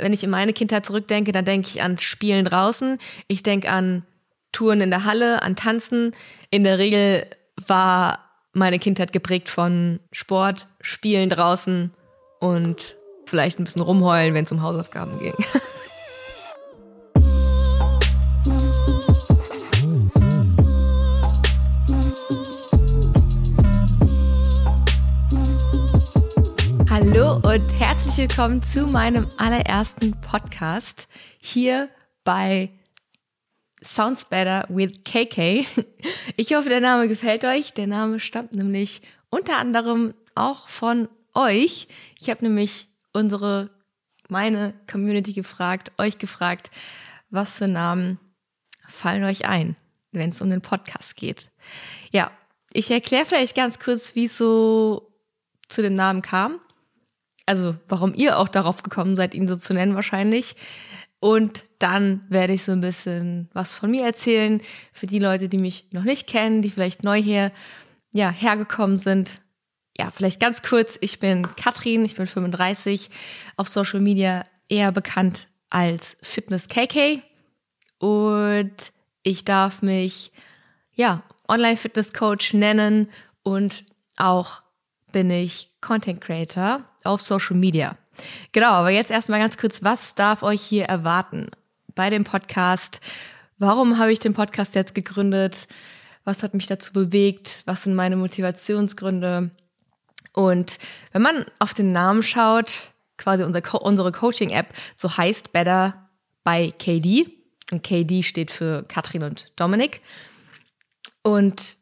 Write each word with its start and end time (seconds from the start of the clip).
wenn 0.00 0.12
ich 0.12 0.24
in 0.24 0.30
meine 0.30 0.52
Kindheit 0.52 0.84
zurückdenke, 0.84 1.32
dann 1.32 1.44
denke 1.44 1.68
ich 1.68 1.82
an 1.82 1.98
Spielen 1.98 2.44
draußen. 2.44 2.98
Ich 3.28 3.42
denke 3.42 3.70
an 3.70 4.04
Touren 4.52 4.80
in 4.80 4.90
der 4.90 5.04
Halle, 5.04 5.42
an 5.42 5.56
Tanzen. 5.56 6.12
In 6.50 6.64
der 6.64 6.78
Regel 6.78 7.26
war 7.66 8.18
meine 8.52 8.78
Kindheit 8.78 9.12
geprägt 9.12 9.48
von 9.48 10.00
Sport, 10.12 10.66
Spielen 10.80 11.30
draußen 11.30 11.92
und 12.40 12.96
vielleicht 13.26 13.60
ein 13.60 13.64
bisschen 13.64 13.82
rumheulen, 13.82 14.34
wenn 14.34 14.44
es 14.44 14.52
um 14.52 14.62
Hausaufgaben 14.62 15.18
ging. 15.20 15.34
Hallo 26.90 27.36
und 27.36 27.72
herzlich 27.78 27.89
willkommen 28.20 28.62
zu 28.62 28.86
meinem 28.86 29.26
allerersten 29.38 30.12
Podcast 30.20 31.08
hier 31.40 31.88
bei 32.22 32.68
Sounds 33.82 34.26
Better 34.26 34.66
with 34.68 35.04
KK. 35.04 35.64
Ich 36.36 36.54
hoffe, 36.54 36.68
der 36.68 36.82
Name 36.82 37.08
gefällt 37.08 37.46
euch. 37.46 37.72
Der 37.72 37.86
Name 37.86 38.20
stammt 38.20 38.52
nämlich 38.52 39.00
unter 39.30 39.56
anderem 39.56 40.12
auch 40.34 40.68
von 40.68 41.08
euch. 41.32 41.88
Ich 42.20 42.28
habe 42.28 42.44
nämlich 42.44 42.88
unsere, 43.14 43.70
meine 44.28 44.74
Community 44.86 45.32
gefragt, 45.32 45.90
euch 45.96 46.18
gefragt, 46.18 46.70
was 47.30 47.56
für 47.56 47.68
Namen 47.68 48.18
fallen 48.86 49.24
euch 49.24 49.46
ein, 49.46 49.76
wenn 50.12 50.28
es 50.28 50.42
um 50.42 50.50
den 50.50 50.60
Podcast 50.60 51.16
geht. 51.16 51.50
Ja, 52.10 52.30
ich 52.70 52.90
erkläre 52.90 53.24
vielleicht 53.24 53.56
ganz 53.56 53.78
kurz, 53.78 54.14
wie 54.14 54.26
es 54.26 54.36
so 54.36 55.10
zu 55.70 55.80
dem 55.80 55.94
Namen 55.94 56.20
kam. 56.20 56.60
Also 57.50 57.74
warum 57.88 58.14
ihr 58.14 58.38
auch 58.38 58.46
darauf 58.46 58.84
gekommen 58.84 59.16
seid, 59.16 59.34
ihn 59.34 59.48
so 59.48 59.56
zu 59.56 59.74
nennen 59.74 59.96
wahrscheinlich. 59.96 60.54
Und 61.18 61.64
dann 61.80 62.24
werde 62.28 62.52
ich 62.52 62.62
so 62.62 62.70
ein 62.70 62.80
bisschen 62.80 63.48
was 63.52 63.74
von 63.74 63.90
mir 63.90 64.04
erzählen 64.04 64.60
für 64.92 65.08
die 65.08 65.18
Leute, 65.18 65.48
die 65.48 65.58
mich 65.58 65.86
noch 65.90 66.04
nicht 66.04 66.28
kennen, 66.28 66.62
die 66.62 66.70
vielleicht 66.70 67.02
neu 67.02 67.20
hier 67.20 67.50
ja, 68.12 68.30
hergekommen 68.30 68.98
sind. 68.98 69.40
Ja, 69.98 70.12
vielleicht 70.12 70.38
ganz 70.38 70.62
kurz. 70.62 70.96
Ich 71.00 71.18
bin 71.18 71.42
Katrin, 71.56 72.04
ich 72.04 72.14
bin 72.14 72.26
35, 72.26 73.10
auf 73.56 73.66
Social 73.66 73.98
Media 73.98 74.44
eher 74.68 74.92
bekannt 74.92 75.48
als 75.70 76.16
Fitness 76.22 76.68
KK. 76.68 77.20
Und 77.98 78.92
ich 79.24 79.44
darf 79.44 79.82
mich, 79.82 80.30
ja, 80.94 81.24
Online 81.48 81.76
Fitness 81.76 82.12
Coach 82.12 82.54
nennen 82.54 83.10
und 83.42 83.82
auch 84.16 84.62
bin 85.12 85.30
ich 85.30 85.70
Content 85.80 86.20
Creator 86.20 86.84
auf 87.04 87.20
Social 87.20 87.56
Media. 87.56 87.96
Genau, 88.52 88.70
aber 88.70 88.90
jetzt 88.90 89.10
erstmal 89.10 89.40
ganz 89.40 89.56
kurz, 89.56 89.82
was 89.82 90.14
darf 90.14 90.42
euch 90.42 90.60
hier 90.60 90.84
erwarten 90.84 91.48
bei 91.94 92.10
dem 92.10 92.24
Podcast? 92.24 93.00
Warum 93.58 93.98
habe 93.98 94.12
ich 94.12 94.18
den 94.18 94.34
Podcast 94.34 94.74
jetzt 94.74 94.94
gegründet? 94.94 95.68
Was 96.24 96.42
hat 96.42 96.54
mich 96.54 96.66
dazu 96.66 96.92
bewegt? 96.92 97.62
Was 97.64 97.84
sind 97.84 97.94
meine 97.94 98.16
Motivationsgründe? 98.16 99.50
Und 100.32 100.78
wenn 101.12 101.22
man 101.22 101.44
auf 101.58 101.74
den 101.74 101.92
Namen 101.92 102.22
schaut, 102.22 102.90
quasi 103.16 103.42
unser 103.42 103.62
Co 103.62 103.78
unsere 103.78 104.12
Coaching-App, 104.12 104.72
so 104.94 105.16
heißt 105.16 105.52
Better 105.52 106.08
by 106.44 106.72
KD. 106.78 107.26
Und 107.70 107.82
KD 107.82 108.22
steht 108.22 108.50
für 108.50 108.82
Katrin 108.84 109.22
und 109.22 109.52
Dominik. 109.56 110.00
Und 111.22 111.76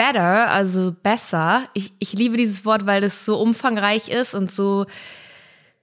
better, 0.00 0.48
also 0.48 0.96
besser, 1.02 1.68
ich, 1.74 1.92
ich 1.98 2.14
liebe 2.14 2.38
dieses 2.38 2.64
Wort, 2.64 2.86
weil 2.86 3.02
das 3.02 3.22
so 3.22 3.38
umfangreich 3.38 4.08
ist 4.08 4.32
und 4.32 4.50
so 4.50 4.86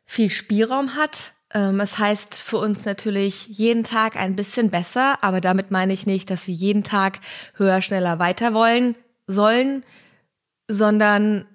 viel 0.05 0.31
Spielraum 0.31 0.95
hat. 0.95 1.33
Ähm, 1.53 1.79
es 1.79 1.99
heißt 1.99 2.33
für 2.33 2.57
uns 2.57 2.83
natürlich 2.83 3.45
jeden 3.45 3.83
Tag 3.83 4.15
ein 4.15 4.35
bisschen 4.35 4.71
besser, 4.71 5.23
aber 5.23 5.39
damit 5.39 5.69
meine 5.69 5.93
ich 5.93 6.07
nicht, 6.07 6.31
dass 6.31 6.47
wir 6.47 6.55
jeden 6.55 6.83
Tag 6.83 7.19
höher, 7.53 7.79
schneller, 7.83 8.17
weiter 8.17 8.55
wollen 8.55 8.95
sollen, 9.27 9.83
sondern 10.67 11.45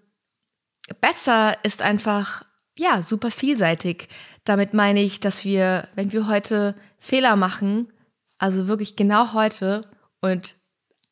besser 1.00 1.56
ist 1.64 1.82
einfach 1.82 2.44
ja 2.78 3.02
super 3.02 3.32
vielseitig. 3.32 4.08
Damit 4.44 4.72
meine 4.72 5.02
ich, 5.02 5.18
dass 5.18 5.44
wir, 5.44 5.88
wenn 5.96 6.12
wir 6.12 6.28
heute 6.28 6.76
Fehler 7.00 7.34
machen, 7.34 7.92
also 8.38 8.68
wirklich 8.68 8.94
genau 8.94 9.32
heute 9.32 9.80
und 10.20 10.54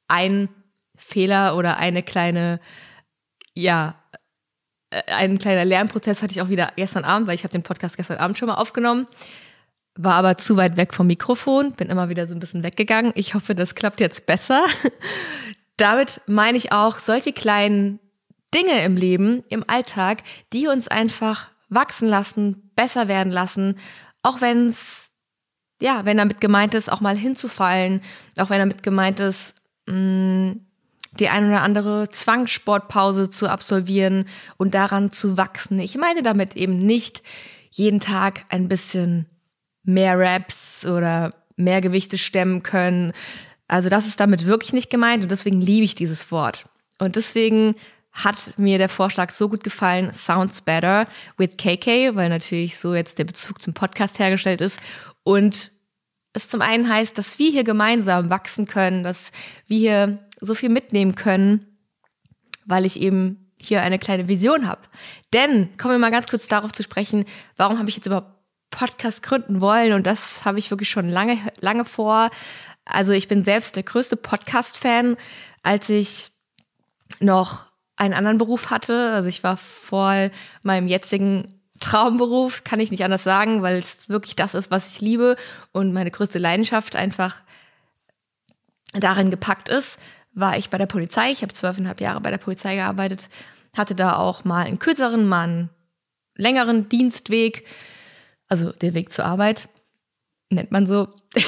ein 0.07 0.49
Fehler 1.01 1.57
oder 1.57 1.79
eine 1.79 2.03
kleine 2.03 2.61
ja 3.55 3.97
äh, 4.91 5.03
ein 5.13 5.39
kleiner 5.39 5.65
Lernprozess 5.65 6.23
hatte 6.23 6.33
ich 6.33 6.43
auch 6.43 6.49
wieder 6.49 6.73
gestern 6.77 7.05
Abend, 7.05 7.27
weil 7.27 7.35
ich 7.35 7.45
habe 7.45 7.53
den 7.53 7.63
Podcast 7.63 7.97
gestern 7.97 8.19
Abend 8.19 8.37
schon 8.37 8.49
mal 8.49 8.57
aufgenommen, 8.57 9.07
war 9.97 10.15
aber 10.15 10.37
zu 10.37 10.57
weit 10.57 10.77
weg 10.77 10.95
vom 10.95 11.07
Mikrofon, 11.07 11.73
bin 11.73 11.89
immer 11.89 12.09
wieder 12.09 12.27
so 12.27 12.35
ein 12.35 12.41
bisschen 12.41 12.63
weggegangen. 12.63 13.13
Ich 13.15 13.35
hoffe, 13.35 13.55
das 13.55 13.75
klappt 13.75 14.01
jetzt 14.01 14.27
besser. 14.27 14.65
Damit 15.77 16.21
meine 16.27 16.59
ich 16.59 16.73
auch 16.73 16.99
solche 16.99 17.33
kleinen 17.33 17.99
Dinge 18.55 18.83
im 18.85 18.97
Leben, 18.97 19.45
im 19.49 19.65
Alltag, 19.69 20.23
die 20.53 20.67
uns 20.67 20.89
einfach 20.89 21.49
wachsen 21.69 22.09
lassen, 22.09 22.71
besser 22.75 23.09
werden 23.09 23.33
lassen, 23.33 23.79
auch 24.23 24.41
wenn 24.41 24.69
es, 24.69 25.13
ja, 25.81 26.05
wenn 26.05 26.19
damit 26.19 26.41
gemeint 26.41 26.75
ist, 26.75 26.91
auch 26.91 27.01
mal 27.01 27.17
hinzufallen, 27.17 28.03
auch 28.39 28.51
wenn 28.51 28.59
damit 28.59 28.83
gemeint 28.83 29.21
ist, 29.21 29.55
mh, 29.87 29.95
mm, 29.95 30.70
die 31.19 31.29
ein 31.29 31.49
oder 31.49 31.63
andere 31.63 32.09
Zwangssportpause 32.09 33.29
zu 33.29 33.49
absolvieren 33.49 34.27
und 34.57 34.75
daran 34.75 35.11
zu 35.11 35.37
wachsen. 35.37 35.81
Ich 35.81 35.99
meine 35.99 36.23
damit 36.23 36.57
eben 36.57 36.79
nicht 36.79 37.23
jeden 37.71 38.01
Tag 38.01 38.45
ein 38.51 38.69
bisschen 38.69 39.27
mehr 39.83 40.19
Raps 40.19 40.85
oder 40.87 41.31
mehr 41.57 41.81
Gewichte 41.81 42.19
stemmen 42.19 42.63
können. 42.63 43.13
Also 43.67 43.89
das 43.89 44.07
ist 44.07 44.21
damit 44.21 44.47
wirklich 44.47 44.73
nicht 44.73 44.91
gemeint 44.91 45.23
und 45.23 45.31
deswegen 45.31 45.61
liebe 45.61 45.85
ich 45.85 45.95
dieses 45.95 46.31
Wort. 46.31 46.65
Und 46.99 47.17
deswegen 47.17 47.75
hat 48.13 48.59
mir 48.59 48.79
der 48.79 48.89
Vorschlag 48.89 49.31
so 49.31 49.49
gut 49.49 49.63
gefallen, 49.63 50.13
Sounds 50.13 50.63
Better 50.63 51.07
with 51.37 51.51
KK, 51.57 52.17
weil 52.17 52.29
natürlich 52.29 52.79
so 52.79 52.95
jetzt 52.95 53.19
der 53.19 53.25
Bezug 53.25 53.63
zum 53.63 53.75
Podcast 53.75 54.19
hergestellt 54.19 54.61
ist 54.61 54.81
und 55.23 55.71
es 56.33 56.49
zum 56.49 56.63
einen 56.63 56.89
heißt, 56.89 57.19
dass 57.19 57.39
wir 57.39 57.51
hier 57.51 57.65
gemeinsam 57.65 58.31
wachsen 58.31 58.67
können, 58.67 59.03
dass 59.03 59.33
wir 59.67 59.79
hier 59.79 60.30
so 60.41 60.55
viel 60.55 60.69
mitnehmen 60.69 61.15
können, 61.15 61.65
weil 62.65 62.85
ich 62.85 63.01
eben 63.01 63.53
hier 63.57 63.83
eine 63.83 63.99
kleine 63.99 64.29
Vision 64.29 64.67
habe. 64.67 64.81
Denn 65.33 65.77
kommen 65.77 65.95
wir 65.95 65.99
mal 65.99 66.11
ganz 66.11 66.29
kurz 66.29 66.49
darauf 66.49 66.73
zu 66.73 66.83
sprechen, 66.83 67.25
warum 67.57 67.79
habe 67.79 67.89
ich 67.89 67.97
jetzt 67.97 68.07
überhaupt 68.07 68.41
Podcast 68.71 69.23
gründen 69.23 69.61
wollen 69.61 69.93
und 69.93 70.07
das 70.07 70.45
habe 70.45 70.59
ich 70.59 70.71
wirklich 70.71 70.89
schon 70.89 71.09
lange 71.09 71.37
lange 71.61 71.85
vor. 71.85 72.31
Also 72.85 73.13
ich 73.13 73.29
bin 73.29 73.45
selbst 73.45 73.77
der 73.77 73.83
größte 73.83 74.17
Podcast-Fan, 74.17 75.17
als 75.63 75.89
ich 75.89 76.31
noch 77.19 77.67
einen 77.97 78.15
anderen 78.15 78.39
Beruf 78.39 78.71
hatte. 78.71 79.13
Also 79.13 79.29
ich 79.29 79.43
war 79.45 79.57
vor 79.57 80.31
meinem 80.65 80.89
jetzigen 80.89 81.61
Traumberuf, 81.81 82.65
kann 82.65 82.81
ich 82.81 82.91
nicht 82.91 83.05
anders 83.05 83.25
sagen, 83.25 83.63
weil 83.63 83.79
es 83.79 84.09
wirklich 84.09 84.37
das 84.37 84.55
ist, 84.55 84.71
was 84.71 84.95
ich 84.95 85.01
liebe 85.01 85.37
und 85.73 85.93
meine 85.93 86.11
größte 86.11 86.39
Leidenschaft 86.39 86.95
einfach 86.95 87.43
darin 88.93 89.31
gepackt 89.31 89.69
ist, 89.69 89.99
war 90.33 90.57
ich 90.57 90.71
bei 90.71 90.79
der 90.79 90.87
Polizei. 90.87 91.31
Ich 91.31 91.43
habe 91.43 91.53
zwölfeinhalb 91.53 92.01
Jahre 92.01 92.21
bei 92.21 92.31
der 92.31 92.39
Polizei 92.39 92.77
gearbeitet, 92.77 93.29
hatte 93.77 93.95
da 93.95 94.17
auch 94.17 94.45
mal 94.45 94.65
einen 94.65 94.79
kürzeren, 94.79 95.29
mal 95.29 95.45
einen 95.45 95.71
längeren 96.37 96.89
Dienstweg, 96.89 97.67
also 98.49 98.73
der 98.73 98.95
Weg 98.95 99.11
zur 99.11 99.25
Arbeit, 99.25 99.69
nennt 100.51 100.71
man 100.71 100.87
so. 100.87 101.09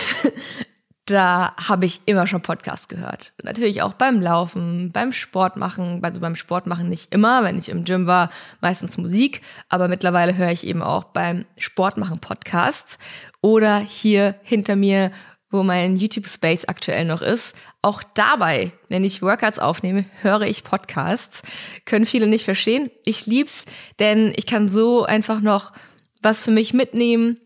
da 1.06 1.54
habe 1.56 1.84
ich 1.84 2.00
immer 2.06 2.26
schon 2.26 2.42
Podcast 2.42 2.88
gehört. 2.88 3.32
Natürlich 3.42 3.82
auch 3.82 3.94
beim 3.94 4.20
Laufen, 4.20 4.90
beim 4.92 5.12
Sport 5.12 5.56
machen, 5.56 6.00
also 6.02 6.20
beim 6.20 6.36
Sport 6.36 6.66
machen 6.66 6.88
nicht 6.88 7.12
immer, 7.12 7.42
wenn 7.42 7.58
ich 7.58 7.68
im 7.68 7.82
Gym 7.82 8.06
war, 8.06 8.30
meistens 8.60 8.98
Musik, 8.98 9.42
aber 9.68 9.88
mittlerweile 9.88 10.36
höre 10.36 10.52
ich 10.52 10.66
eben 10.66 10.82
auch 10.82 11.04
beim 11.04 11.44
Sport 11.58 11.96
machen 11.96 12.20
Podcasts 12.20 12.98
oder 13.40 13.78
hier 13.78 14.36
hinter 14.42 14.76
mir, 14.76 15.10
wo 15.50 15.64
mein 15.64 15.96
YouTube 15.96 16.28
Space 16.28 16.64
aktuell 16.66 17.04
noch 17.04 17.20
ist, 17.20 17.54
auch 17.82 18.02
dabei, 18.14 18.72
wenn 18.88 19.02
ich 19.02 19.22
Workouts 19.22 19.58
aufnehme, 19.58 20.04
höre 20.20 20.42
ich 20.42 20.62
Podcasts. 20.62 21.42
Können 21.84 22.06
viele 22.06 22.28
nicht 22.28 22.44
verstehen. 22.44 22.90
Ich 23.04 23.26
lieb's, 23.26 23.64
denn 23.98 24.32
ich 24.36 24.46
kann 24.46 24.68
so 24.68 25.04
einfach 25.04 25.40
noch 25.40 25.72
was 26.22 26.44
für 26.44 26.52
mich 26.52 26.72
mitnehmen. 26.72 27.38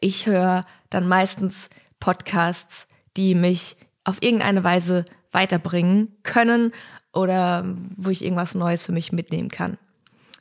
Ich 0.00 0.26
höre 0.26 0.64
dann 0.90 1.08
meistens 1.08 1.70
Podcasts, 2.00 2.88
die 3.16 3.36
mich 3.36 3.76
auf 4.02 4.20
irgendeine 4.20 4.64
Weise 4.64 5.04
weiterbringen 5.30 6.16
können 6.24 6.72
oder 7.12 7.64
wo 7.96 8.10
ich 8.10 8.24
irgendwas 8.24 8.56
Neues 8.56 8.84
für 8.84 8.92
mich 8.92 9.12
mitnehmen 9.12 9.50
kann. 9.50 9.78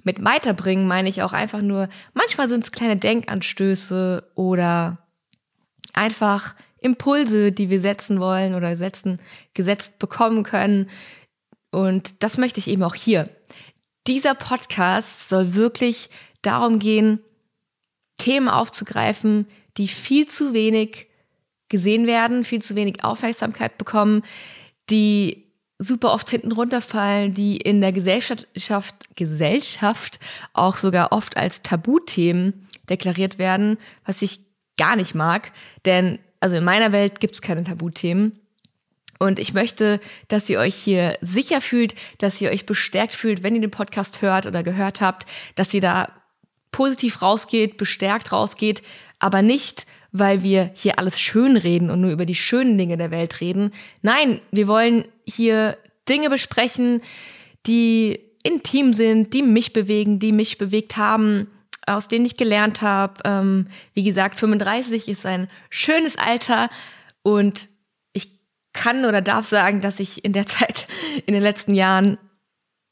Mit 0.03 0.25
weiterbringen 0.25 0.87
meine 0.87 1.09
ich 1.09 1.21
auch 1.21 1.33
einfach 1.33 1.61
nur, 1.61 1.89
manchmal 2.13 2.49
sind 2.49 2.63
es 2.63 2.71
kleine 2.71 2.95
Denkanstöße 2.95 4.31
oder 4.33 4.97
einfach 5.93 6.55
Impulse, 6.81 7.51
die 7.51 7.69
wir 7.69 7.81
setzen 7.81 8.19
wollen 8.19 8.55
oder 8.55 8.77
setzen, 8.77 9.19
gesetzt 9.53 9.99
bekommen 9.99 10.43
können. 10.43 10.89
Und 11.71 12.23
das 12.23 12.37
möchte 12.37 12.59
ich 12.59 12.67
eben 12.67 12.83
auch 12.83 12.95
hier. 12.95 13.29
Dieser 14.07 14.33
Podcast 14.33 15.29
soll 15.29 15.53
wirklich 15.53 16.09
darum 16.41 16.79
gehen, 16.79 17.19
Themen 18.17 18.49
aufzugreifen, 18.49 19.47
die 19.77 19.87
viel 19.87 20.27
zu 20.27 20.53
wenig 20.53 21.07
gesehen 21.69 22.07
werden, 22.07 22.43
viel 22.43 22.61
zu 22.61 22.75
wenig 22.75 23.03
Aufmerksamkeit 23.03 23.77
bekommen, 23.77 24.23
die 24.89 25.49
super 25.77 26.13
oft 26.13 26.29
hinten 26.29 26.51
runterfallen, 26.51 27.33
die 27.33 27.57
in 27.57 27.79
der 27.79 27.93
Gesellschaft, 27.93 29.15
Gesellschaft 29.15 30.19
auch 30.53 30.75
sogar 30.75 31.11
oft 31.11 31.37
als 31.37 31.61
Tabuthemen 31.61 32.67
deklariert 32.89 33.37
werden, 33.37 33.77
was 34.05 34.21
ich 34.21 34.41
gar 34.77 34.95
nicht 34.95 35.15
mag. 35.15 35.51
Denn 35.85 36.19
also 36.39 36.55
in 36.55 36.63
meiner 36.63 36.91
Welt 36.91 37.19
gibt 37.19 37.35
es 37.35 37.41
keine 37.41 37.63
Tabuthemen. 37.63 38.33
Und 39.19 39.37
ich 39.37 39.53
möchte, 39.53 39.99
dass 40.29 40.49
ihr 40.49 40.59
euch 40.59 40.75
hier 40.75 41.17
sicher 41.21 41.59
fühlt, 41.59 41.93
dass 42.19 42.39
ihr 42.39 42.51
euch 42.51 42.65
bestärkt 42.65 43.13
fühlt, 43.13 43.43
wenn 43.43 43.53
ihr 43.53 43.61
den 43.61 43.71
Podcast 43.71 44.21
hört 44.21 44.45
oder 44.45 44.63
gehört 44.63 45.01
habt, 45.01 45.25
dass 45.55 45.73
ihr 45.73 45.81
da 45.81 46.09
positiv 46.71 47.21
rausgeht, 47.21 47.75
bestärkt 47.75 48.31
rausgeht, 48.31 48.81
aber 49.19 49.41
nicht, 49.41 49.85
weil 50.11 50.43
wir 50.43 50.71
hier 50.73 50.97
alles 50.97 51.19
schön 51.19 51.57
reden 51.57 51.89
und 51.89 51.99
nur 51.99 52.11
über 52.11 52.25
die 52.25 52.35
schönen 52.35 52.77
Dinge 52.77 52.95
der 52.95 53.11
Welt 53.11 53.41
reden. 53.41 53.71
Nein, 54.01 54.39
wir 54.51 54.67
wollen 54.67 55.03
hier 55.25 55.77
Dinge 56.07 56.29
besprechen, 56.29 57.01
die 57.67 58.19
intim 58.43 58.93
sind, 58.93 59.33
die 59.33 59.43
mich 59.43 59.73
bewegen, 59.73 60.19
die 60.19 60.31
mich 60.31 60.57
bewegt 60.57 60.95
haben, 60.95 61.47
aus 61.89 62.07
denen 62.07 62.25
ich 62.25 62.37
gelernt 62.37 62.81
habe. 62.81 63.15
Ähm, 63.25 63.67
wie 63.93 64.03
gesagt, 64.03 64.39
35 64.39 65.09
ist 65.09 65.25
ein 65.25 65.47
schönes 65.69 66.17
Alter 66.17 66.69
und 67.21 67.69
ich 68.13 68.39
kann 68.73 69.05
oder 69.05 69.21
darf 69.21 69.45
sagen, 69.45 69.81
dass 69.81 69.99
ich 69.99 70.23
in 70.23 70.33
der 70.33 70.45
Zeit, 70.47 70.87
in 71.25 71.33
den 71.33 71.43
letzten 71.43 71.73
Jahren 71.73 72.17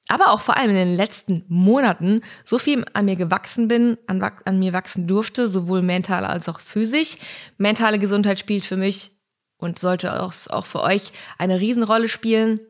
aber 0.09 0.31
auch 0.31 0.41
vor 0.41 0.55
allem 0.55 0.69
in 0.69 0.75
den 0.75 0.95
letzten 0.95 1.43
Monaten 1.49 2.21
so 2.45 2.59
viel 2.59 2.85
an 2.93 3.05
mir 3.05 3.17
gewachsen 3.17 3.67
bin, 3.67 3.97
an, 4.07 4.21
an, 4.45 4.59
mir 4.59 4.73
wachsen 4.73 5.05
durfte, 5.05 5.49
sowohl 5.49 5.81
mental 5.81 6.25
als 6.25 6.47
auch 6.47 6.59
physisch. 6.59 7.17
Mentale 7.57 7.99
Gesundheit 7.99 8.39
spielt 8.39 8.63
für 8.63 8.77
mich 8.77 9.11
und 9.57 9.79
sollte 9.79 10.21
auch, 10.21 10.33
auch 10.49 10.65
für 10.65 10.81
euch 10.81 11.11
eine 11.37 11.59
Riesenrolle 11.59 12.07
spielen. 12.07 12.61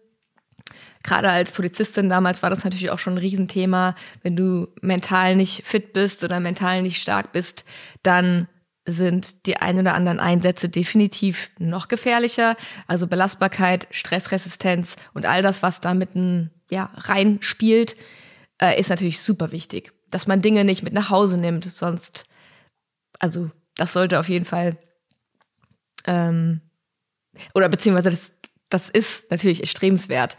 Gerade 1.07 1.29
als 1.29 1.53
Polizistin 1.53 2.09
damals 2.09 2.43
war 2.43 2.49
das 2.49 2.65
natürlich 2.65 2.89
auch 2.89 2.99
schon 2.99 3.13
ein 3.13 3.19
Riesenthema. 3.19 3.95
Wenn 4.23 4.35
du 4.35 4.67
mental 4.81 5.37
nicht 5.37 5.65
fit 5.65 5.93
bist 5.93 6.25
oder 6.25 6.41
mental 6.41 6.81
nicht 6.81 7.01
stark 7.01 7.31
bist, 7.31 7.63
dann 8.03 8.49
sind 8.85 9.45
die 9.45 9.55
ein 9.55 9.79
oder 9.79 9.93
anderen 9.93 10.19
Einsätze 10.19 10.67
definitiv 10.67 11.49
noch 11.59 11.87
gefährlicher. 11.87 12.57
Also 12.87 13.07
Belastbarkeit, 13.07 13.87
Stressresistenz 13.89 14.97
und 15.13 15.25
all 15.25 15.41
das, 15.41 15.63
was 15.63 15.79
da 15.79 15.93
mitten 15.93 16.51
ja, 16.69 16.89
reinspielt, 16.95 17.95
äh, 18.61 18.77
ist 18.77 18.89
natürlich 18.89 19.21
super 19.21 19.53
wichtig. 19.53 19.93
Dass 20.11 20.27
man 20.27 20.41
Dinge 20.41 20.65
nicht 20.65 20.83
mit 20.83 20.91
nach 20.91 21.09
Hause 21.09 21.37
nimmt, 21.37 21.71
sonst, 21.71 22.25
also 23.19 23.49
das 23.77 23.93
sollte 23.93 24.19
auf 24.19 24.27
jeden 24.27 24.45
Fall, 24.45 24.77
ähm, 26.05 26.59
oder 27.53 27.69
beziehungsweise 27.69 28.09
das, 28.09 28.31
das 28.67 28.89
ist 28.89 29.31
natürlich 29.31 29.61
erstrebenswert. 29.61 30.35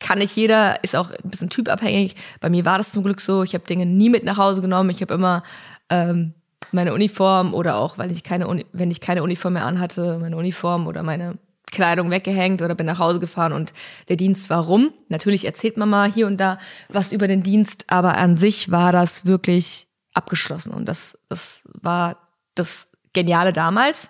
Kann 0.00 0.18
nicht 0.18 0.34
jeder, 0.34 0.82
ist 0.82 0.96
auch 0.96 1.10
ein 1.10 1.30
bisschen 1.30 1.50
typabhängig. 1.50 2.16
Bei 2.40 2.48
mir 2.48 2.64
war 2.64 2.78
das 2.78 2.92
zum 2.92 3.04
Glück 3.04 3.20
so, 3.20 3.42
ich 3.42 3.54
habe 3.54 3.64
Dinge 3.64 3.86
nie 3.86 4.08
mit 4.08 4.24
nach 4.24 4.38
Hause 4.38 4.62
genommen. 4.62 4.90
Ich 4.90 5.02
habe 5.02 5.14
immer 5.14 5.42
ähm, 5.90 6.34
meine 6.72 6.94
Uniform 6.94 7.54
oder 7.54 7.76
auch, 7.76 7.98
weil 7.98 8.10
ich 8.10 8.22
keine 8.22 8.48
Uni 8.48 8.66
wenn 8.72 8.90
ich 8.90 9.00
keine 9.00 9.22
Uniform 9.22 9.54
mehr 9.54 9.66
anhatte, 9.66 10.18
meine 10.18 10.36
Uniform 10.36 10.86
oder 10.86 11.02
meine 11.02 11.36
Kleidung 11.70 12.10
weggehängt 12.10 12.62
oder 12.62 12.74
bin 12.74 12.86
nach 12.86 12.98
Hause 12.98 13.20
gefahren 13.20 13.52
und 13.52 13.72
der 14.08 14.16
Dienst 14.16 14.50
war 14.50 14.64
rum. 14.64 14.92
Natürlich 15.08 15.44
erzählt 15.44 15.76
man 15.76 15.88
mal 15.88 16.10
hier 16.10 16.26
und 16.26 16.38
da 16.38 16.58
was 16.88 17.12
über 17.12 17.28
den 17.28 17.42
Dienst, 17.42 17.84
aber 17.88 18.16
an 18.16 18.36
sich 18.36 18.70
war 18.70 18.92
das 18.92 19.24
wirklich 19.24 19.86
abgeschlossen 20.12 20.72
und 20.72 20.86
das, 20.86 21.18
das 21.28 21.60
war 21.64 22.16
das 22.54 22.88
Geniale 23.12 23.52
damals. 23.52 24.08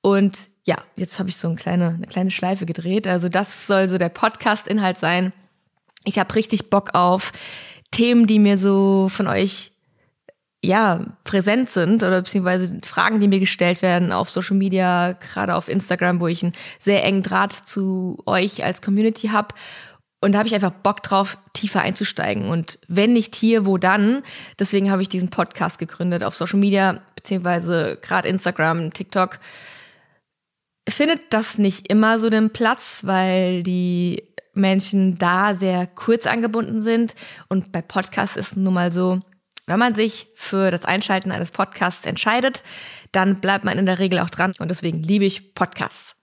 Und 0.00 0.48
ja, 0.68 0.76
jetzt 0.98 1.18
habe 1.18 1.30
ich 1.30 1.38
so 1.38 1.48
eine 1.48 1.56
kleine, 1.56 1.94
eine 1.94 2.06
kleine 2.06 2.30
Schleife 2.30 2.66
gedreht. 2.66 3.06
Also 3.06 3.30
das 3.30 3.66
soll 3.66 3.88
so 3.88 3.96
der 3.96 4.10
Podcast-Inhalt 4.10 4.98
sein. 4.98 5.32
Ich 6.04 6.18
habe 6.18 6.34
richtig 6.34 6.68
Bock 6.68 6.94
auf 6.94 7.32
Themen, 7.90 8.26
die 8.26 8.38
mir 8.38 8.58
so 8.58 9.08
von 9.08 9.28
euch 9.28 9.72
ja, 10.62 11.06
präsent 11.24 11.70
sind 11.70 12.02
oder 12.02 12.20
beziehungsweise 12.20 12.80
Fragen, 12.84 13.18
die 13.18 13.28
mir 13.28 13.40
gestellt 13.40 13.80
werden 13.80 14.12
auf 14.12 14.28
Social 14.28 14.58
Media, 14.58 15.12
gerade 15.12 15.54
auf 15.54 15.70
Instagram, 15.70 16.20
wo 16.20 16.26
ich 16.26 16.42
einen 16.42 16.52
sehr 16.78 17.02
engen 17.02 17.22
Draht 17.22 17.54
zu 17.54 18.22
euch 18.26 18.62
als 18.62 18.82
Community 18.82 19.28
habe. 19.28 19.54
Und 20.20 20.32
da 20.32 20.38
habe 20.38 20.48
ich 20.48 20.54
einfach 20.54 20.72
Bock 20.72 21.02
drauf, 21.02 21.38
tiefer 21.54 21.80
einzusteigen. 21.80 22.50
Und 22.50 22.78
wenn 22.88 23.14
nicht 23.14 23.34
hier, 23.34 23.64
wo 23.64 23.78
dann? 23.78 24.22
Deswegen 24.58 24.90
habe 24.90 25.00
ich 25.00 25.08
diesen 25.08 25.30
Podcast 25.30 25.78
gegründet 25.78 26.22
auf 26.22 26.36
Social 26.36 26.58
Media, 26.58 27.00
beziehungsweise 27.16 27.96
gerade 28.02 28.28
Instagram, 28.28 28.92
TikTok. 28.92 29.38
Findet 30.88 31.32
das 31.32 31.58
nicht 31.58 31.88
immer 31.88 32.18
so 32.18 32.30
den 32.30 32.50
Platz, 32.50 33.00
weil 33.04 33.62
die 33.62 34.22
Menschen 34.54 35.18
da 35.18 35.54
sehr 35.54 35.86
kurz 35.86 36.26
angebunden 36.26 36.80
sind. 36.80 37.14
Und 37.48 37.72
bei 37.72 37.82
Podcasts 37.82 38.36
ist 38.36 38.52
es 38.52 38.56
nun 38.56 38.74
mal 38.74 38.92
so, 38.92 39.16
wenn 39.66 39.78
man 39.78 39.94
sich 39.94 40.28
für 40.34 40.70
das 40.70 40.84
Einschalten 40.84 41.30
eines 41.30 41.50
Podcasts 41.50 42.06
entscheidet, 42.06 42.62
dann 43.12 43.40
bleibt 43.40 43.64
man 43.64 43.78
in 43.78 43.86
der 43.86 43.98
Regel 43.98 44.18
auch 44.20 44.30
dran 44.30 44.52
und 44.58 44.70
deswegen 44.70 45.02
liebe 45.02 45.26
ich 45.26 45.54
Podcasts. 45.54 46.16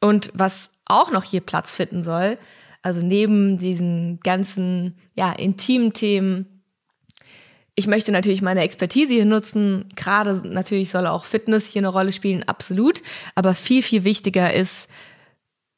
Und 0.00 0.30
was 0.32 0.70
auch 0.86 1.10
noch 1.10 1.24
hier 1.24 1.40
Platz 1.40 1.74
finden 1.74 2.02
soll, 2.02 2.38
also 2.82 3.02
neben 3.02 3.58
diesen 3.58 4.20
ganzen 4.20 4.96
ja, 5.14 5.32
intimen 5.32 5.92
Themen, 5.92 6.57
ich 7.78 7.86
möchte 7.86 8.10
natürlich 8.10 8.42
meine 8.42 8.62
Expertise 8.62 9.12
hier 9.12 9.24
nutzen. 9.24 9.84
Gerade 9.94 10.42
natürlich 10.48 10.90
soll 10.90 11.06
auch 11.06 11.24
Fitness 11.24 11.68
hier 11.68 11.78
eine 11.78 11.88
Rolle 11.90 12.10
spielen, 12.10 12.42
absolut. 12.42 13.04
Aber 13.36 13.54
viel, 13.54 13.84
viel 13.84 14.02
wichtiger 14.02 14.52
ist, 14.52 14.88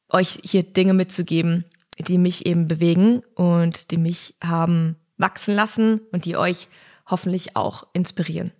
euch 0.09 0.39
hier 0.41 0.63
Dinge 0.63 0.95
mitzugeben, 0.95 1.63
die 1.99 2.17
mich 2.17 2.47
eben 2.47 2.67
bewegen 2.67 3.21
und 3.35 3.91
die 3.91 3.97
mich 3.97 4.33
haben 4.43 4.95
wachsen 5.17 5.53
lassen 5.53 6.01
und 6.11 6.25
die 6.25 6.37
euch 6.37 6.69
hoffentlich 7.05 7.55
auch 7.55 7.85
inspirieren. 7.93 8.51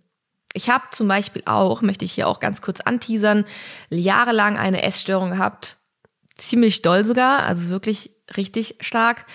Ich 0.53 0.69
habe 0.69 0.83
zum 0.91 1.07
Beispiel 1.07 1.41
auch, 1.45 1.81
möchte 1.81 2.05
ich 2.05 2.11
hier 2.11 2.27
auch 2.27 2.39
ganz 2.39 2.61
kurz 2.61 2.79
anteasern, 2.79 3.45
jahrelang 3.89 4.59
eine 4.59 4.83
Essstörung 4.83 5.31
gehabt. 5.31 5.77
Ziemlich 6.37 6.83
doll 6.83 7.05
sogar, 7.05 7.41
also 7.41 7.69
wirklich 7.69 8.11
richtig 8.37 8.75
stark. 8.81 9.25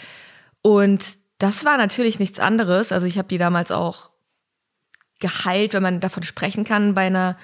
Und 0.63 1.26
das 1.39 1.65
war 1.65 1.77
natürlich 1.77 2.19
nichts 2.19 2.39
anderes. 2.39 2.93
Also 2.93 3.07
ich 3.07 3.19
habe 3.19 3.29
die 3.29 3.39
damals 3.39 3.71
auch 3.71 4.11
geheilt, 5.19 5.73
wenn 5.73 5.83
man 5.83 6.01
davon 6.01 6.23
sprechen 6.23 6.65
kann, 6.65 6.95
bei 6.95 7.07
einer, 7.07 7.39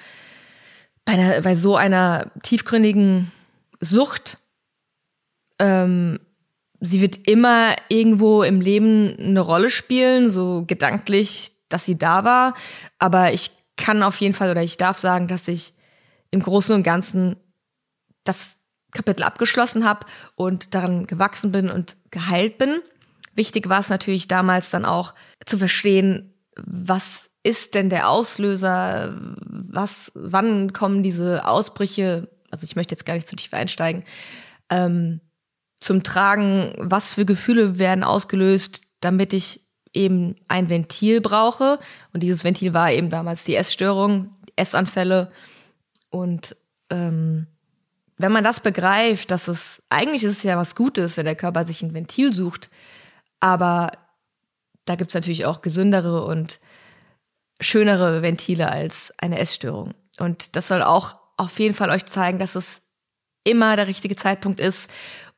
bei, 1.05 1.13
einer, 1.13 1.41
bei 1.41 1.55
so 1.55 1.75
einer 1.75 2.31
tiefgründigen 2.43 3.31
Sucht. 3.79 4.37
Ähm, 5.59 6.19
sie 6.79 7.01
wird 7.01 7.27
immer 7.27 7.75
irgendwo 7.89 8.43
im 8.43 8.61
Leben 8.61 9.15
eine 9.17 9.39
Rolle 9.39 9.69
spielen, 9.69 10.29
so 10.29 10.65
gedanklich 10.65 11.53
dass 11.73 11.85
sie 11.85 11.97
da 11.97 12.23
war. 12.23 12.53
Aber 12.99 13.33
ich 13.33 13.51
kann 13.75 14.03
auf 14.03 14.17
jeden 14.17 14.35
Fall 14.35 14.51
oder 14.51 14.61
ich 14.61 14.77
darf 14.77 14.99
sagen, 14.99 15.27
dass 15.27 15.47
ich 15.47 15.73
im 16.31 16.41
Großen 16.41 16.75
und 16.75 16.83
Ganzen 16.83 17.35
das 18.23 18.59
Kapitel 18.91 19.23
abgeschlossen 19.23 19.83
habe 19.83 20.05
und 20.35 20.75
daran 20.75 21.07
gewachsen 21.07 21.51
bin 21.51 21.71
und 21.71 21.97
geheilt 22.11 22.59
bin. 22.59 22.79
Wichtig 23.35 23.69
war 23.69 23.79
es 23.79 23.89
natürlich 23.89 24.27
damals 24.27 24.69
dann 24.69 24.85
auch 24.85 25.13
zu 25.45 25.57
verstehen, 25.57 26.33
was 26.55 27.21
ist 27.43 27.73
denn 27.73 27.89
der 27.89 28.09
Auslöser, 28.09 29.15
was, 29.41 30.11
wann 30.15 30.71
kommen 30.71 31.03
diese 31.03 31.45
Ausbrüche, 31.45 32.29
also 32.51 32.63
ich 32.63 32.75
möchte 32.75 32.93
jetzt 32.93 33.05
gar 33.05 33.15
nicht 33.15 33.27
zu 33.27 33.35
tief 33.35 33.53
einsteigen, 33.53 34.03
ähm, 34.69 35.19
zum 35.79 36.03
Tragen, 36.03 36.73
was 36.77 37.13
für 37.13 37.25
Gefühle 37.25 37.77
werden 37.77 38.03
ausgelöst, 38.03 38.81
damit 39.01 39.33
ich 39.33 39.61
eben 39.93 40.35
ein 40.47 40.69
Ventil 40.69 41.19
brauche. 41.21 41.77
Und 42.13 42.23
dieses 42.23 42.43
Ventil 42.43 42.73
war 42.73 42.91
eben 42.91 43.09
damals 43.09 43.43
die 43.43 43.55
Essstörung, 43.55 44.35
Essanfälle. 44.55 45.29
Und 46.09 46.55
ähm, 46.89 47.47
wenn 48.17 48.31
man 48.31 48.43
das 48.43 48.61
begreift, 48.61 49.31
dass 49.31 49.47
es 49.47 49.83
eigentlich 49.89 50.23
ist 50.23 50.37
es 50.37 50.43
ja 50.43 50.57
was 50.57 50.75
Gutes, 50.75 51.17
wenn 51.17 51.25
der 51.25 51.35
Körper 51.35 51.65
sich 51.65 51.81
ein 51.81 51.93
Ventil 51.93 52.33
sucht, 52.33 52.69
aber 53.43 53.91
da 54.85 54.95
gibt's 54.95 55.15
natürlich 55.15 55.45
auch 55.45 55.61
gesündere 55.61 56.23
und 56.23 56.61
schönere 57.59 58.21
Ventile 58.21 58.71
als 58.71 59.11
eine 59.17 59.37
Essstörung. 59.37 59.95
Und 60.17 60.55
das 60.55 60.69
soll 60.69 60.81
auch 60.81 61.17
auf 61.35 61.59
jeden 61.59 61.73
Fall 61.73 61.89
euch 61.89 62.05
zeigen, 62.05 62.39
dass 62.39 62.55
es 62.55 62.79
immer 63.43 63.75
der 63.75 63.87
richtige 63.87 64.15
Zeitpunkt 64.15 64.61
ist, 64.61 64.89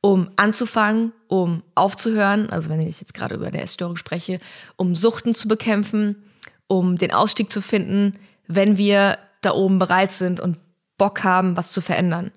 um 0.01 0.29
anzufangen, 0.35 1.13
um 1.29 1.63
aufzuhören, 1.73 2.51
also 2.51 2.69
wenn 2.69 2.79
ich 2.79 3.01
jetzt 3.01 3.15
gerade 3.15 3.33
über 3.33 3.47
eine 3.47 3.61
Essstörung 3.61 3.95
spreche, 3.95 4.39
um 4.75 4.93
Suchten 4.93 5.33
zu 5.33 5.47
bekämpfen, 5.47 6.31
um 6.67 6.99
den 6.99 7.11
Ausstieg 7.11 7.51
zu 7.51 7.59
finden, 7.59 8.19
wenn 8.45 8.77
wir 8.77 9.17
da 9.41 9.53
oben 9.53 9.79
bereit 9.79 10.11
sind 10.11 10.39
und 10.39 10.59
Bock 10.99 11.23
haben, 11.23 11.57
was 11.57 11.71
zu 11.71 11.81
verändern. 11.81 12.31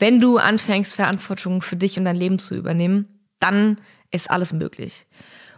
Wenn 0.00 0.18
du 0.18 0.38
anfängst, 0.38 0.96
Verantwortung 0.96 1.62
für 1.62 1.76
dich 1.76 1.96
und 1.96 2.06
dein 2.06 2.16
Leben 2.16 2.40
zu 2.40 2.56
übernehmen, 2.56 3.06
dann 3.38 3.78
ist 4.12 4.30
alles 4.30 4.52
möglich. 4.52 5.06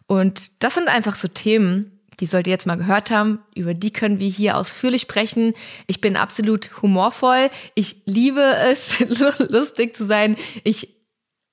Und 0.06 0.62
das 0.62 0.74
sind 0.74 0.88
einfach 0.88 1.16
so 1.16 1.28
Themen, 1.28 2.00
die 2.20 2.26
sollt 2.26 2.46
ihr 2.46 2.52
jetzt 2.52 2.66
mal 2.66 2.76
gehört 2.76 3.10
haben. 3.10 3.40
Über 3.54 3.74
die 3.74 3.92
können 3.92 4.20
wir 4.20 4.28
hier 4.28 4.56
ausführlich 4.56 5.02
sprechen. 5.02 5.54
Ich 5.86 6.00
bin 6.00 6.16
absolut 6.16 6.70
humorvoll. 6.80 7.50
Ich 7.74 8.02
liebe 8.04 8.40
es, 8.40 9.00
lustig 9.48 9.96
zu 9.96 10.04
sein. 10.04 10.36
Ich 10.62 10.94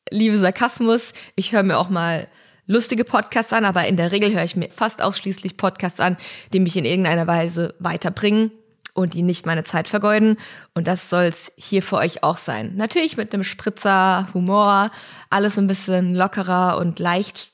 liebe 0.10 0.38
Sarkasmus. 0.38 1.14
Ich 1.36 1.52
höre 1.52 1.64
mir 1.64 1.78
auch 1.78 1.90
mal 1.90 2.28
lustige 2.68 3.04
Podcasts 3.04 3.54
an, 3.54 3.66
aber 3.66 3.88
in 3.88 3.98
der 3.98 4.12
Regel 4.12 4.34
höre 4.34 4.44
ich 4.44 4.56
mir 4.56 4.70
fast 4.70 5.02
ausschließlich 5.02 5.58
Podcasts 5.58 6.00
an, 6.00 6.18
die 6.54 6.60
mich 6.60 6.78
in 6.78 6.86
irgendeiner 6.86 7.28
Weise 7.28 7.74
weiterbringen 7.80 8.52
und 8.94 9.14
die 9.14 9.22
nicht 9.22 9.46
meine 9.46 9.64
Zeit 9.64 9.88
vergeuden. 9.88 10.38
Und 10.74 10.88
das 10.88 11.10
soll's 11.10 11.52
hier 11.58 11.84
für 11.84 11.98
euch 11.98 12.24
auch 12.24 12.38
sein. 12.38 12.76
Natürlich 12.76 13.18
mit 13.18 13.34
einem 13.34 13.44
Spritzer, 13.44 14.28
Humor, 14.34 14.92
alles 15.30 15.58
ein 15.58 15.68
bisschen 15.68 16.16
lockerer 16.16 16.78
und 16.78 17.00
leicht, 17.00 17.52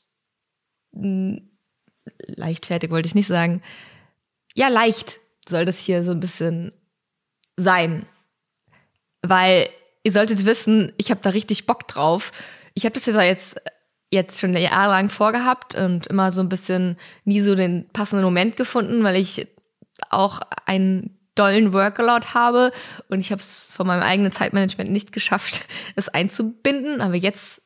hm, 0.94 1.50
leichtfertig 2.28 2.90
wollte 2.90 3.08
ich 3.08 3.16
nicht 3.16 3.28
sagen. 3.28 3.62
Ja, 4.56 4.68
leicht 4.70 5.20
soll 5.48 5.66
das 5.66 5.80
hier 5.80 6.04
so 6.04 6.12
ein 6.12 6.20
bisschen 6.20 6.72
sein. 7.56 8.06
Weil 9.22 9.70
ihr 10.04 10.12
solltet 10.12 10.46
wissen, 10.46 10.94
ich 10.98 11.12
habe 11.12 11.22
da 11.22 11.32
richtig 11.32 11.66
Bock 11.66 11.88
drauf. 11.88 12.32
Ich 12.74 12.86
habe 12.86 13.00
das 13.00 13.06
jetzt 13.06 13.56
jetzt 14.10 14.40
schon 14.40 14.56
jahrelang 14.56 15.10
vorgehabt 15.10 15.76
und 15.76 16.08
immer 16.08 16.32
so 16.32 16.42
ein 16.42 16.50
bisschen 16.50 16.98
nie 17.26 17.42
so 17.42 17.56
den 17.56 17.90
passenden 17.90 18.24
Moment 18.24 18.56
gefunden, 18.56 19.04
weil 19.04 19.18
ich 19.18 19.48
auch 20.10 20.40
einen 20.66 21.17
dollen 21.38 21.74
Workload 21.74 22.28
habe 22.34 22.72
und 23.10 23.20
ich 23.20 23.32
habe 23.32 23.42
es 23.42 23.72
von 23.74 23.88
meinem 23.88 24.04
eigenen 24.04 24.32
Zeitmanagement 24.32 24.90
nicht 24.90 25.12
geschafft, 25.12 25.68
es 25.96 26.10
einzubinden. 26.10 27.02
Aber 27.02 27.16
jetzt 27.16 27.62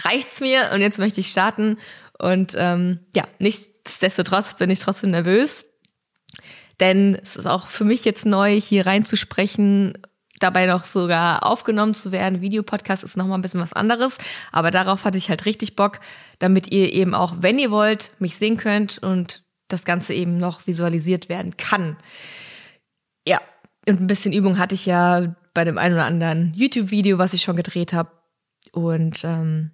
reicht's 0.00 0.40
mir 0.40 0.70
und 0.74 0.80
jetzt 0.80 0.98
möchte 0.98 1.20
ich 1.20 1.30
starten. 1.30 1.78
Und 2.18 2.54
ähm, 2.56 3.00
ja, 3.14 3.24
nichtsdestotrotz 3.38 4.54
bin 4.54 4.70
ich 4.70 4.80
trotzdem 4.80 5.10
nervös. 5.10 5.66
Denn 6.80 7.18
es 7.22 7.36
ist 7.36 7.46
auch 7.46 7.68
für 7.68 7.84
mich 7.84 8.04
jetzt 8.04 8.26
neu, 8.26 8.60
hier 8.60 8.86
reinzusprechen 8.86 9.94
dabei 10.42 10.66
noch 10.66 10.84
sogar 10.84 11.46
aufgenommen 11.46 11.94
zu 11.94 12.12
werden. 12.12 12.40
Videopodcast 12.40 13.04
ist 13.04 13.16
nochmal 13.16 13.38
ein 13.38 13.42
bisschen 13.42 13.60
was 13.60 13.72
anderes, 13.72 14.18
aber 14.50 14.70
darauf 14.70 15.04
hatte 15.04 15.18
ich 15.18 15.28
halt 15.28 15.46
richtig 15.46 15.76
Bock, 15.76 16.00
damit 16.38 16.72
ihr 16.72 16.92
eben 16.92 17.14
auch, 17.14 17.34
wenn 17.38 17.58
ihr 17.58 17.70
wollt, 17.70 18.10
mich 18.18 18.36
sehen 18.36 18.56
könnt 18.56 18.98
und 18.98 19.44
das 19.68 19.84
Ganze 19.84 20.14
eben 20.14 20.38
noch 20.38 20.66
visualisiert 20.66 21.28
werden 21.28 21.56
kann. 21.56 21.96
Ja, 23.26 23.40
und 23.88 24.00
ein 24.00 24.06
bisschen 24.06 24.32
Übung 24.32 24.58
hatte 24.58 24.74
ich 24.74 24.86
ja 24.86 25.34
bei 25.54 25.64
dem 25.64 25.78
einen 25.78 25.94
oder 25.94 26.04
anderen 26.04 26.52
YouTube-Video, 26.54 27.18
was 27.18 27.34
ich 27.34 27.42
schon 27.42 27.56
gedreht 27.56 27.92
habe. 27.92 28.10
Und 28.72 29.24
ähm, 29.24 29.70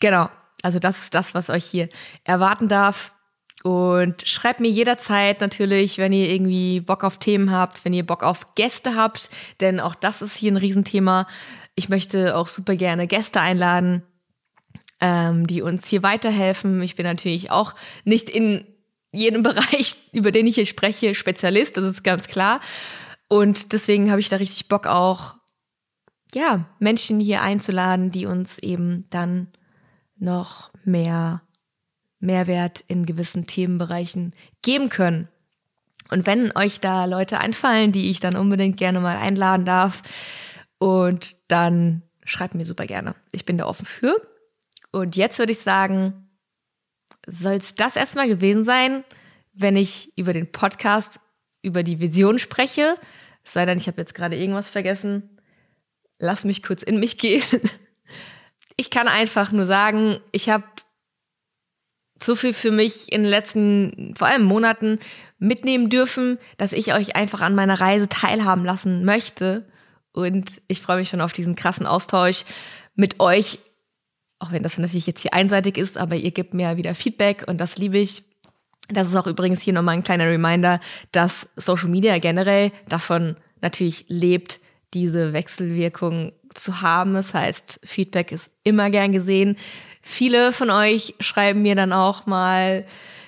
genau, 0.00 0.26
also 0.62 0.78
das 0.78 0.98
ist 0.98 1.14
das, 1.14 1.34
was 1.34 1.50
euch 1.50 1.64
hier 1.64 1.88
erwarten 2.24 2.68
darf. 2.68 3.14
Und 3.62 4.26
schreibt 4.26 4.60
mir 4.60 4.70
jederzeit 4.70 5.40
natürlich, 5.40 5.98
wenn 5.98 6.12
ihr 6.12 6.28
irgendwie 6.28 6.80
Bock 6.80 7.04
auf 7.04 7.18
Themen 7.18 7.50
habt, 7.50 7.84
wenn 7.84 7.94
ihr 7.94 8.04
Bock 8.04 8.22
auf 8.22 8.54
Gäste 8.54 8.94
habt, 8.94 9.30
denn 9.60 9.80
auch 9.80 9.94
das 9.94 10.22
ist 10.22 10.36
hier 10.36 10.52
ein 10.52 10.58
Riesenthema. 10.58 11.26
Ich 11.74 11.88
möchte 11.88 12.36
auch 12.36 12.48
super 12.48 12.76
gerne 12.76 13.06
Gäste 13.06 13.40
einladen, 13.40 14.02
ähm, 15.00 15.46
die 15.46 15.62
uns 15.62 15.88
hier 15.88 16.02
weiterhelfen. 16.02 16.82
Ich 16.82 16.96
bin 16.96 17.06
natürlich 17.06 17.50
auch 17.50 17.74
nicht 18.04 18.28
in 18.28 18.66
jedem 19.14 19.42
Bereich, 19.44 19.94
über 20.12 20.32
den 20.32 20.46
ich 20.46 20.56
hier 20.56 20.66
spreche, 20.66 21.14
Spezialist, 21.14 21.76
das 21.76 21.84
ist 21.84 22.04
ganz 22.04 22.26
klar. 22.26 22.60
Und 23.28 23.72
deswegen 23.72 24.10
habe 24.10 24.20
ich 24.20 24.28
da 24.28 24.36
richtig 24.36 24.68
Bock 24.68 24.86
auch, 24.86 25.34
ja, 26.34 26.66
Menschen 26.78 27.20
hier 27.20 27.42
einzuladen, 27.42 28.10
die 28.10 28.26
uns 28.26 28.58
eben 28.58 29.06
dann 29.10 29.48
noch 30.16 30.70
mehr 30.84 31.42
Mehrwert 32.18 32.82
in 32.88 33.06
gewissen 33.06 33.46
Themenbereichen 33.46 34.34
geben 34.62 34.88
können. 34.88 35.28
Und 36.10 36.26
wenn 36.26 36.56
euch 36.56 36.80
da 36.80 37.04
Leute 37.06 37.38
einfallen, 37.38 37.92
die 37.92 38.10
ich 38.10 38.20
dann 38.20 38.36
unbedingt 38.36 38.76
gerne 38.76 39.00
mal 39.00 39.16
einladen 39.16 39.64
darf, 39.64 40.02
und 40.78 41.36
dann 41.50 42.02
schreibt 42.24 42.54
mir 42.54 42.66
super 42.66 42.86
gerne. 42.86 43.14
Ich 43.32 43.46
bin 43.46 43.56
da 43.56 43.64
offen 43.64 43.86
für. 43.86 44.14
Und 44.92 45.16
jetzt 45.16 45.38
würde 45.38 45.52
ich 45.52 45.60
sagen, 45.60 46.23
soll 47.26 47.54
es 47.54 47.74
das 47.74 47.96
erstmal 47.96 48.28
gewesen 48.28 48.64
sein, 48.64 49.04
wenn 49.52 49.76
ich 49.76 50.12
über 50.16 50.32
den 50.32 50.50
Podcast, 50.50 51.20
über 51.62 51.82
die 51.82 52.00
Vision 52.00 52.38
spreche. 52.38 52.96
Es 53.44 53.52
sei 53.52 53.66
denn, 53.66 53.78
ich 53.78 53.86
habe 53.86 54.00
jetzt 54.00 54.14
gerade 54.14 54.36
irgendwas 54.36 54.70
vergessen. 54.70 55.38
Lass 56.18 56.44
mich 56.44 56.62
kurz 56.62 56.82
in 56.82 57.00
mich 57.00 57.18
gehen. 57.18 57.42
Ich 58.76 58.90
kann 58.90 59.06
einfach 59.06 59.52
nur 59.52 59.66
sagen, 59.66 60.18
ich 60.32 60.48
habe 60.48 60.64
so 62.20 62.34
viel 62.34 62.52
für 62.52 62.72
mich 62.72 63.12
in 63.12 63.22
den 63.22 63.30
letzten, 63.30 64.14
vor 64.16 64.26
allem 64.26 64.42
Monaten 64.42 64.98
mitnehmen 65.38 65.90
dürfen, 65.90 66.38
dass 66.56 66.72
ich 66.72 66.92
euch 66.92 67.16
einfach 67.16 67.40
an 67.40 67.54
meiner 67.54 67.80
Reise 67.80 68.08
teilhaben 68.08 68.64
lassen 68.64 69.04
möchte. 69.04 69.68
Und 70.12 70.62
ich 70.68 70.80
freue 70.80 70.98
mich 70.98 71.08
schon 71.08 71.20
auf 71.20 71.32
diesen 71.32 71.54
krassen 71.54 71.86
Austausch 71.86 72.44
mit 72.94 73.20
euch, 73.20 73.58
auch 74.44 74.52
wenn 74.52 74.62
das 74.62 74.76
natürlich 74.78 75.06
jetzt 75.06 75.22
hier 75.22 75.32
einseitig 75.32 75.78
ist, 75.78 75.96
aber 75.96 76.16
ihr 76.16 76.30
gebt 76.30 76.52
mir 76.52 76.76
wieder 76.76 76.94
Feedback 76.94 77.44
und 77.46 77.58
das 77.58 77.78
liebe 77.78 77.98
ich. 77.98 78.22
Das 78.90 79.08
ist 79.08 79.16
auch 79.16 79.26
übrigens 79.26 79.62
hier 79.62 79.72
nochmal 79.72 79.94
ein 79.94 80.04
kleiner 80.04 80.26
Reminder, 80.26 80.78
dass 81.12 81.48
Social 81.56 81.88
Media 81.88 82.18
generell 82.18 82.70
davon 82.88 83.36
natürlich 83.62 84.04
lebt, 84.08 84.60
diese 84.92 85.32
Wechselwirkung 85.32 86.32
zu 86.52 86.82
haben. 86.82 87.14
Das 87.14 87.32
heißt, 87.32 87.80
Feedback 87.84 88.30
ist 88.30 88.50
immer 88.62 88.90
gern 88.90 89.12
gesehen. 89.12 89.56
Viele 90.02 90.52
von 90.52 90.68
euch 90.68 91.14
schreiben 91.20 91.62
mir 91.62 91.74
dann 91.74 91.94
auch 91.94 92.26
mal, 92.26 92.84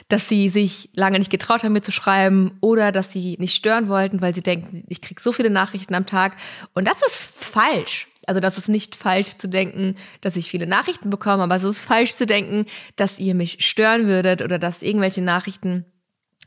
dass 0.08 0.28
sie 0.28 0.50
sich 0.50 0.90
lange 0.94 1.18
nicht 1.18 1.30
getraut 1.30 1.64
haben, 1.64 1.72
mir 1.72 1.80
zu 1.80 1.90
schreiben 1.90 2.58
oder 2.60 2.92
dass 2.92 3.10
sie 3.10 3.36
nicht 3.40 3.54
stören 3.54 3.88
wollten, 3.88 4.20
weil 4.20 4.34
sie 4.34 4.42
denken, 4.42 4.84
ich 4.88 5.00
kriege 5.00 5.20
so 5.20 5.32
viele 5.32 5.50
Nachrichten 5.50 5.94
am 5.94 6.04
Tag. 6.04 6.36
Und 6.74 6.86
das 6.86 7.00
ist 7.00 7.30
falsch. 7.34 8.08
Also 8.26 8.40
das 8.40 8.58
ist 8.58 8.68
nicht 8.68 8.96
falsch 8.96 9.38
zu 9.38 9.48
denken, 9.48 9.96
dass 10.20 10.36
ich 10.36 10.50
viele 10.50 10.66
Nachrichten 10.66 11.10
bekomme, 11.10 11.44
aber 11.44 11.56
es 11.56 11.62
ist 11.62 11.84
falsch 11.84 12.16
zu 12.16 12.26
denken, 12.26 12.66
dass 12.96 13.18
ihr 13.18 13.34
mich 13.34 13.64
stören 13.64 14.06
würdet 14.06 14.42
oder 14.42 14.58
dass 14.58 14.82
irgendwelche 14.82 15.22
Nachrichten, 15.22 15.86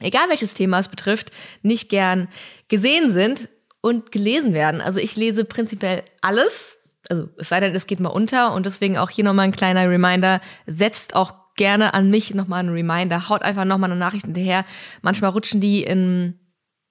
egal 0.01 0.27
welches 0.27 0.53
Thema 0.53 0.79
es 0.79 0.89
betrifft, 0.89 1.31
nicht 1.61 1.89
gern 1.89 2.27
gesehen 2.67 3.13
sind 3.13 3.47
und 3.81 4.11
gelesen 4.11 4.53
werden. 4.53 4.81
Also 4.81 4.99
ich 4.99 5.15
lese 5.15 5.45
prinzipiell 5.45 6.03
alles, 6.21 6.77
also 7.09 7.29
es 7.37 7.49
sei 7.49 7.61
denn, 7.61 7.73
es 7.73 7.87
geht 7.87 8.01
mal 8.01 8.09
unter 8.09 8.53
und 8.53 8.65
deswegen 8.65 8.97
auch 8.97 9.09
hier 9.09 9.23
nochmal 9.23 9.45
ein 9.45 9.53
kleiner 9.53 9.89
Reminder, 9.89 10.41
setzt 10.67 11.15
auch 11.15 11.33
gerne 11.55 11.93
an 11.93 12.09
mich 12.09 12.33
nochmal 12.33 12.59
einen 12.59 12.73
Reminder, 12.73 13.29
haut 13.29 13.41
einfach 13.41 13.65
nochmal 13.65 13.91
eine 13.91 13.99
Nachricht 13.99 14.25
hinterher. 14.25 14.63
Manchmal 15.01 15.31
rutschen 15.31 15.59
die 15.59 15.83
in, 15.83 16.39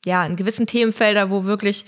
ja, 0.05 0.25
in 0.27 0.37
gewissen 0.37 0.67
Themenfelder, 0.67 1.31
wo 1.31 1.45
wirklich, 1.45 1.87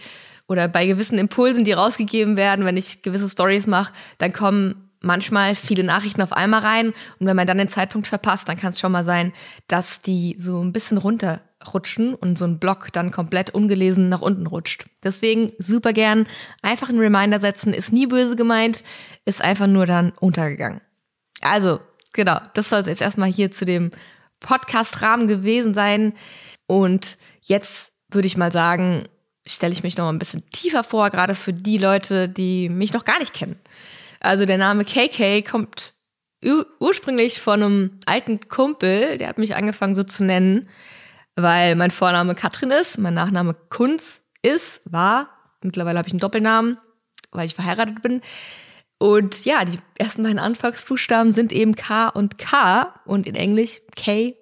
oder 0.51 0.67
bei 0.67 0.85
gewissen 0.85 1.17
Impulsen, 1.17 1.63
die 1.63 1.73
rausgegeben 1.73 2.37
werden, 2.37 2.65
wenn 2.65 2.77
ich 2.77 3.03
gewisse 3.03 3.31
Stories 3.31 3.69
mache, 3.69 3.93
dann 4.19 4.33
kommen 4.33 4.91
manchmal 5.01 5.55
viele 5.55 5.85
Nachrichten 5.85 6.23
auf 6.23 6.33
einmal 6.33 6.61
rein 6.61 6.89
und 7.21 7.27
wenn 7.27 7.37
man 7.37 7.47
dann 7.47 7.59
den 7.59 7.69
Zeitpunkt 7.69 8.09
verpasst, 8.09 8.49
dann 8.49 8.59
kann 8.59 8.71
es 8.71 8.81
schon 8.81 8.91
mal 8.91 9.05
sein, 9.05 9.33
dass 9.69 10.03
die 10.03 10.37
so 10.41 10.61
ein 10.61 10.73
bisschen 10.73 10.99
runter 10.99 11.41
rutschen 11.73 12.17
und 12.17 12.37
so 12.37 12.47
ein 12.47 12.59
Block 12.59 12.93
dann 12.93 13.13
komplett 13.13 13.51
ungelesen 13.51 14.09
nach 14.09 14.23
unten 14.23 14.49
rutscht. 14.49 14.87
Deswegen 15.05 15.53
super 15.59 15.93
gern 15.93 16.27
einfach 16.63 16.89
einen 16.89 16.99
Reminder 16.99 17.39
setzen, 17.39 17.73
ist 17.73 17.93
nie 17.93 18.09
böse 18.09 18.35
gemeint, 18.35 18.83
ist 19.25 19.43
einfach 19.43 19.69
nur 19.69 19.87
dann 19.87 20.13
untergegangen. 20.19 20.81
Also, 21.43 21.79
genau, 22.13 22.41
das 22.55 22.71
soll 22.71 22.81
es 22.81 22.89
jetzt 22.89 23.03
erstmal 23.03 23.31
hier 23.31 23.53
zu 23.53 23.65
dem 23.65 23.93
Podcast-Rahmen 24.41 25.29
gewesen 25.29 25.75
sein. 25.75 26.15
Und 26.67 27.19
jetzt 27.41 27.93
würde 28.11 28.27
ich 28.27 28.37
mal 28.37 28.51
sagen, 28.51 29.07
stelle 29.47 29.73
ich 29.73 29.83
mich 29.83 29.97
noch 29.97 30.09
ein 30.09 30.19
bisschen 30.19 30.49
tiefer 30.51 30.85
vor, 30.85 31.11
gerade 31.11 31.35
für 31.35 31.53
die 31.53 31.79
Leute, 31.79 32.29
die 32.29 32.69
mich 32.69 32.93
noch 32.93 33.05
gar 33.05 33.19
nicht 33.19 33.35
kennen. 33.35 33.59
Also 34.21 34.45
der 34.45 34.59
Name 34.59 34.85
KK 34.85 35.43
kommt 35.43 35.95
ursprünglich 36.79 37.41
von 37.41 37.63
einem 37.63 38.01
alten 38.07 38.49
Kumpel, 38.49 39.19
der 39.19 39.29
hat 39.29 39.39
mich 39.39 39.57
angefangen 39.57 39.95
so 39.95 40.03
zu 40.03 40.25
nennen 40.25 40.69
weil 41.37 41.75
mein 41.77 41.91
Vorname 41.91 42.35
Katrin 42.35 42.71
ist, 42.71 42.99
mein 42.99 43.15
Nachname 43.15 43.55
Kunz 43.55 44.31
ist, 44.43 44.81
war. 44.85 45.29
Mittlerweile 45.63 45.99
habe 45.99 46.09
ich 46.09 46.15
einen 46.15 46.21
Doppelnamen, 46.21 46.79
weil 47.33 47.47
ich 47.47 47.55
verheiratet 47.55 48.03
bin. 48.03 48.23
Und 48.99 49.45
ja, 49.45 49.65
die 49.65 49.79
ersten 49.97 50.23
beiden 50.23 50.39
Anfangsbuchstaben 50.39 51.33
sind 51.33 51.53
eben 51.53 51.75
K 51.75 52.09
und 52.09 52.39
K 52.39 52.95
und 53.07 53.27
in 53.27 53.35
Englisch 53.35 53.81
K, 53.97 54.35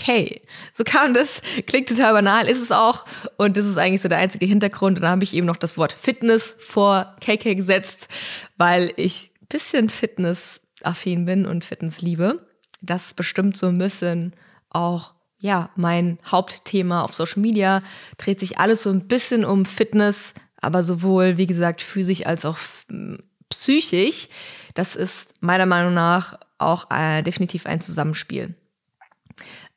K. 0.00 0.40
So 0.72 0.82
kam 0.82 1.14
das, 1.14 1.42
klingt 1.66 1.88
total 1.88 2.14
banal, 2.14 2.48
ist 2.48 2.62
es 2.62 2.72
auch. 2.72 3.04
Und 3.36 3.56
das 3.56 3.66
ist 3.66 3.76
eigentlich 3.76 4.02
so 4.02 4.08
der 4.08 4.18
einzige 4.18 4.46
Hintergrund. 4.46 4.96
Und 4.96 5.02
dann 5.02 5.12
habe 5.12 5.24
ich 5.24 5.34
eben 5.34 5.46
noch 5.46 5.56
das 5.56 5.76
Wort 5.76 5.92
Fitness 5.92 6.56
vor 6.58 7.14
KK 7.20 7.54
gesetzt, 7.54 8.08
weil 8.56 8.92
ich 8.96 9.30
bisschen 9.48 9.90
Fitness-affin 9.90 11.26
bin 11.26 11.46
und 11.46 11.64
Fitness 11.64 12.00
liebe. 12.00 12.46
Das 12.80 13.14
bestimmt 13.14 13.56
so 13.56 13.66
ein 13.66 13.78
bisschen 13.78 14.32
auch 14.70 15.12
ja, 15.42 15.70
mein 15.74 16.18
Hauptthema 16.30 17.02
auf 17.02 17.14
Social 17.14 17.40
Media 17.40 17.80
dreht 18.18 18.38
sich 18.38 18.58
alles 18.58 18.82
so 18.82 18.90
ein 18.90 19.08
bisschen 19.08 19.44
um 19.44 19.64
Fitness, 19.64 20.34
aber 20.60 20.84
sowohl, 20.84 21.38
wie 21.38 21.46
gesagt, 21.46 21.80
physisch 21.80 22.26
als 22.26 22.44
auch 22.44 22.58
hm, 22.88 23.18
psychisch. 23.48 24.28
Das 24.74 24.96
ist 24.96 25.42
meiner 25.42 25.66
Meinung 25.66 25.94
nach 25.94 26.38
auch 26.58 26.90
äh, 26.90 27.22
definitiv 27.22 27.66
ein 27.66 27.80
Zusammenspiel. 27.80 28.54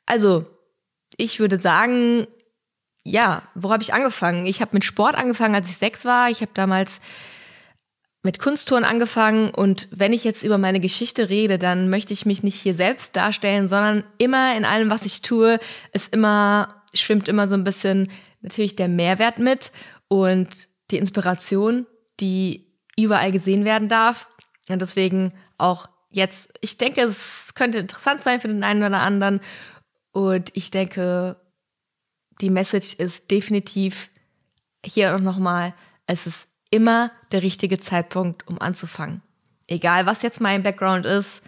Also, 0.06 0.44
ich 1.16 1.40
würde 1.40 1.58
sagen, 1.58 2.26
ja, 3.04 3.42
wo 3.54 3.70
habe 3.70 3.82
ich 3.82 3.94
angefangen? 3.94 4.46
Ich 4.46 4.60
habe 4.60 4.70
mit 4.74 4.84
Sport 4.84 5.14
angefangen, 5.14 5.54
als 5.54 5.68
ich 5.68 5.76
sechs 5.76 6.04
war. 6.04 6.30
Ich 6.30 6.40
habe 6.40 6.52
damals 6.54 7.00
mit 8.24 8.38
Kunsttouren 8.38 8.84
angefangen 8.84 9.50
und 9.50 9.86
wenn 9.90 10.14
ich 10.14 10.24
jetzt 10.24 10.42
über 10.42 10.56
meine 10.56 10.80
Geschichte 10.80 11.28
rede, 11.28 11.58
dann 11.58 11.90
möchte 11.90 12.14
ich 12.14 12.24
mich 12.24 12.42
nicht 12.42 12.58
hier 12.58 12.74
selbst 12.74 13.14
darstellen, 13.16 13.68
sondern 13.68 14.02
immer 14.16 14.56
in 14.56 14.64
allem, 14.64 14.88
was 14.88 15.04
ich 15.04 15.20
tue, 15.20 15.60
ist 15.92 16.12
immer, 16.14 16.82
schwimmt 16.94 17.28
immer 17.28 17.46
so 17.48 17.54
ein 17.54 17.64
bisschen 17.64 18.10
natürlich 18.40 18.76
der 18.76 18.88
Mehrwert 18.88 19.38
mit 19.38 19.72
und 20.08 20.68
die 20.90 20.96
Inspiration, 20.96 21.86
die 22.18 22.72
überall 22.96 23.30
gesehen 23.30 23.66
werden 23.66 23.90
darf. 23.90 24.28
Und 24.70 24.80
deswegen 24.80 25.34
auch 25.58 25.88
jetzt, 26.08 26.48
ich 26.62 26.78
denke, 26.78 27.02
es 27.02 27.52
könnte 27.54 27.78
interessant 27.78 28.22
sein 28.22 28.40
für 28.40 28.48
den 28.48 28.64
einen 28.64 28.82
oder 28.84 29.00
anderen. 29.00 29.40
Und 30.14 30.56
ich 30.56 30.70
denke, 30.70 31.36
die 32.40 32.48
Message 32.48 32.94
ist 32.94 33.30
definitiv 33.32 34.10
hier 34.86 35.14
auch 35.14 35.20
nochmal, 35.20 35.74
es 36.06 36.26
ist 36.28 36.46
immer 36.70 37.10
der 37.32 37.42
richtige 37.42 37.80
Zeitpunkt, 37.80 38.46
um 38.46 38.60
anzufangen. 38.60 39.22
Egal, 39.66 40.06
was 40.06 40.22
jetzt 40.22 40.40
mein 40.40 40.62
Background 40.62 41.04
ist, 41.04 41.42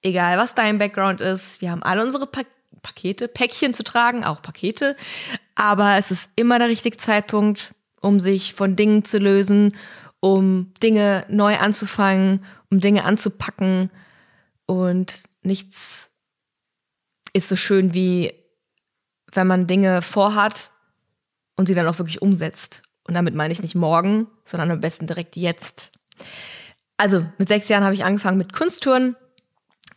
egal, 0.00 0.38
was 0.38 0.54
dein 0.54 0.78
Background 0.78 1.20
ist, 1.20 1.60
wir 1.60 1.70
haben 1.70 1.82
alle 1.82 2.04
unsere 2.04 2.26
pa 2.26 2.42
Pakete, 2.82 3.26
Päckchen 3.26 3.74
zu 3.74 3.82
tragen, 3.82 4.22
auch 4.22 4.42
Pakete, 4.42 4.96
aber 5.54 5.96
es 5.96 6.10
ist 6.10 6.30
immer 6.36 6.58
der 6.58 6.68
richtige 6.68 6.98
Zeitpunkt, 6.98 7.74
um 8.00 8.20
sich 8.20 8.54
von 8.54 8.76
Dingen 8.76 9.04
zu 9.04 9.18
lösen, 9.18 9.76
um 10.20 10.72
Dinge 10.82 11.26
neu 11.28 11.56
anzufangen, 11.56 12.44
um 12.70 12.80
Dinge 12.80 13.04
anzupacken 13.04 13.90
und 14.66 15.24
nichts 15.42 16.15
ist 17.36 17.48
so 17.48 17.56
schön 17.56 17.92
wie 17.92 18.32
wenn 19.32 19.46
man 19.46 19.66
Dinge 19.66 20.00
vorhat 20.00 20.70
und 21.56 21.66
sie 21.66 21.74
dann 21.74 21.86
auch 21.86 21.98
wirklich 21.98 22.22
umsetzt. 22.22 22.82
Und 23.04 23.14
damit 23.14 23.34
meine 23.34 23.52
ich 23.52 23.60
nicht 23.60 23.74
morgen, 23.74 24.28
sondern 24.44 24.70
am 24.70 24.80
besten 24.80 25.06
direkt 25.06 25.36
jetzt. 25.36 25.92
Also 26.96 27.26
mit 27.36 27.48
sechs 27.48 27.68
Jahren 27.68 27.84
habe 27.84 27.94
ich 27.94 28.04
angefangen 28.04 28.38
mit 28.38 28.54
Kunsttouren 28.54 29.14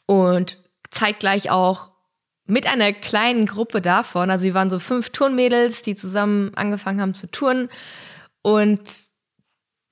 und 0.06 0.58
zeitgleich 0.92 1.50
auch 1.50 1.92
mit 2.46 2.68
einer 2.68 2.92
kleinen 2.92 3.46
Gruppe 3.46 3.82
davon. 3.82 4.30
Also 4.30 4.44
wir 4.44 4.54
waren 4.54 4.70
so 4.70 4.80
fünf 4.80 5.12
Turnmädels, 5.12 5.82
die 5.84 5.96
zusammen 5.96 6.54
angefangen 6.56 7.00
haben 7.00 7.14
zu 7.14 7.32
touren. 7.32 7.70
Und 8.42 8.82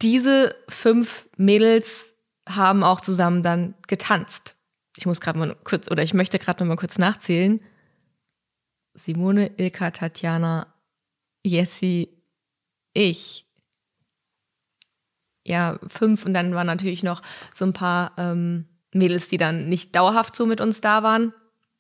diese 0.02 0.56
fünf 0.68 1.28
Mädels 1.38 2.14
haben 2.50 2.84
auch 2.84 3.00
zusammen 3.00 3.44
dann 3.44 3.76
getanzt. 3.88 4.57
Ich 4.98 5.06
muss 5.06 5.22
gerade 5.22 5.40
mal 5.40 5.56
kurz, 5.64 5.90
oder 5.90 6.04
ich 6.04 6.14
möchte 6.14 6.40
gerade 6.40 6.64
noch 6.64 6.68
mal 6.68 6.76
kurz 6.76 6.98
nachzählen. 6.98 7.62
Simone, 8.94 9.52
Ilka, 9.58 9.92
Tatjana, 9.92 10.68
Jessie, 11.46 12.10
ich. 12.94 13.46
Ja, 15.46 15.80
fünf 15.88 16.26
und 16.26 16.34
dann 16.34 16.54
waren 16.56 16.68
natürlich 16.68 17.04
noch 17.04 17.22
so 17.54 17.64
ein 17.66 17.74
paar 17.74 18.12
ähm, 18.18 18.66
Mädels, 18.94 19.30
die 19.30 19.38
dann 19.38 19.70
nicht 19.70 19.96
dauerhaft 19.96 20.36
so 20.36 20.46
mit 20.46 20.60
uns 20.60 20.82
da 20.82 21.04
waren. 21.04 21.34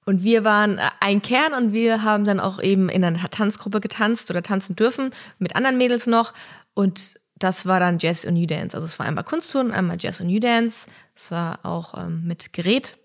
Und 0.06 0.24
wir 0.24 0.46
waren 0.46 0.78
äh, 0.78 0.90
ein 1.02 1.22
Kern 1.22 1.54
und 1.54 1.74
wir 1.74 2.04
haben 2.04 2.24
dann 2.24 2.40
auch 2.40 2.62
eben 2.62 2.88
in 2.88 3.04
einer 3.04 3.30
Tanzgruppe 3.30 3.82
getanzt 3.82 4.30
oder 4.30 4.42
tanzen 4.44 4.76
dürfen 4.76 5.12
mit 5.40 5.56
anderen 5.56 5.78
Mädels 5.78 6.08
noch. 6.08 6.34
Und 6.74 7.20
das 7.36 7.66
war 7.66 7.80
dann 7.80 8.00
Jazz 8.00 8.26
und 8.26 8.36
New 8.36 8.48
Dance. 8.48 8.76
Also 8.76 8.86
es 8.86 9.00
war 9.00 9.06
einmal 9.06 9.24
Kunsttouren, 9.24 9.72
einmal 9.72 9.98
Jazz 10.00 10.22
und 10.22 10.28
New 10.28 10.40
Dance. 10.40 10.88
Es 11.16 11.32
war 11.32 11.66
auch 11.66 11.98
ähm, 11.98 12.24
mit 12.26 12.54
Gerät. 12.54 12.98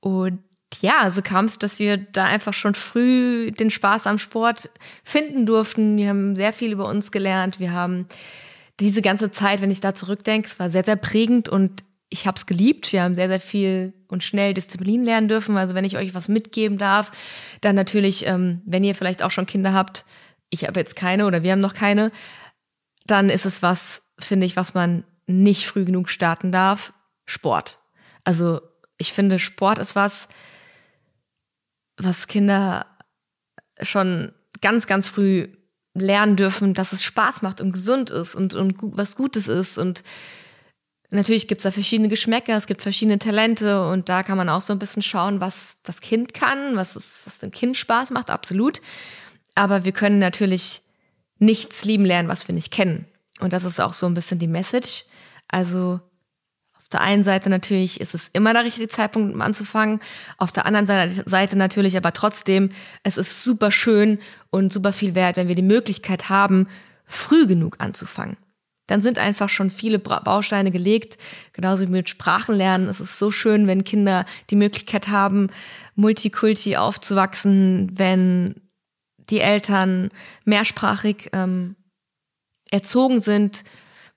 Und 0.00 0.42
ja, 0.80 1.10
so 1.10 1.22
kam 1.22 1.46
es, 1.46 1.58
dass 1.58 1.78
wir 1.78 1.96
da 1.96 2.24
einfach 2.24 2.54
schon 2.54 2.74
früh 2.74 3.50
den 3.50 3.70
Spaß 3.70 4.06
am 4.06 4.18
Sport 4.18 4.70
finden 5.02 5.46
durften. 5.46 5.96
Wir 5.96 6.08
haben 6.08 6.36
sehr 6.36 6.52
viel 6.52 6.72
über 6.72 6.86
uns 6.86 7.10
gelernt. 7.10 7.58
Wir 7.58 7.72
haben 7.72 8.06
diese 8.80 9.02
ganze 9.02 9.30
Zeit, 9.30 9.60
wenn 9.60 9.70
ich 9.70 9.80
da 9.80 9.94
zurückdenke, 9.94 10.48
es 10.48 10.58
war 10.58 10.70
sehr, 10.70 10.84
sehr 10.84 10.96
prägend 10.96 11.48
und 11.48 11.82
ich 12.10 12.26
habe 12.26 12.36
es 12.36 12.46
geliebt. 12.46 12.92
Wir 12.92 13.02
haben 13.02 13.14
sehr, 13.14 13.28
sehr 13.28 13.40
viel 13.40 13.92
und 14.08 14.22
schnell 14.22 14.54
Disziplin 14.54 15.04
lernen 15.04 15.28
dürfen. 15.28 15.56
Also 15.56 15.74
wenn 15.74 15.84
ich 15.84 15.96
euch 15.96 16.14
was 16.14 16.28
mitgeben 16.28 16.78
darf, 16.78 17.12
dann 17.60 17.74
natürlich, 17.74 18.26
ähm, 18.26 18.62
wenn 18.64 18.84
ihr 18.84 18.94
vielleicht 18.94 19.22
auch 19.22 19.30
schon 19.30 19.46
Kinder 19.46 19.72
habt, 19.72 20.04
ich 20.50 20.66
habe 20.66 20.80
jetzt 20.80 20.96
keine 20.96 21.26
oder 21.26 21.42
wir 21.42 21.52
haben 21.52 21.60
noch 21.60 21.74
keine, 21.74 22.10
dann 23.06 23.28
ist 23.28 23.46
es 23.46 23.62
was, 23.62 24.12
finde 24.18 24.46
ich, 24.46 24.56
was 24.56 24.74
man 24.74 25.04
nicht 25.26 25.66
früh 25.66 25.84
genug 25.84 26.08
starten 26.08 26.52
darf. 26.52 26.92
Sport. 27.26 27.78
Also 28.24 28.60
ich 28.98 29.12
finde, 29.12 29.38
Sport 29.38 29.78
ist 29.78 29.96
was, 29.96 30.28
was 31.96 32.26
Kinder 32.26 32.86
schon 33.80 34.32
ganz, 34.60 34.86
ganz 34.86 35.08
früh 35.08 35.48
lernen 35.94 36.36
dürfen, 36.36 36.74
dass 36.74 36.92
es 36.92 37.02
Spaß 37.02 37.42
macht 37.42 37.60
und 37.60 37.72
gesund 37.72 38.10
ist 38.10 38.34
und, 38.34 38.54
und 38.54 38.76
was 38.80 39.16
Gutes 39.16 39.48
ist. 39.48 39.78
Und 39.78 40.02
natürlich 41.10 41.48
gibt 41.48 41.60
es 41.60 41.64
da 41.64 41.70
verschiedene 41.70 42.08
Geschmäcker, 42.08 42.56
es 42.56 42.66
gibt 42.66 42.82
verschiedene 42.82 43.18
Talente 43.18 43.88
und 43.88 44.08
da 44.08 44.22
kann 44.22 44.36
man 44.36 44.48
auch 44.48 44.60
so 44.60 44.72
ein 44.72 44.78
bisschen 44.78 45.02
schauen, 45.02 45.40
was 45.40 45.82
das 45.82 46.00
Kind 46.00 46.34
kann, 46.34 46.76
was, 46.76 46.96
es, 46.96 47.20
was 47.24 47.38
dem 47.38 47.50
Kind 47.50 47.76
Spaß 47.76 48.10
macht, 48.10 48.30
absolut. 48.30 48.80
Aber 49.54 49.84
wir 49.84 49.92
können 49.92 50.18
natürlich 50.18 50.82
nichts 51.38 51.84
lieben 51.84 52.04
lernen, 52.04 52.28
was 52.28 52.46
wir 52.48 52.54
nicht 52.54 52.72
kennen. 52.72 53.06
Und 53.40 53.52
das 53.52 53.64
ist 53.64 53.80
auch 53.80 53.92
so 53.92 54.06
ein 54.06 54.14
bisschen 54.14 54.38
die 54.38 54.48
Message. 54.48 55.04
Also 55.48 56.00
auf 56.88 56.92
der 56.92 57.02
einen 57.02 57.22
Seite 57.22 57.50
natürlich 57.50 58.00
ist 58.00 58.14
es 58.14 58.30
immer 58.32 58.54
der 58.54 58.64
richtige 58.64 58.88
Zeitpunkt, 58.88 59.34
um 59.34 59.42
anzufangen. 59.42 60.00
Auf 60.38 60.52
der 60.52 60.64
anderen 60.64 60.86
Seite 61.26 61.58
natürlich 61.58 61.98
aber 61.98 62.14
trotzdem, 62.14 62.70
es 63.02 63.18
ist 63.18 63.42
super 63.42 63.70
schön 63.70 64.18
und 64.48 64.72
super 64.72 64.94
viel 64.94 65.14
wert, 65.14 65.36
wenn 65.36 65.48
wir 65.48 65.54
die 65.54 65.60
Möglichkeit 65.60 66.30
haben, 66.30 66.66
früh 67.04 67.46
genug 67.46 67.76
anzufangen. 67.78 68.38
Dann 68.86 69.02
sind 69.02 69.18
einfach 69.18 69.50
schon 69.50 69.70
viele 69.70 69.98
Bausteine 69.98 70.70
gelegt, 70.70 71.18
genauso 71.52 71.82
wie 71.82 71.92
mit 71.92 72.08
Sprachenlernen. 72.08 72.88
Es 72.88 73.00
ist 73.00 73.18
so 73.18 73.30
schön, 73.30 73.66
wenn 73.66 73.84
Kinder 73.84 74.24
die 74.48 74.56
Möglichkeit 74.56 75.08
haben, 75.08 75.50
multikulti 75.94 76.78
aufzuwachsen, 76.78 77.90
wenn 77.98 78.54
die 79.28 79.40
Eltern 79.40 80.08
mehrsprachig 80.46 81.28
ähm, 81.34 81.76
erzogen 82.70 83.20
sind, 83.20 83.62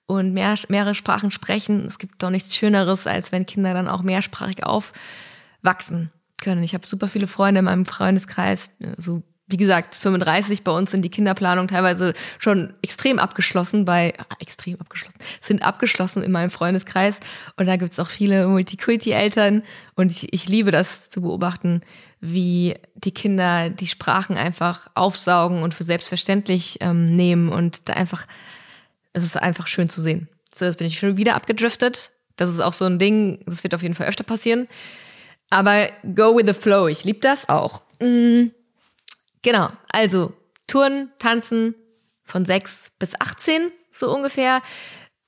und 0.06 0.32
mehr, 0.32 0.56
mehrere 0.68 0.94
Sprachen 0.94 1.30
sprechen. 1.30 1.86
Es 1.86 1.98
gibt 1.98 2.22
doch 2.22 2.30
nichts 2.30 2.54
Schöneres, 2.54 3.06
als 3.06 3.32
wenn 3.32 3.46
Kinder 3.46 3.74
dann 3.74 3.88
auch 3.88 4.02
mehrsprachig 4.02 4.64
aufwachsen 4.64 6.10
können. 6.40 6.62
Ich 6.62 6.74
habe 6.74 6.86
super 6.86 7.08
viele 7.08 7.26
Freunde 7.26 7.60
in 7.60 7.64
meinem 7.64 7.86
Freundeskreis, 7.86 8.76
so 8.98 9.22
wie 9.52 9.56
gesagt, 9.58 9.96
35 9.96 10.64
bei 10.64 10.72
uns 10.72 10.90
sind 10.90 11.02
die 11.02 11.10
Kinderplanung 11.10 11.68
teilweise 11.68 12.14
schon 12.38 12.72
extrem 12.80 13.18
abgeschlossen 13.18 13.84
bei, 13.84 14.14
ah, 14.18 14.34
extrem 14.38 14.80
abgeschlossen, 14.80 15.18
sind 15.40 15.62
abgeschlossen 15.62 16.22
in 16.22 16.32
meinem 16.32 16.50
Freundeskreis. 16.50 17.20
Und 17.56 17.66
da 17.66 17.76
gibt's 17.76 17.98
auch 17.98 18.08
viele 18.08 18.48
Multikulti-Eltern. 18.48 19.62
Und 19.94 20.10
ich, 20.10 20.32
ich 20.32 20.48
liebe 20.48 20.70
das 20.70 21.10
zu 21.10 21.20
beobachten, 21.20 21.82
wie 22.20 22.76
die 22.94 23.12
Kinder 23.12 23.68
die 23.68 23.88
Sprachen 23.88 24.36
einfach 24.36 24.86
aufsaugen 24.94 25.62
und 25.62 25.74
für 25.74 25.84
selbstverständlich 25.84 26.78
ähm, 26.80 27.04
nehmen 27.04 27.50
und 27.50 27.88
da 27.88 27.92
einfach 27.92 28.26
es 29.12 29.22
ist 29.22 29.36
einfach 29.36 29.66
schön 29.66 29.88
zu 29.88 30.00
sehen. 30.00 30.28
So, 30.54 30.64
jetzt 30.64 30.78
bin 30.78 30.86
ich 30.86 30.98
schon 30.98 31.16
wieder 31.16 31.34
abgedriftet. 31.34 32.10
Das 32.36 32.50
ist 32.50 32.60
auch 32.60 32.72
so 32.72 32.84
ein 32.84 32.98
Ding, 32.98 33.42
das 33.46 33.62
wird 33.62 33.74
auf 33.74 33.82
jeden 33.82 33.94
Fall 33.94 34.06
öfter 34.06 34.24
passieren. 34.24 34.68
Aber 35.50 35.88
go 36.14 36.36
with 36.36 36.46
the 36.46 36.54
flow, 36.54 36.88
ich 36.88 37.04
liebe 37.04 37.20
das 37.20 37.48
auch. 37.48 37.82
Mhm. 38.00 38.52
Genau, 39.42 39.70
also 39.88 40.32
Touren, 40.66 41.10
Tanzen 41.18 41.74
von 42.24 42.44
6 42.44 42.92
bis 42.98 43.12
18, 43.20 43.70
so 43.90 44.14
ungefähr. 44.14 44.62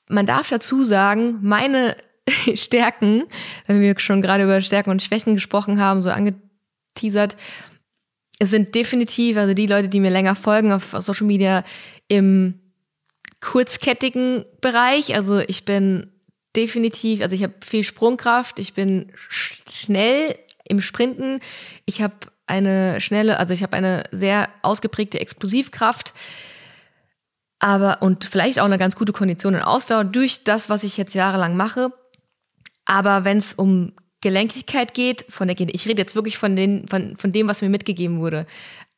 Man 0.09 0.27
darf 0.27 0.49
dazu 0.49 0.85
sagen, 0.85 1.38
meine 1.42 1.97
Stärken, 2.55 3.25
wenn 3.66 3.81
wir 3.81 3.99
schon 3.99 4.23
gerade 4.23 4.44
über 4.44 4.61
Stärken 4.61 4.90
und 4.90 5.03
Schwächen 5.03 5.35
gesprochen 5.35 5.81
haben, 5.81 6.01
so 6.01 6.11
angeteasert, 6.11 7.37
es 8.38 8.51
sind 8.51 8.75
definitiv, 8.75 9.37
also 9.37 9.55
die 9.55 9.66
Leute, 9.66 9.88
die 9.88 10.01
mir 10.01 10.11
länger 10.11 10.35
folgen 10.35 10.73
auf 10.73 10.94
Social 10.99 11.27
Media, 11.27 11.64
im 12.09 12.61
kurzkettigen 13.44 14.44
Bereich. 14.62 15.14
Also 15.14 15.40
ich 15.40 15.66
bin 15.66 16.11
definitiv, 16.57 17.20
also 17.20 17.37
ich 17.37 17.42
habe 17.42 17.54
viel 17.62 17.85
Sprungkraft, 17.85 18.59
ich 18.59 18.72
bin 18.72 19.12
sch 19.28 19.62
schnell 19.70 20.38
im 20.64 20.80
Sprinten, 20.80 21.40
ich 21.85 22.00
habe 22.00 22.14
eine 22.46 23.00
schnelle, 23.00 23.38
also 23.38 23.52
ich 23.52 23.62
habe 23.62 23.76
eine 23.76 24.04
sehr 24.12 24.48
ausgeprägte 24.62 25.20
Explosivkraft, 25.20 26.14
aber 27.59 28.00
und 28.00 28.24
vielleicht 28.24 28.61
auch 28.61 28.64
eine 28.64 28.78
ganz 28.78 28.96
gute 28.96 29.12
Kondition 29.12 29.54
und 29.54 29.62
Ausdauer 29.62 30.04
durch 30.04 30.44
das, 30.44 30.70
was 30.70 30.83
ich 30.83 30.96
jetzt 30.96 31.14
jahrelang 31.14 31.57
mache. 31.57 31.92
Aber 32.87 33.24
wenn 33.24 33.38
es 33.38 33.54
um 33.54 33.92
Gelenkigkeit 34.20 34.94
geht, 34.94 35.26
von 35.28 35.48
der 35.48 35.59
ich 35.61 35.87
rede 35.87 36.00
jetzt 36.00 36.14
wirklich 36.14 36.38
von, 36.38 36.57
den, 36.57 36.88
von, 36.88 37.16
von 37.16 37.33
dem, 37.33 37.48
was 37.48 37.61
mir 37.61 37.68
mitgegeben 37.68 38.20
wurde. 38.20 38.46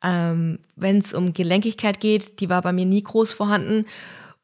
Ähm, 0.02 0.58
wenn 0.76 0.98
es 0.98 1.14
um 1.14 1.32
Gelenkigkeit 1.32 1.98
geht, 1.98 2.38
die 2.40 2.48
war 2.48 2.62
bei 2.62 2.72
mir 2.72 2.86
nie 2.86 3.02
groß 3.02 3.32
vorhanden. 3.32 3.86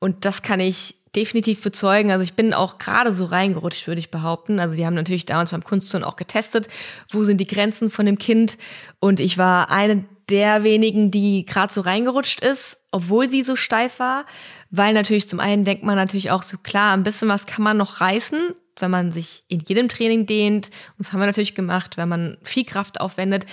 Und 0.03 0.25
das 0.25 0.43
kann 0.43 0.59
ich 0.59 0.97
definitiv 1.15 1.63
bezeugen. 1.63 2.11
Also 2.11 2.25
ich 2.25 2.35
bin 2.35 2.55
auch 2.55 2.79
gerade 2.79 3.15
so 3.15 3.25
reingerutscht, 3.25 3.87
würde 3.87 4.01
ich 4.01 4.11
behaupten. 4.11 4.59
Also 4.59 4.75
die 4.75 4.85
haben 4.85 4.97
natürlich 4.97 5.27
damals 5.27 5.53
beim 5.53 5.63
Kunstturnen 5.63 6.05
auch 6.05 6.17
getestet, 6.17 6.67
wo 7.11 7.23
sind 7.23 7.39
die 7.39 7.47
Grenzen 7.47 7.89
von 7.89 8.05
dem 8.05 8.19
Kind. 8.19 8.59
Und 8.99 9.21
ich 9.21 9.39
war 9.39 9.71
eine 9.71 10.05
der 10.29 10.65
wenigen, 10.65 11.13
die 11.13 11.47
gerade 11.47 11.73
so 11.73 11.83
reingerutscht 11.83 12.41
ist, 12.41 12.79
obwohl 12.91 13.29
sie 13.29 13.45
so 13.45 13.55
steif 13.55 14.01
war. 14.01 14.25
Weil 14.71 14.93
natürlich 14.93 15.29
zum 15.29 15.39
einen 15.39 15.65
denkt 15.65 15.85
man 15.85 15.95
natürlich 15.95 16.33
auch 16.33 16.43
so, 16.43 16.59
klar, 16.59 16.95
ein 16.95 17.05
bisschen 17.05 17.29
was 17.29 17.47
kann 17.47 17.63
man 17.63 17.77
noch 17.77 18.01
reißen, 18.01 18.57
wenn 18.81 18.91
man 18.91 19.13
sich 19.13 19.45
in 19.47 19.61
jedem 19.61 19.89
Training 19.89 20.27
dehnt. 20.27 20.67
Und 20.67 21.07
das 21.07 21.13
haben 21.13 21.21
wir 21.21 21.27
natürlich 21.27 21.55
gemacht, 21.55 21.97
wenn 21.97 22.09
man 22.09 22.39
viel 22.43 22.65
Kraft 22.65 23.01
aufwendet. 23.01 23.47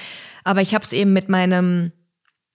Aber 0.44 0.62
ich 0.62 0.74
habe 0.74 0.84
es 0.84 0.94
eben 0.94 1.14
mit 1.14 1.30
meinem 1.30 1.92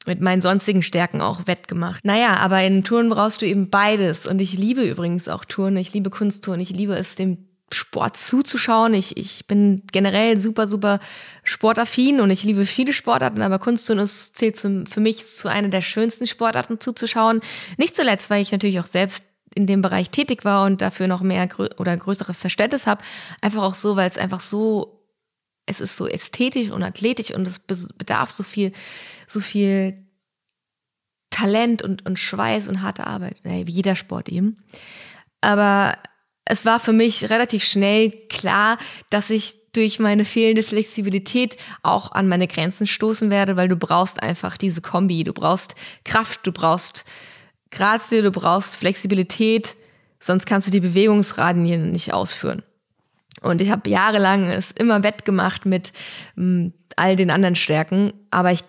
mit 0.06 0.20
meinen 0.20 0.40
sonstigen 0.40 0.82
Stärken 0.82 1.20
auch 1.20 1.46
wettgemacht. 1.46 2.04
Naja, 2.04 2.36
aber 2.36 2.62
in 2.62 2.84
Touren 2.84 3.08
brauchst 3.08 3.42
du 3.42 3.46
eben 3.46 3.70
beides. 3.70 4.26
Und 4.26 4.40
ich 4.40 4.52
liebe 4.58 4.82
übrigens 4.82 5.28
auch 5.28 5.44
Touren. 5.44 5.76
Ich 5.76 5.92
liebe 5.92 6.10
Kunsttouren. 6.10 6.60
Ich 6.60 6.70
liebe 6.70 6.94
es, 6.94 7.14
dem 7.14 7.38
Sport 7.72 8.16
zuzuschauen. 8.16 8.94
Ich, 8.94 9.16
ich 9.16 9.46
bin 9.46 9.82
generell 9.92 10.40
super, 10.40 10.68
super 10.68 11.00
sportaffin 11.42 12.20
und 12.20 12.30
ich 12.30 12.44
liebe 12.44 12.66
viele 12.66 12.92
Sportarten, 12.92 13.42
aber 13.42 13.58
Kunstturnen 13.58 14.04
ist, 14.04 14.36
zählt 14.36 14.56
zum, 14.56 14.86
für 14.86 15.00
mich 15.00 15.26
zu 15.26 15.48
einer 15.48 15.68
der 15.68 15.82
schönsten 15.82 16.26
Sportarten 16.26 16.80
zuzuschauen. 16.80 17.40
Nicht 17.76 17.96
zuletzt, 17.96 18.30
weil 18.30 18.42
ich 18.42 18.52
natürlich 18.52 18.80
auch 18.80 18.86
selbst 18.86 19.24
in 19.54 19.66
dem 19.66 19.82
Bereich 19.82 20.10
tätig 20.10 20.44
war 20.44 20.66
und 20.66 20.82
dafür 20.82 21.06
noch 21.06 21.22
mehr 21.22 21.46
grö 21.46 21.68
oder 21.78 21.96
größeres 21.96 22.36
Verständnis 22.36 22.86
habe. 22.86 23.02
Einfach 23.40 23.62
auch 23.62 23.74
so, 23.74 23.96
weil 23.96 24.08
es 24.08 24.18
einfach 24.18 24.40
so, 24.40 24.93
es 25.66 25.80
ist 25.80 25.96
so 25.96 26.06
ästhetisch 26.06 26.70
und 26.70 26.82
athletisch 26.82 27.30
und 27.32 27.46
es 27.48 27.58
bedarf 27.58 28.30
so 28.30 28.42
viel, 28.42 28.72
so 29.26 29.40
viel 29.40 29.98
Talent 31.30 31.82
und, 31.82 32.06
und 32.06 32.18
Schweiß 32.18 32.68
und 32.68 32.82
harte 32.82 33.06
Arbeit. 33.06 33.36
Wie 33.42 33.72
jeder 33.72 33.96
Sport 33.96 34.28
eben. 34.28 34.62
Aber 35.40 35.98
es 36.44 36.64
war 36.64 36.78
für 36.78 36.92
mich 36.92 37.30
relativ 37.30 37.64
schnell 37.64 38.10
klar, 38.28 38.78
dass 39.10 39.30
ich 39.30 39.54
durch 39.72 39.98
meine 39.98 40.24
fehlende 40.24 40.62
Flexibilität 40.62 41.56
auch 41.82 42.12
an 42.12 42.28
meine 42.28 42.46
Grenzen 42.46 42.86
stoßen 42.86 43.30
werde, 43.30 43.56
weil 43.56 43.68
du 43.68 43.76
brauchst 43.76 44.22
einfach 44.22 44.56
diese 44.56 44.80
Kombi. 44.80 45.24
Du 45.24 45.32
brauchst 45.32 45.74
Kraft, 46.04 46.46
du 46.46 46.52
brauchst 46.52 47.04
Grazie, 47.70 48.22
du 48.22 48.30
brauchst 48.30 48.76
Flexibilität, 48.76 49.74
sonst 50.20 50.46
kannst 50.46 50.68
du 50.68 50.70
die 50.70 50.80
Bewegungsradien 50.80 51.90
nicht 51.90 52.12
ausführen. 52.12 52.62
Und 53.44 53.60
ich 53.60 53.70
habe 53.70 53.88
jahrelang 53.88 54.50
es 54.50 54.70
immer 54.72 55.02
wettgemacht 55.02 55.66
mit 55.66 55.92
m, 56.36 56.44
hm, 56.44 56.72
all 56.96 57.16
den 57.16 57.30
anderen 57.30 57.56
Stärken, 57.56 58.12
aber 58.30 58.52
ich 58.52 58.60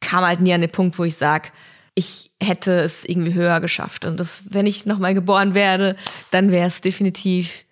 kam 0.00 0.24
halt 0.24 0.40
nie 0.40 0.52
an 0.52 0.60
den 0.60 0.70
Punkt, 0.70 0.98
wo 0.98 1.04
ich 1.04 1.16
sage, 1.16 1.48
ich 1.94 2.30
hätte 2.42 2.80
es 2.80 3.04
irgendwie 3.04 3.34
höher 3.34 3.60
geschafft. 3.60 4.04
Und 4.04 4.18
das, 4.18 4.44
wenn 4.50 4.66
ich 4.66 4.86
nochmal 4.86 5.14
geboren 5.14 5.54
werde, 5.54 5.96
dann 6.30 6.50
wäre 6.50 6.66
es 6.66 6.80
definitiv 6.80 7.64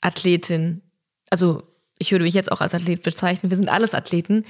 Athletin. 0.00 0.82
Also 1.30 1.62
ich 1.98 2.10
würde 2.10 2.24
mich 2.24 2.34
jetzt 2.34 2.50
auch 2.50 2.60
als 2.60 2.74
Athlet 2.74 3.02
bezeichnen. 3.02 3.50
Wir 3.50 3.56
sind 3.56 3.68
alles 3.68 3.94
Athleten. 3.94 4.44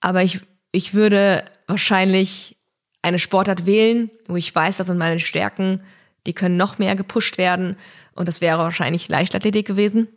Aber 0.00 0.22
ich, 0.22 0.40
ich 0.70 0.94
würde 0.94 1.44
wahrscheinlich 1.66 2.56
eine 3.02 3.18
Sportart 3.18 3.66
wählen, 3.66 4.10
wo 4.28 4.36
ich 4.36 4.54
weiß, 4.54 4.76
das 4.78 4.86
sind 4.86 4.98
meine 4.98 5.20
Stärken, 5.20 5.82
die 6.26 6.32
können 6.32 6.56
noch 6.56 6.78
mehr 6.78 6.96
gepusht 6.96 7.38
werden. 7.38 7.76
Und 8.16 8.28
das 8.28 8.40
wäre 8.40 8.58
wahrscheinlich 8.58 9.08
Leichtathletik 9.08 9.66
gewesen. 9.66 10.08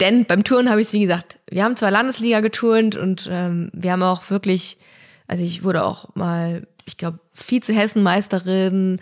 Denn 0.00 0.24
beim 0.24 0.44
Touren 0.44 0.70
habe 0.70 0.80
ich 0.80 0.88
es, 0.88 0.92
wie 0.92 1.00
gesagt, 1.00 1.38
wir 1.48 1.64
haben 1.64 1.76
zwar 1.76 1.90
Landesliga 1.90 2.40
geturnt 2.40 2.96
und 2.96 3.28
ähm, 3.30 3.70
wir 3.72 3.92
haben 3.92 4.02
auch 4.02 4.28
wirklich 4.28 4.78
also 5.26 5.42
ich 5.42 5.62
wurde 5.62 5.84
auch 5.84 6.14
mal, 6.14 6.66
ich 6.84 6.96
glaube, 6.96 7.20
Vize-Hessen-Meisterin. 7.32 9.00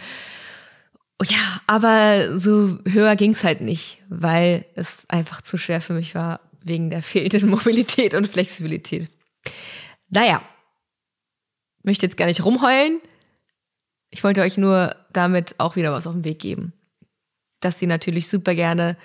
Ja, 1.24 1.60
aber 1.66 2.38
so 2.38 2.78
höher 2.88 3.16
ging's 3.16 3.44
halt 3.44 3.60
nicht, 3.60 4.02
weil 4.08 4.64
es 4.74 5.08
einfach 5.08 5.42
zu 5.42 5.56
schwer 5.56 5.80
für 5.80 5.92
mich 5.92 6.14
war, 6.14 6.40
wegen 6.62 6.90
der 6.90 7.02
fehlenden 7.02 7.48
Mobilität 7.48 8.14
und 8.14 8.28
Flexibilität. 8.28 9.08
Naja, 10.08 10.42
möchte 11.82 12.06
jetzt 12.06 12.16
gar 12.16 12.26
nicht 12.26 12.44
rumheulen. 12.44 13.00
Ich 14.10 14.22
wollte 14.22 14.42
euch 14.42 14.58
nur 14.58 14.94
damit 15.12 15.54
auch 15.58 15.74
wieder 15.74 15.92
was 15.92 16.06
auf 16.06 16.12
den 16.12 16.24
Weg 16.24 16.38
geben. 16.38 16.74
Dass 17.64 17.80
ihr 17.80 17.88
natürlich 17.88 18.28
super 18.28 18.54
gerne 18.54 18.96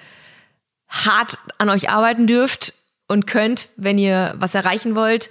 hart 0.90 1.38
an 1.58 1.70
euch 1.70 1.90
arbeiten 1.90 2.28
dürft 2.28 2.74
und 3.08 3.28
könnt, 3.28 3.70
wenn 3.78 3.98
ihr 3.98 4.36
was 4.38 4.56
erreichen 4.56 4.96
wollt. 4.96 5.30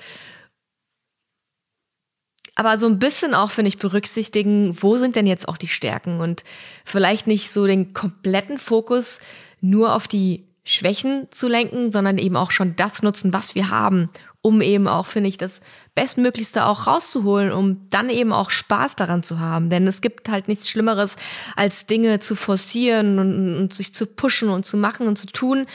Aber 2.54 2.78
so 2.78 2.86
ein 2.86 2.98
bisschen 2.98 3.34
auch, 3.34 3.50
finde 3.50 3.68
ich, 3.68 3.78
berücksichtigen, 3.78 4.82
wo 4.82 4.96
sind 4.96 5.14
denn 5.14 5.26
jetzt 5.26 5.46
auch 5.46 5.58
die 5.58 5.68
Stärken? 5.68 6.20
Und 6.20 6.42
vielleicht 6.84 7.26
nicht 7.26 7.50
so 7.50 7.66
den 7.66 7.92
kompletten 7.92 8.58
Fokus 8.58 9.20
nur 9.60 9.94
auf 9.94 10.08
die 10.08 10.46
Schwächen 10.64 11.28
zu 11.30 11.48
lenken, 11.48 11.92
sondern 11.92 12.18
eben 12.18 12.36
auch 12.36 12.50
schon 12.50 12.74
das 12.74 13.02
nutzen, 13.02 13.32
was 13.32 13.54
wir 13.54 13.70
haben, 13.70 14.10
um 14.46 14.60
eben 14.60 14.86
auch, 14.86 15.06
finde 15.06 15.28
ich, 15.28 15.38
das 15.38 15.60
Bestmöglichste 15.96 16.66
auch 16.66 16.86
rauszuholen, 16.86 17.50
um 17.50 17.88
dann 17.90 18.10
eben 18.10 18.32
auch 18.32 18.50
Spaß 18.50 18.94
daran 18.94 19.24
zu 19.24 19.40
haben. 19.40 19.70
Denn 19.70 19.88
es 19.88 20.00
gibt 20.00 20.28
halt 20.28 20.46
nichts 20.46 20.70
Schlimmeres, 20.70 21.16
als 21.56 21.86
Dinge 21.86 22.20
zu 22.20 22.36
forcieren 22.36 23.18
und, 23.18 23.56
und 23.56 23.74
sich 23.74 23.92
zu 23.92 24.06
pushen 24.06 24.48
und 24.48 24.64
zu 24.64 24.76
machen 24.76 25.08
und 25.08 25.16
zu 25.16 25.26
tun, 25.26 25.66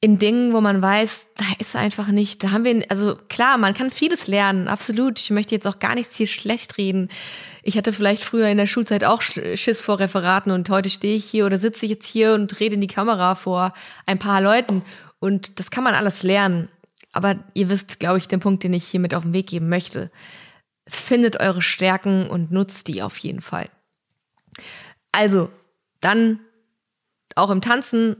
in 0.00 0.18
Dingen, 0.18 0.52
wo 0.52 0.60
man 0.60 0.82
weiß, 0.82 1.30
da 1.38 1.44
ist 1.58 1.76
einfach 1.76 2.08
nicht, 2.08 2.44
da 2.44 2.50
haben 2.50 2.64
wir, 2.64 2.84
also 2.90 3.16
klar, 3.30 3.56
man 3.56 3.72
kann 3.72 3.90
vieles 3.90 4.26
lernen, 4.26 4.68
absolut. 4.68 5.18
Ich 5.18 5.30
möchte 5.30 5.54
jetzt 5.54 5.66
auch 5.66 5.78
gar 5.78 5.94
nichts 5.94 6.14
hier 6.14 6.26
schlecht 6.26 6.76
reden. 6.76 7.08
Ich 7.62 7.78
hatte 7.78 7.94
vielleicht 7.94 8.22
früher 8.22 8.48
in 8.48 8.58
der 8.58 8.66
Schulzeit 8.66 9.02
auch 9.02 9.22
Schiss 9.22 9.80
vor 9.80 9.98
Referaten 9.98 10.52
und 10.52 10.68
heute 10.68 10.90
stehe 10.90 11.16
ich 11.16 11.24
hier 11.24 11.46
oder 11.46 11.58
sitze 11.58 11.86
ich 11.86 11.90
jetzt 11.90 12.06
hier 12.06 12.34
und 12.34 12.60
rede 12.60 12.74
in 12.74 12.82
die 12.82 12.86
Kamera 12.86 13.34
vor 13.34 13.72
ein 14.06 14.18
paar 14.18 14.42
Leuten 14.42 14.82
und 15.20 15.58
das 15.58 15.70
kann 15.70 15.84
man 15.84 15.94
alles 15.94 16.22
lernen. 16.22 16.68
Aber 17.12 17.36
ihr 17.54 17.68
wisst, 17.68 18.00
glaube 18.00 18.18
ich, 18.18 18.28
den 18.28 18.40
Punkt, 18.40 18.62
den 18.62 18.74
ich 18.74 18.84
hier 18.84 19.00
mit 19.00 19.14
auf 19.14 19.22
den 19.22 19.32
Weg 19.32 19.48
geben 19.48 19.68
möchte. 19.68 20.10
Findet 20.86 21.40
eure 21.40 21.62
Stärken 21.62 22.28
und 22.28 22.50
nutzt 22.50 22.88
die 22.88 23.02
auf 23.02 23.18
jeden 23.18 23.40
Fall. 23.40 23.68
Also, 25.12 25.50
dann 26.00 26.40
auch 27.34 27.50
im 27.50 27.60
Tanzen 27.60 28.16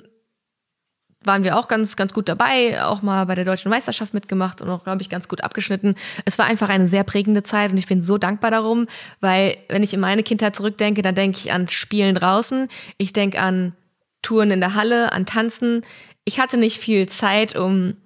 waren 1.24 1.44
wir 1.44 1.56
auch 1.56 1.68
ganz, 1.68 1.96
ganz 1.96 2.14
gut 2.14 2.28
dabei, 2.28 2.82
auch 2.84 3.02
mal 3.02 3.26
bei 3.26 3.34
der 3.34 3.44
deutschen 3.44 3.70
Meisterschaft 3.70 4.14
mitgemacht 4.14 4.62
und 4.62 4.70
auch, 4.70 4.84
glaube 4.84 5.02
ich, 5.02 5.10
ganz 5.10 5.28
gut 5.28 5.42
abgeschnitten. 5.42 5.94
Es 6.24 6.38
war 6.38 6.46
einfach 6.46 6.68
eine 6.68 6.88
sehr 6.88 7.04
prägende 7.04 7.42
Zeit 7.42 7.72
und 7.72 7.78
ich 7.78 7.86
bin 7.86 8.02
so 8.02 8.18
dankbar 8.18 8.50
darum, 8.50 8.86
weil 9.20 9.58
wenn 9.68 9.82
ich 9.82 9.92
in 9.92 10.00
meine 10.00 10.22
Kindheit 10.22 10.54
zurückdenke, 10.54 11.02
dann 11.02 11.14
denke 11.14 11.38
ich 11.38 11.52
an 11.52 11.68
Spielen 11.68 12.14
draußen, 12.14 12.68
ich 12.98 13.12
denke 13.12 13.40
an 13.40 13.74
Touren 14.22 14.50
in 14.50 14.60
der 14.60 14.74
Halle, 14.74 15.12
an 15.12 15.26
Tanzen. 15.26 15.82
Ich 16.24 16.40
hatte 16.40 16.56
nicht 16.56 16.78
viel 16.78 17.08
Zeit, 17.08 17.56
um 17.56 17.96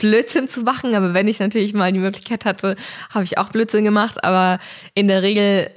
Blödsinn 0.00 0.48
zu 0.48 0.62
machen, 0.62 0.94
aber 0.96 1.14
wenn 1.14 1.28
ich 1.28 1.38
natürlich 1.38 1.72
mal 1.74 1.92
die 1.92 2.00
Möglichkeit 2.00 2.44
hatte, 2.44 2.76
habe 3.10 3.24
ich 3.24 3.38
auch 3.38 3.50
Blödsinn 3.50 3.84
gemacht, 3.84 4.24
aber 4.24 4.58
in 4.94 5.06
der 5.06 5.22
Regel 5.22 5.70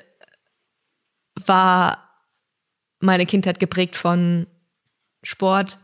war 1.46 2.00
meine 3.00 3.26
Kindheit 3.26 3.60
geprägt 3.60 3.96
von 3.96 4.48
Sport, 5.22 5.78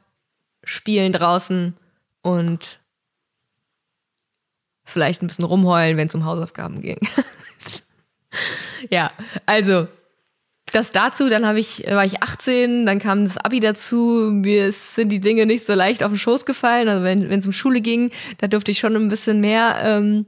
spielen 0.63 1.13
draußen 1.13 1.77
und 2.21 2.79
vielleicht 4.85 5.21
ein 5.21 5.27
bisschen 5.27 5.45
rumheulen, 5.45 5.97
wenn 5.97 6.07
es 6.07 6.15
um 6.15 6.25
Hausaufgaben 6.25 6.81
ging. 6.81 6.97
ja, 8.89 9.11
also 9.45 9.87
das 10.71 10.91
dazu, 10.91 11.29
dann 11.29 11.45
habe 11.45 11.59
ich, 11.59 11.85
war 11.87 12.05
ich 12.05 12.21
18, 12.21 12.85
dann 12.85 12.99
kam 12.99 13.25
das 13.25 13.37
Abi 13.37 13.59
dazu, 13.59 14.29
mir 14.31 14.71
sind 14.71 15.09
die 15.09 15.19
Dinge 15.19 15.45
nicht 15.45 15.65
so 15.65 15.73
leicht 15.73 16.03
auf 16.03 16.11
den 16.11 16.17
Schoß 16.17 16.45
gefallen. 16.45 16.87
Also 16.87 17.03
wenn 17.03 17.31
es 17.31 17.47
um 17.47 17.53
Schule 17.53 17.81
ging, 17.81 18.11
da 18.37 18.47
durfte 18.47 18.71
ich 18.71 18.79
schon 18.79 18.95
ein 18.95 19.09
bisschen 19.09 19.41
mehr 19.41 19.77
ähm, 19.83 20.25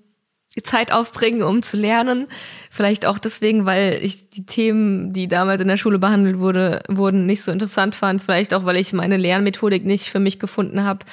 Zeit 0.64 0.92
aufbringen, 0.92 1.44
um 1.44 1.64
zu 1.64 1.78
lernen. 1.78 2.28
Vielleicht 2.70 3.06
auch 3.06 3.20
deswegen, 3.20 3.66
weil 3.66 4.00
ich 4.02 4.30
die 4.30 4.46
Themen, 4.46 5.14
die 5.14 5.30
damals 5.30 5.62
in 5.62 5.70
der 5.70 5.78
Schule 5.78 5.98
behandelt 5.98 6.40
wurde, 6.40 6.82
wurden, 6.90 7.26
nicht 7.26 7.42
so 7.42 7.54
interessant 7.54 7.96
fand. 7.96 8.22
Vielleicht 8.22 8.54
auch, 8.54 8.66
weil 8.66 8.76
ich 8.76 8.92
meine 8.92 9.16
Lernmethodik 9.16 9.86
nicht 9.86 10.10
für 10.10 10.20
mich 10.20 10.40
gefunden 10.40 10.84
habe. 10.84 11.06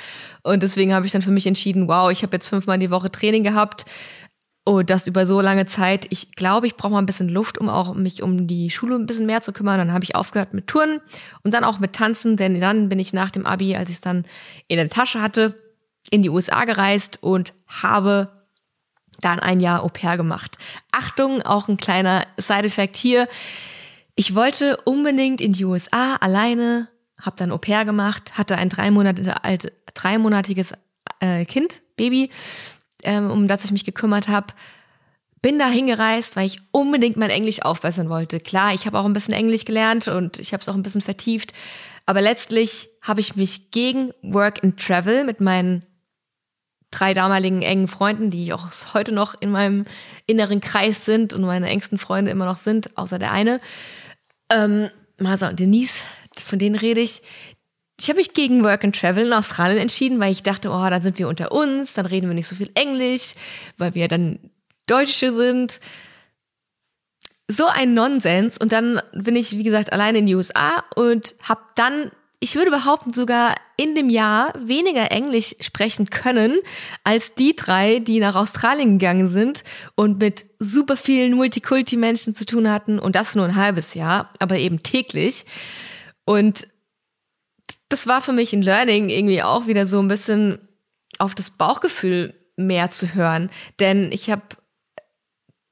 Und 0.43 0.65
deswegen 0.65 0.93
habe 0.93 1.07
ich 1.07 1.13
dann 1.13 1.23
für 1.23 1.31
mich 1.31 1.47
entschieden, 1.47 1.87
wow, 1.87 2.11
ich 2.11 2.23
habe 2.25 2.35
jetzt 2.35 2.49
fünfmal 2.49 2.79
die 2.81 2.91
Woche 2.91 3.13
Training 3.13 3.45
gehabt. 3.45 3.85
Oh, 4.69 4.83
das 4.83 5.07
über 5.07 5.25
so 5.25 5.41
lange 5.41 5.65
Zeit. 5.65 6.07
Ich 6.11 6.33
glaube, 6.33 6.67
ich 6.67 6.77
brauche 6.77 6.93
mal 6.93 6.99
ein 6.99 7.07
bisschen 7.07 7.31
Luft, 7.31 7.57
um 7.57 7.71
auch 7.71 7.95
mich 7.95 8.23
um 8.23 8.47
die 8.47 8.69
Schule 8.69 8.97
ein 8.97 9.07
bisschen 9.07 9.25
mehr 9.25 9.41
zu 9.41 9.55
kümmern. 9.55 9.79
Dann 9.79 9.95
habe 9.95 10.05
ich 10.05 10.15
aufgehört 10.15 10.53
mit 10.53 10.67
Turnen 10.67 11.01
und 11.43 11.55
dann 11.55 11.65
auch 11.65 11.79
mit 11.79 11.95
Tanzen, 11.95 12.37
denn 12.37 12.61
dann 12.61 12.91
bin 12.91 12.99
ich 12.99 13.15
nach 13.15 13.31
dem 13.31 13.47
Abi, 13.47 13.77
als 13.77 13.89
ich 13.89 13.95
es 13.95 14.03
dann 14.03 14.27
in 14.67 14.77
der 14.77 14.91
Tasche 14.91 15.23
hatte, 15.23 15.57
in 16.11 16.23
die 16.23 16.29
USA 16.29 16.67
gereist 16.67 17.23
und 17.23 17.55
habe 17.67 18.31
dann 19.23 19.41
ein 19.41 19.61
Jahr 19.61 19.85
Au 19.85 19.89
pair 19.89 20.19
gemacht. 20.19 20.59
Achtung, 20.93 21.41
auch 21.41 21.69
ein 21.69 21.79
kleiner 21.79 22.27
Side-Effekt 22.37 22.99
hier. 22.99 23.27
Ich 24.17 24.35
wollte 24.35 24.77
unbedingt 24.85 25.41
in 25.41 25.55
die 25.55 25.65
USA 25.65 26.17
alleine, 26.17 26.89
habe 27.19 27.37
dann 27.37 27.53
Au 27.53 27.57
pair 27.57 27.87
gemacht, 27.87 28.37
hatte 28.37 28.57
ein 28.57 28.69
dreimonatiges 28.69 30.75
äh, 31.21 31.47
Kind, 31.47 31.81
Baby, 31.97 32.29
ähm, 33.03 33.31
um 33.31 33.49
das 33.49 33.65
ich 33.65 33.73
mich 33.73 33.85
gekümmert 33.85 34.29
habe. 34.29 34.49
Bin 35.41 35.59
da 35.59 35.69
hingereist, 35.69 36.35
weil 36.35 36.47
ich 36.47 36.61
unbedingt 36.73 37.17
mein 37.17 37.31
Englisch 37.31 37.63
aufbessern 37.63 38.09
wollte. 38.09 38.41
Klar, 38.41 38.75
ich 38.75 38.87
habe 38.87 38.99
auch 38.99 39.05
ein 39.05 39.13
bisschen 39.13 39.35
Englisch 39.35 39.65
gelernt 39.65 40.09
und 40.09 40.39
ich 40.39 40.53
habe 40.53 40.61
es 40.61 40.69
auch 40.69 40.75
ein 40.75 40.83
bisschen 40.83 41.01
vertieft. 41.01 41.53
Aber 42.07 42.21
letztlich 42.21 42.89
habe 43.03 43.21
ich 43.21 43.37
mich 43.37 43.71
gegen 43.71 44.13
Work 44.23 44.65
and 44.65 44.81
Travel 44.81 45.25
mit 45.25 45.41
meinen 45.41 45.85
drei 46.91 47.15
damaligen 47.15 47.63
engen 47.63 47.89
Freunden, 47.89 48.31
die 48.31 48.53
auch 48.53 48.69
heute 48.95 49.13
noch 49.13 49.41
in 49.41 49.51
meinem 49.51 49.85
inneren 50.27 50.61
Kreis 50.61 51.05
sind 51.05 51.33
und 51.33 51.43
meine 51.43 51.69
engsten 51.69 51.99
Freunde 51.99 52.31
immer 52.31 52.47
noch 52.47 52.57
sind, 52.57 52.97
außer 52.97 53.19
der 53.19 53.33
eine. 53.33 53.59
Ähm, 54.51 54.91
Masa 55.19 55.49
und 55.49 55.61
Denise, 55.61 56.01
von 56.45 56.59
denen 56.59 56.77
rede 56.77 57.01
ich. 57.01 57.23
Ich 58.01 58.09
habe 58.09 58.19
mich 58.19 58.33
gegen 58.33 58.63
Work 58.63 58.85
and 58.85 58.99
Travel 58.99 59.27
in 59.27 59.33
Australien 59.33 59.79
entschieden, 59.79 60.21
weil 60.21 60.31
ich 60.31 60.43
dachte, 60.43 60.71
oh, 60.71 60.91
da 60.91 61.01
sind 61.01 61.19
wir 61.19 61.29
unter 61.29 61.51
uns, 61.53 61.95
dann 61.95 62.07
reden 62.07 62.29
wir 62.29 62.35
nicht 62.35 62.47
so 62.47 62.55
viel 62.55 62.71
Englisch, 62.75 63.35
weil 63.77 63.95
wir 63.95 64.07
dann 64.07 64.39
Deutsche 64.87 65.33
sind. 65.33 65.81
So 67.49 67.67
ein 67.67 67.95
Nonsens. 67.95 68.57
Und 68.59 68.73
dann 68.73 69.01
bin 69.13 69.35
ich, 69.35 69.59
wie 69.59 69.65
gesagt, 69.65 69.93
alleine 69.93 70.19
in 70.19 70.27
die 70.27 70.35
USA 70.35 70.85
und 70.95 71.35
habe 71.43 71.63
dann 71.75 72.13
ich 72.41 72.55
würde 72.55 72.71
behaupten, 72.71 73.13
sogar 73.13 73.57
in 73.77 73.95
dem 73.95 74.11
Jahr 74.11 74.53
weniger 74.57 75.11
Englisch 75.11 75.57
sprechen 75.61 76.09
können 76.09 76.57
als 77.03 77.35
die 77.35 77.57
drei, 77.57 77.99
die 77.99 78.21
nach 78.21 78.37
Australien 78.37 78.99
gegangen 78.99 79.29
sind 79.29 79.65
und 79.97 80.21
mit 80.21 80.45
super 80.61 80.97
vielen 80.97 81.35
Multikulti-Menschen 81.35 82.35
zu 82.37 82.47
tun 82.47 82.71
hatten 82.71 83.01
und 83.01 83.17
das 83.17 83.35
nur 83.35 83.45
ein 83.45 83.57
halbes 83.57 83.95
Jahr, 83.95 84.23
aber 84.39 84.57
eben 84.59 84.85
täglich. 84.85 85.47
Und 86.25 86.69
das 87.89 88.07
war 88.07 88.23
für 88.23 88.33
mich 88.33 88.53
ein 88.53 88.63
Learning 88.63 89.09
irgendwie 89.09 89.43
auch 89.43 89.67
wieder 89.67 89.87
so 89.87 90.01
ein 90.01 90.09
bisschen 90.09 90.59
auf 91.19 91.35
das 91.35 91.51
Bauchgefühl 91.51 92.35
mehr 92.57 92.91
zu 92.91 93.15
hören, 93.15 93.51
denn 93.79 94.13
ich 94.13 94.31
habe 94.31 94.43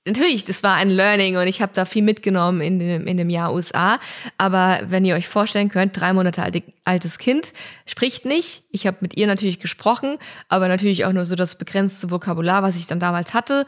natürlich, 0.06 0.44
das 0.44 0.62
war 0.62 0.74
ein 0.74 0.90
Learning 0.90 1.36
und 1.36 1.46
ich 1.46 1.60
habe 1.60 1.72
da 1.74 1.84
viel 1.84 2.02
mitgenommen 2.02 2.60
in 2.60 2.78
dem, 2.78 3.06
in 3.06 3.16
dem 3.16 3.28
Jahr 3.28 3.52
USA. 3.52 3.98
Aber 4.38 4.80
wenn 4.88 5.04
ihr 5.04 5.16
euch 5.16 5.28
vorstellen 5.28 5.68
könnt, 5.68 5.98
drei 5.98 6.12
Monate 6.12 6.42
alte, 6.42 6.62
altes 6.84 7.18
Kind 7.18 7.52
spricht 7.86 8.24
nicht. 8.24 8.62
Ich 8.70 8.86
habe 8.86 8.98
mit 9.00 9.16
ihr 9.16 9.26
natürlich 9.26 9.58
gesprochen, 9.58 10.18
aber 10.48 10.68
natürlich 10.68 11.04
auch 11.04 11.12
nur 11.12 11.26
so 11.26 11.34
das 11.34 11.58
begrenzte 11.58 12.10
Vokabular, 12.10 12.62
was 12.62 12.76
ich 12.76 12.86
dann 12.86 13.00
damals 13.00 13.34
hatte. 13.34 13.66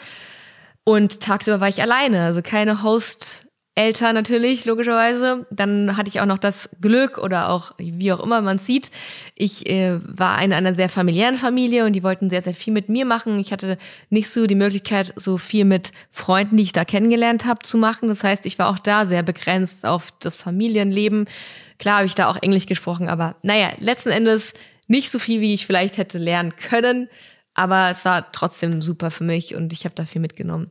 Und 0.85 1.21
tagsüber 1.21 1.61
war 1.61 1.69
ich 1.69 1.83
alleine, 1.83 2.25
also 2.25 2.41
keine 2.41 2.83
Host 2.83 3.48
älter 3.79 4.13
natürlich, 4.13 4.65
logischerweise. 4.65 5.47
Dann 5.51 5.97
hatte 5.97 6.09
ich 6.09 6.21
auch 6.21 6.27
noch 6.27 6.39
das 6.39 6.69
Glück 6.81 7.17
oder 7.17 7.49
auch, 7.49 7.73
wie 7.79 8.13
auch 8.13 8.19
immer 8.19 8.41
man 8.41 8.59
sieht, 8.59 8.91
ich 9.37 9.71
äh, 9.71 10.01
war 10.03 10.43
in 10.43 10.53
einer 10.53 10.75
sehr 10.75 10.89
familiären 10.89 11.37
Familie 11.37 11.87
und 11.87 11.93
die 11.93 12.03
wollten 12.03 12.29
sehr, 12.29 12.43
sehr 12.43 12.55
viel 12.55 12.73
mit 12.73 12.89
mir 12.89 13.07
machen. 13.07 13.39
Ich 13.39 13.53
hatte 13.53 13.79
nicht 14.11 14.31
so 14.31 14.49
die 14.49 14.57
Möglichkeit, 14.57 15.13
so 15.15 15.39
viel 15.39 15.65
mit 15.65 15.93
Freunden, 16.11 16.57
die 16.57 16.65
ich 16.65 16.73
da 16.73 16.85
kennengelernt 16.85 17.45
habe, 17.45 17.61
zu 17.63 17.79
machen. 17.79 18.09
Das 18.09 18.25
heißt, 18.25 18.47
ich 18.47 18.59
war 18.59 18.69
auch 18.69 18.81
da 18.81 19.07
sehr 19.07 19.23
begrenzt 19.23 19.87
auf 19.87 20.13
das 20.19 20.35
Familienleben. 20.35 21.27
Klar 21.79 21.99
habe 21.99 22.07
ich 22.07 22.17
da 22.17 22.29
auch 22.29 22.37
Englisch 22.43 22.67
gesprochen, 22.67 23.09
aber 23.09 23.37
naja, 23.43 23.71
letzten 23.79 24.11
Endes 24.11 24.55
nicht 24.89 25.09
so 25.11 25.21
viel, 25.21 25.41
wie 25.41 25.55
ich 25.55 25.67
vielleicht 25.67 25.99
hätte 25.99 26.19
lernen 26.19 26.55
können. 26.57 27.09
Aber 27.55 27.91
es 27.91 28.05
war 28.05 28.33
trotzdem 28.33 28.83
super 28.83 29.13
für 29.13 29.25
mich 29.25 29.55
und 29.55 29.73
ich 29.73 29.85
habe 29.85 29.95
da 29.95 30.05
viel 30.05 30.21
mitgenommen. 30.21 30.69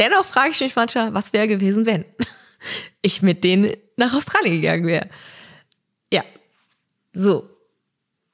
Dennoch 0.00 0.24
frage 0.24 0.50
ich 0.50 0.60
mich 0.60 0.74
manchmal, 0.74 1.12
was 1.14 1.32
wäre 1.32 1.46
gewesen, 1.46 1.86
wenn 1.86 2.04
ich 3.02 3.22
mit 3.22 3.44
denen 3.44 3.72
nach 3.96 4.14
Australien 4.14 4.60
gegangen 4.60 4.86
wäre. 4.86 5.08
Ja, 6.12 6.24
so. 7.12 7.48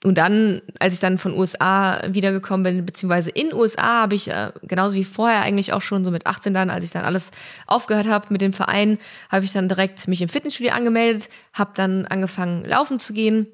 Und 0.04 0.16
dann, 0.16 0.62
als 0.78 0.94
ich 0.94 1.00
dann 1.00 1.18
von 1.18 1.34
USA 1.34 2.00
wiedergekommen 2.06 2.62
bin, 2.62 2.86
beziehungsweise 2.86 3.30
in 3.30 3.52
USA, 3.52 4.02
habe 4.02 4.14
ich 4.14 4.28
äh, 4.28 4.52
genauso 4.62 4.94
wie 4.94 5.04
vorher 5.04 5.42
eigentlich 5.42 5.72
auch 5.72 5.82
schon 5.82 6.04
so 6.04 6.12
mit 6.12 6.26
18 6.26 6.54
dann, 6.54 6.70
als 6.70 6.84
ich 6.84 6.92
dann 6.92 7.04
alles 7.04 7.32
aufgehört 7.66 8.06
habe 8.06 8.26
mit 8.30 8.40
dem 8.40 8.52
Verein, 8.52 8.98
habe 9.30 9.44
ich 9.44 9.52
dann 9.52 9.68
direkt 9.68 10.06
mich 10.06 10.22
im 10.22 10.28
Fitnessstudio 10.28 10.72
angemeldet, 10.72 11.28
habe 11.52 11.72
dann 11.74 12.06
angefangen 12.06 12.64
laufen 12.64 13.00
zu 13.00 13.12
gehen 13.12 13.48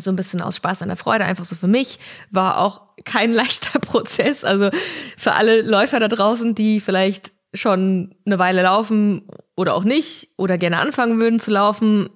so 0.00 0.10
ein 0.10 0.16
bisschen 0.16 0.40
aus 0.40 0.56
Spaß 0.56 0.82
an 0.82 0.88
der 0.88 0.96
Freude, 0.96 1.24
einfach 1.24 1.44
so 1.44 1.54
für 1.54 1.68
mich, 1.68 1.98
war 2.30 2.58
auch 2.58 2.82
kein 3.04 3.32
leichter 3.32 3.78
Prozess. 3.80 4.44
Also 4.44 4.70
für 5.16 5.32
alle 5.32 5.62
Läufer 5.62 6.00
da 6.00 6.08
draußen, 6.08 6.54
die 6.54 6.80
vielleicht 6.80 7.32
schon 7.54 8.14
eine 8.26 8.38
Weile 8.38 8.62
laufen 8.62 9.22
oder 9.56 9.74
auch 9.74 9.84
nicht 9.84 10.28
oder 10.36 10.58
gerne 10.58 10.78
anfangen 10.78 11.20
würden 11.20 11.38
zu 11.38 11.52
laufen, 11.52 12.10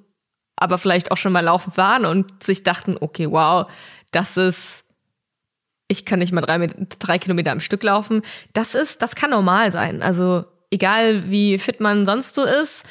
aber 0.57 0.79
vielleicht 0.79 1.13
auch 1.13 1.17
schon 1.17 1.33
mal 1.33 1.45
laufen 1.45 1.73
waren 1.77 2.05
und 2.05 2.43
sich 2.43 2.65
dachten, 2.65 2.97
okay, 2.99 3.31
wow, 3.31 3.71
das 4.11 4.37
ist, 4.37 4.83
ich 5.87 6.05
kann 6.05 6.19
nicht 6.19 6.33
mal 6.33 6.41
drei, 6.41 6.67
drei 6.99 7.19
Kilometer 7.19 7.53
am 7.53 7.61
Stück 7.61 7.85
laufen. 7.85 8.23
Das 8.53 8.75
ist, 8.75 9.01
das 9.01 9.15
kann 9.15 9.31
normal 9.31 9.71
sein. 9.71 10.03
Also 10.03 10.45
egal 10.71 11.31
wie 11.31 11.59
fit 11.59 11.81
man 11.81 12.07
sonst 12.07 12.35
so 12.35 12.43
ist, 12.43 12.85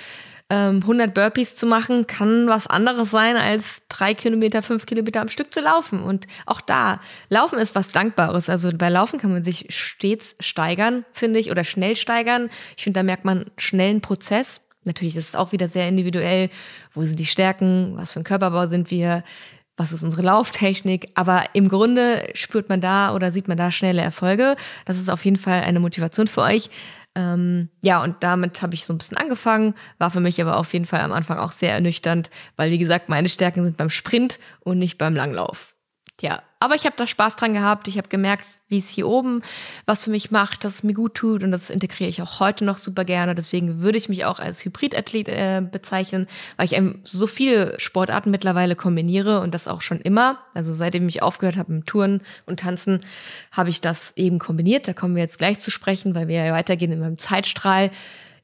100 0.49 1.07
ähm, 1.07 1.13
Burpees 1.13 1.55
zu 1.55 1.65
machen, 1.65 2.07
kann 2.07 2.47
was 2.47 2.67
anderes 2.67 3.11
sein, 3.11 3.35
als 3.35 3.81
drei 3.89 4.13
Kilometer, 4.13 4.61
fünf 4.61 4.85
Kilometer 4.85 5.21
am 5.21 5.27
Stück 5.27 5.53
zu 5.53 5.59
laufen. 5.59 6.01
Und 6.01 6.25
auch 6.45 6.61
da, 6.61 6.99
Laufen 7.29 7.59
ist 7.59 7.75
was 7.75 7.89
Dankbares. 7.89 8.49
Also 8.49 8.71
bei 8.73 8.87
Laufen 8.87 9.19
kann 9.19 9.33
man 9.33 9.43
sich 9.43 9.65
stets 9.69 10.35
steigern, 10.39 11.03
finde 11.11 11.39
ich, 11.39 11.51
oder 11.51 11.65
schnell 11.65 11.97
steigern. 11.97 12.49
Ich 12.77 12.85
finde, 12.85 12.99
da 12.99 13.03
merkt 13.03 13.25
man 13.25 13.45
schnellen 13.57 13.99
Prozess. 13.99 14.69
Natürlich 14.85 15.17
ist 15.17 15.29
es 15.29 15.35
auch 15.35 15.51
wieder 15.51 15.67
sehr 15.67 15.89
individuell. 15.89 16.49
Wo 16.93 17.03
sind 17.03 17.19
die 17.19 17.25
Stärken? 17.25 17.97
Was 17.97 18.13
für 18.13 18.21
ein 18.21 18.23
Körperbau 18.23 18.67
sind 18.67 18.89
wir? 18.89 19.23
Was 19.77 19.93
ist 19.93 20.03
unsere 20.03 20.23
Lauftechnik, 20.23 21.11
aber 21.15 21.45
im 21.53 21.69
Grunde 21.69 22.27
spürt 22.33 22.67
man 22.67 22.81
da 22.81 23.13
oder 23.13 23.31
sieht 23.31 23.47
man 23.47 23.57
da 23.57 23.71
schnelle 23.71 24.01
Erfolge. 24.01 24.55
Das 24.85 24.97
ist 24.97 25.09
auf 25.09 25.23
jeden 25.23 25.37
Fall 25.37 25.61
eine 25.61 25.79
Motivation 25.79 26.27
für 26.27 26.41
euch. 26.41 26.69
Ähm, 27.15 27.69
ja, 27.81 28.03
und 28.03 28.17
damit 28.21 28.61
habe 28.61 28.75
ich 28.75 28.85
so 28.85 28.93
ein 28.93 28.97
bisschen 28.97 29.17
angefangen, 29.17 29.73
war 29.97 30.11
für 30.11 30.19
mich 30.19 30.41
aber 30.41 30.57
auf 30.57 30.73
jeden 30.73 30.85
Fall 30.85 31.01
am 31.01 31.13
Anfang 31.13 31.37
auch 31.39 31.51
sehr 31.51 31.73
ernüchternd, 31.73 32.29
weil 32.57 32.71
wie 32.71 32.77
gesagt, 32.77 33.09
meine 33.09 33.29
Stärken 33.29 33.63
sind 33.63 33.77
beim 33.77 33.89
Sprint 33.89 34.39
und 34.59 34.77
nicht 34.79 34.97
beim 34.97 35.15
Langlauf. 35.15 35.76
Ja, 36.19 36.41
aber 36.59 36.73
ich 36.73 36.85
habe 36.85 36.95
da 36.97 37.05
Spaß 37.05 37.35
dran 37.35 37.53
gehabt. 37.53 37.87
Ich 37.87 37.99
habe 37.99 38.07
gemerkt, 38.07 38.47
wie 38.69 38.79
es 38.79 38.89
hier 38.89 39.07
oben 39.07 39.43
was 39.85 40.03
für 40.03 40.09
mich 40.09 40.31
macht, 40.31 40.63
dass 40.63 40.75
es 40.75 40.83
mir 40.83 40.93
gut 40.93 41.13
tut 41.13 41.43
und 41.43 41.51
das 41.51 41.69
integriere 41.69 42.09
ich 42.09 42.23
auch 42.23 42.39
heute 42.39 42.65
noch 42.65 42.79
super 42.79 43.05
gerne. 43.05 43.35
Deswegen 43.35 43.81
würde 43.81 43.99
ich 43.99 44.09
mich 44.09 44.25
auch 44.25 44.39
als 44.39 44.65
Hybridathlet 44.65 45.27
äh, 45.27 45.61
bezeichnen, 45.61 46.27
weil 46.57 46.65
ich 46.65 46.73
ähm, 46.73 47.01
so 47.03 47.27
viele 47.27 47.79
Sportarten 47.79 48.31
mittlerweile 48.31 48.75
kombiniere 48.75 49.41
und 49.41 49.53
das 49.53 49.67
auch 49.67 49.81
schon 49.81 50.01
immer. 50.01 50.39
Also 50.55 50.73
seitdem 50.73 51.07
ich 51.07 51.21
aufgehört 51.21 51.57
habe 51.57 51.71
mit 51.71 51.85
Touren 51.85 52.21
und 52.47 52.61
Tanzen, 52.61 53.01
habe 53.51 53.69
ich 53.69 53.79
das 53.79 54.17
eben 54.17 54.39
kombiniert. 54.39 54.87
Da 54.87 54.93
kommen 54.93 55.15
wir 55.15 55.21
jetzt 55.21 55.37
gleich 55.37 55.59
zu 55.59 55.69
sprechen, 55.69 56.15
weil 56.15 56.27
wir 56.27 56.43
ja 56.43 56.51
weitergehen 56.51 56.91
in 56.91 56.99
meinem 56.99 57.19
Zeitstrahl. 57.19 57.91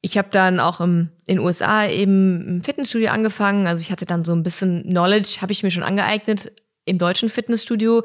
Ich 0.01 0.17
habe 0.17 0.27
dann 0.29 0.59
auch 0.59 0.79
im, 0.79 1.09
in 1.25 1.37
den 1.37 1.39
USA 1.39 1.87
eben 1.87 2.45
im 2.47 2.63
Fitnessstudio 2.63 3.09
angefangen. 3.09 3.65
Also 3.65 3.81
ich 3.81 3.91
hatte 3.91 4.05
dann 4.05 4.23
so 4.23 4.33
ein 4.33 4.43
bisschen 4.43 4.83
Knowledge, 4.83 5.37
habe 5.41 5.53
ich 5.53 5.63
mir 5.63 5.71
schon 5.71 5.83
angeeignet, 5.83 6.51
im 6.85 6.97
deutschen 6.97 7.29
Fitnessstudio. 7.29 8.03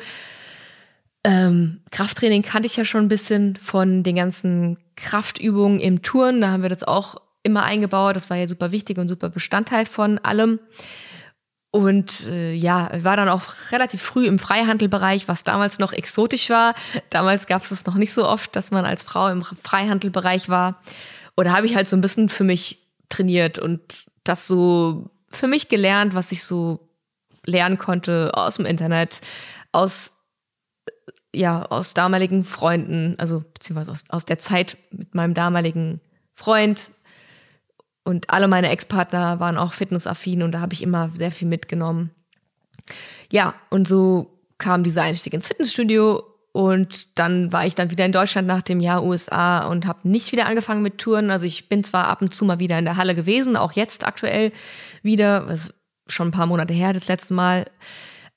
Ähm, 1.24 1.80
Krafttraining 1.90 2.42
kannte 2.42 2.66
ich 2.66 2.76
ja 2.76 2.84
schon 2.84 3.04
ein 3.04 3.08
bisschen 3.08 3.56
von 3.56 4.02
den 4.02 4.16
ganzen 4.16 4.78
Kraftübungen 4.96 5.80
im 5.80 6.02
Touren. 6.02 6.40
Da 6.40 6.50
haben 6.50 6.62
wir 6.62 6.68
das 6.68 6.84
auch 6.84 7.16
immer 7.42 7.64
eingebaut. 7.64 8.16
Das 8.16 8.30
war 8.30 8.36
ja 8.36 8.48
super 8.48 8.72
wichtig 8.72 8.98
und 8.98 9.08
super 9.08 9.28
Bestandteil 9.28 9.86
von 9.86 10.18
allem. 10.18 10.60
Und 11.70 12.26
äh, 12.26 12.54
ja, 12.54 12.90
war 13.02 13.16
dann 13.16 13.28
auch 13.28 13.42
relativ 13.72 14.00
früh 14.00 14.26
im 14.26 14.38
Freihandelbereich, 14.38 15.28
was 15.28 15.44
damals 15.44 15.78
noch 15.78 15.92
exotisch 15.92 16.48
war. 16.48 16.74
Damals 17.10 17.46
gab 17.46 17.62
es 17.62 17.68
das 17.68 17.84
noch 17.84 17.96
nicht 17.96 18.14
so 18.14 18.26
oft, 18.26 18.56
dass 18.56 18.70
man 18.70 18.86
als 18.86 19.02
Frau 19.02 19.28
im 19.28 19.42
Freihandelbereich 19.42 20.48
war. 20.48 20.80
Oder 21.36 21.52
habe 21.52 21.66
ich 21.66 21.76
halt 21.76 21.86
so 21.86 21.96
ein 21.96 22.00
bisschen 22.00 22.30
für 22.30 22.44
mich 22.44 22.86
trainiert 23.10 23.58
und 23.58 23.80
das 24.24 24.46
so 24.46 25.10
für 25.30 25.46
mich 25.46 25.68
gelernt, 25.68 26.14
was 26.14 26.32
ich 26.32 26.42
so 26.42 26.87
lernen 27.48 27.78
konnte 27.78 28.32
aus 28.34 28.56
dem 28.56 28.66
Internet, 28.66 29.20
aus 29.72 30.18
ja, 31.34 31.62
aus 31.62 31.94
damaligen 31.94 32.44
Freunden, 32.44 33.14
also 33.18 33.44
beziehungsweise 33.52 33.92
aus, 33.92 34.04
aus 34.08 34.24
der 34.24 34.38
Zeit 34.38 34.78
mit 34.90 35.14
meinem 35.14 35.34
damaligen 35.34 36.00
Freund. 36.34 36.90
Und 38.02 38.30
alle 38.30 38.48
meine 38.48 38.70
Ex-Partner 38.70 39.38
waren 39.38 39.58
auch 39.58 39.74
fitnessaffin 39.74 40.42
und 40.42 40.52
da 40.52 40.60
habe 40.60 40.72
ich 40.72 40.82
immer 40.82 41.10
sehr 41.14 41.30
viel 41.30 41.46
mitgenommen. 41.46 42.10
Ja, 43.30 43.54
und 43.68 43.86
so 43.86 44.40
kam 44.56 44.82
dieser 44.82 45.02
Einstieg 45.02 45.34
ins 45.34 45.48
Fitnessstudio 45.48 46.22
und 46.52 47.18
dann 47.18 47.52
war 47.52 47.66
ich 47.66 47.74
dann 47.74 47.90
wieder 47.90 48.06
in 48.06 48.12
Deutschland 48.12 48.48
nach 48.48 48.62
dem 48.62 48.80
Jahr 48.80 49.04
USA 49.04 49.66
und 49.66 49.86
habe 49.86 50.08
nicht 50.08 50.32
wieder 50.32 50.46
angefangen 50.46 50.82
mit 50.82 50.98
Touren. 50.98 51.30
Also 51.30 51.46
ich 51.46 51.68
bin 51.68 51.84
zwar 51.84 52.08
ab 52.08 52.22
und 52.22 52.34
zu 52.34 52.46
mal 52.46 52.58
wieder 52.58 52.78
in 52.78 52.86
der 52.86 52.96
Halle 52.96 53.14
gewesen, 53.14 53.56
auch 53.56 53.72
jetzt 53.72 54.06
aktuell 54.06 54.52
wieder. 55.02 55.46
Was 55.46 55.77
schon 56.08 56.28
ein 56.28 56.32
paar 56.32 56.46
Monate 56.46 56.74
her, 56.74 56.92
das 56.92 57.08
letzte 57.08 57.34
Mal. 57.34 57.66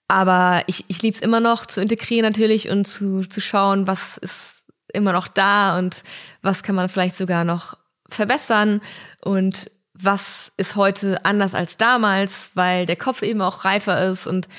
Aber 0.08 0.64
ich, 0.68 0.86
ich 0.90 1.02
liebe 1.02 1.16
es 1.16 1.22
immer 1.22 1.40
noch 1.40 1.66
zu 1.66 1.82
integrieren 1.82 2.26
natürlich 2.26 2.70
und 2.70 2.86
zu, 2.86 3.22
zu 3.22 3.40
schauen, 3.40 3.88
was 3.88 4.18
ist 4.18 4.66
immer 4.94 5.14
noch 5.14 5.28
da 5.28 5.78
und 5.78 6.04
was 6.42 6.64
kann 6.64 6.76
man 6.76 6.90
vielleicht 6.90 7.16
sogar 7.16 7.46
noch 7.46 7.78
verbessern 8.10 8.82
und 9.24 9.72
was 9.94 10.52
ist 10.58 10.76
heute 10.76 11.24
anders 11.26 11.54
als 11.54 11.78
damals, 11.78 12.52
weil 12.56 12.86
der 12.86 12.96
Kopf 12.96 13.22
eben 13.22 13.42
auch 13.42 13.66
reifer 13.66 14.10
ist 14.10 14.28
und 14.28 14.50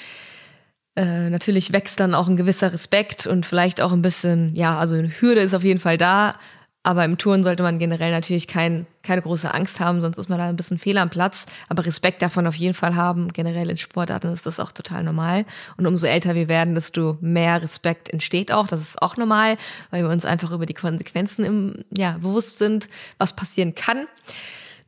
äh, 0.95 1.31
natürlich 1.31 1.73
wächst 1.73 2.01
dann 2.01 2.15
auch 2.15 2.29
ein 2.29 2.37
gewisser 2.37 2.73
Respekt 2.73 3.27
und 3.27 3.47
vielleicht 3.47 3.81
auch 3.81 3.93
ein 3.93 4.03
bisschen, 4.03 4.55
ja, 4.55 4.79
also 4.79 4.95
eine 4.95 5.09
Hürde 5.21 5.41
ist 5.41 5.55
auf 5.55 5.65
jeden 5.65 5.81
Fall 5.81 5.97
da, 5.99 6.35
Aber 6.85 7.05
im 7.05 7.17
Touren 7.17 7.45
sollte 7.45 7.63
man 7.63 7.79
generell 7.79 8.11
natürlich 8.11 8.49
kein, 8.49 8.87
keine 9.05 9.23
große 9.23 9.55
Angst 9.55 9.79
haben, 9.79 10.01
sonst 10.01 10.19
ist 10.19 10.29
man 10.29 10.39
da 10.39 10.47
ein 10.49 10.57
bisschen 10.57 10.79
fehl 10.79 10.99
am 10.99 11.11
Platz. 11.11 11.47
Aber 11.69 11.87
Respekt 11.87 12.23
davon 12.23 12.47
auf 12.47 12.57
jeden 12.57 12.75
Fall 12.75 12.97
haben. 12.97 13.33
Generell 13.33 13.71
in 13.71 13.77
Sportarten 13.77 14.33
ist 14.33 14.47
das 14.47 14.59
auch 14.59 14.73
total 14.73 15.05
normal. 15.05 15.45
Und 15.77 15.87
umso 15.87 16.09
älter 16.09 16.35
wir 16.35 16.49
werden, 16.49 16.75
desto 16.75 17.19
mehr 17.21 17.63
Respekt 17.63 18.11
entsteht 18.11 18.51
auch. 18.51 18.67
Das 18.67 18.81
ist 18.81 19.01
auch 19.01 19.17
normal, 19.17 19.59
weil 19.91 20.03
wir 20.03 20.11
uns 20.11 20.25
einfach 20.25 20.51
über 20.51 20.67
die 20.67 20.75
Konsequenzen 20.75 21.45
im, 21.45 21.85
ja, 21.97 22.19
bewusst 22.19 22.59
sind, 22.59 22.89
was 23.17 23.37
passieren 23.37 23.77
kann. 23.77 24.09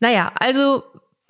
Naja, 0.00 0.33
also 0.40 0.83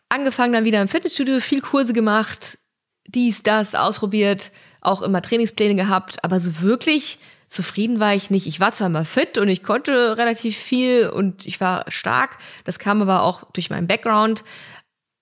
angefangen 0.09 0.55
dann 0.55 0.65
wieder 0.65 0.81
im 0.81 0.89
Fitnessstudio, 0.89 1.41
viel 1.41 1.61
Kurse 1.61 1.93
gemacht, 1.93 2.59
dies, 3.07 3.43
das 3.43 3.75
ausprobiert, 3.75 4.51
auch 4.81 5.03
immer 5.03 5.21
Trainingspläne 5.21 5.75
gehabt, 5.75 6.25
aber 6.25 6.41
so 6.41 6.63
wirklich 6.63 7.19
zufrieden 7.49 8.01
war 8.01 8.15
ich 8.15 8.31
nicht. 8.31 8.47
Ich 8.47 8.61
war 8.61 8.73
zwar 8.73 8.89
mal 8.89 9.05
fit 9.05 9.39
und 9.39 9.49
ich 9.49 9.63
konnte 9.63 10.17
relativ 10.19 10.57
viel 10.57 11.09
und 11.09 11.47
ich 11.47 11.61
war 11.61 11.85
stark. 11.89 12.39
Das 12.65 12.79
kam 12.79 13.03
aber 13.03 13.23
auch 13.23 13.51
durch 13.53 13.71
meinen 13.71 13.87
Background. 13.87 14.45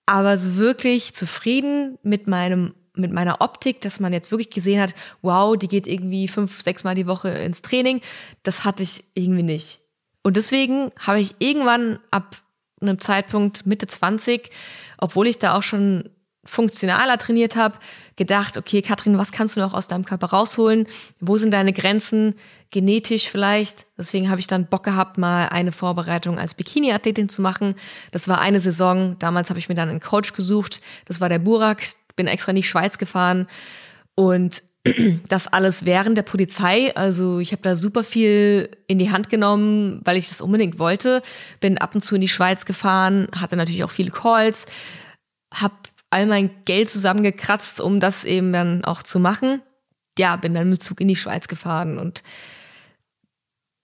Aber 0.05 0.37
so 0.37 0.57
wirklich 0.57 1.13
zufrieden 1.13 1.97
mit 2.03 2.27
meinem 2.27 2.73
mit 2.95 3.11
meiner 3.11 3.41
Optik, 3.41 3.81
dass 3.81 3.99
man 3.99 4.13
jetzt 4.13 4.29
wirklich 4.29 4.51
gesehen 4.51 4.79
hat, 4.79 4.93
wow, 5.23 5.57
die 5.57 5.67
geht 5.67 5.87
irgendwie 5.87 6.27
fünf, 6.27 6.61
sechs 6.61 6.83
Mal 6.83 6.93
die 6.93 7.07
Woche 7.07 7.29
ins 7.29 7.63
Training, 7.63 8.01
das 8.43 8.65
hatte 8.65 8.83
ich 8.83 9.05
irgendwie 9.15 9.41
nicht. 9.41 9.79
Und 10.21 10.37
deswegen 10.37 10.91
habe 10.99 11.19
ich 11.19 11.35
irgendwann 11.39 11.99
ab 12.11 12.37
einem 12.81 13.01
Zeitpunkt 13.01 13.65
Mitte 13.65 13.87
20, 13.87 14.51
obwohl 14.97 15.27
ich 15.27 15.39
da 15.39 15.55
auch 15.55 15.63
schon 15.63 16.09
funktionaler 16.45 17.17
trainiert 17.17 17.55
habe, 17.55 17.77
gedacht, 18.15 18.57
okay, 18.57 18.81
Katrin, 18.81 19.17
was 19.17 19.31
kannst 19.31 19.55
du 19.55 19.61
noch 19.61 19.73
aus 19.73 19.87
deinem 19.87 20.05
Körper 20.05 20.27
rausholen? 20.27 20.87
Wo 21.19 21.37
sind 21.37 21.51
deine 21.51 21.73
Grenzen? 21.73 22.35
Genetisch 22.69 23.29
vielleicht. 23.29 23.85
Deswegen 23.97 24.29
habe 24.29 24.39
ich 24.39 24.47
dann 24.47 24.67
Bock 24.67 24.83
gehabt, 24.83 25.17
mal 25.17 25.47
eine 25.49 25.71
Vorbereitung 25.71 26.39
als 26.39 26.53
Bikini-Athletin 26.53 27.29
zu 27.29 27.41
machen. 27.41 27.75
Das 28.11 28.27
war 28.27 28.41
eine 28.41 28.59
Saison. 28.59 29.17
Damals 29.19 29.49
habe 29.49 29.59
ich 29.59 29.69
mir 29.69 29.75
dann 29.75 29.89
einen 29.89 29.99
Coach 29.99 30.33
gesucht. 30.33 30.81
Das 31.05 31.21
war 31.21 31.29
der 31.29 31.39
Burak. 31.39 31.83
Bin 32.15 32.27
extra 32.27 32.51
in 32.51 32.57
die 32.57 32.63
Schweiz 32.63 32.97
gefahren. 32.97 33.47
Und 34.15 34.63
das 35.29 35.47
alles 35.47 35.85
während 35.85 36.17
der 36.17 36.23
Polizei. 36.23 36.93
Also 36.95 37.39
ich 37.39 37.51
habe 37.51 37.61
da 37.61 37.75
super 37.75 38.03
viel 38.03 38.69
in 38.87 38.99
die 38.99 39.11
Hand 39.11 39.29
genommen, 39.29 40.01
weil 40.03 40.17
ich 40.17 40.29
das 40.29 40.41
unbedingt 40.41 40.77
wollte. 40.79 41.21
Bin 41.59 41.77
ab 41.77 41.95
und 41.95 42.01
zu 42.01 42.15
in 42.15 42.21
die 42.21 42.29
Schweiz 42.29 42.65
gefahren, 42.65 43.27
hatte 43.35 43.55
natürlich 43.55 43.83
auch 43.83 43.91
viele 43.91 44.11
Calls, 44.11 44.65
habe 45.53 45.73
all 46.13 46.27
mein 46.27 46.51
Geld 46.65 46.89
zusammengekratzt, 46.91 47.81
um 47.81 47.99
das 47.99 48.23
eben 48.23 48.53
dann 48.53 48.85
auch 48.85 49.01
zu 49.01 49.19
machen. 49.19 49.63
Ja, 50.17 50.35
bin 50.35 50.53
dann 50.53 50.69
mit 50.69 50.81
Zug 50.81 51.01
in 51.01 51.07
die 51.07 51.15
Schweiz 51.15 51.47
gefahren 51.47 51.97
und 51.97 52.21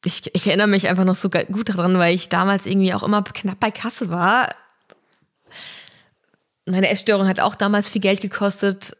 ich, 0.05 0.33
ich 0.33 0.47
erinnere 0.47 0.67
mich 0.67 0.87
einfach 0.87 1.03
noch 1.03 1.15
so 1.15 1.29
gut 1.29 1.69
daran, 1.69 1.97
weil 1.97 2.13
ich 2.13 2.29
damals 2.29 2.65
irgendwie 2.65 2.93
auch 2.93 3.03
immer 3.03 3.23
knapp 3.23 3.59
bei 3.59 3.71
Kasse 3.71 4.09
war. 4.09 4.49
Meine 6.65 6.89
Essstörung 6.89 7.27
hat 7.27 7.39
auch 7.39 7.55
damals 7.55 7.89
viel 7.89 7.99
Geld 7.99 8.21
gekostet. 8.21 8.95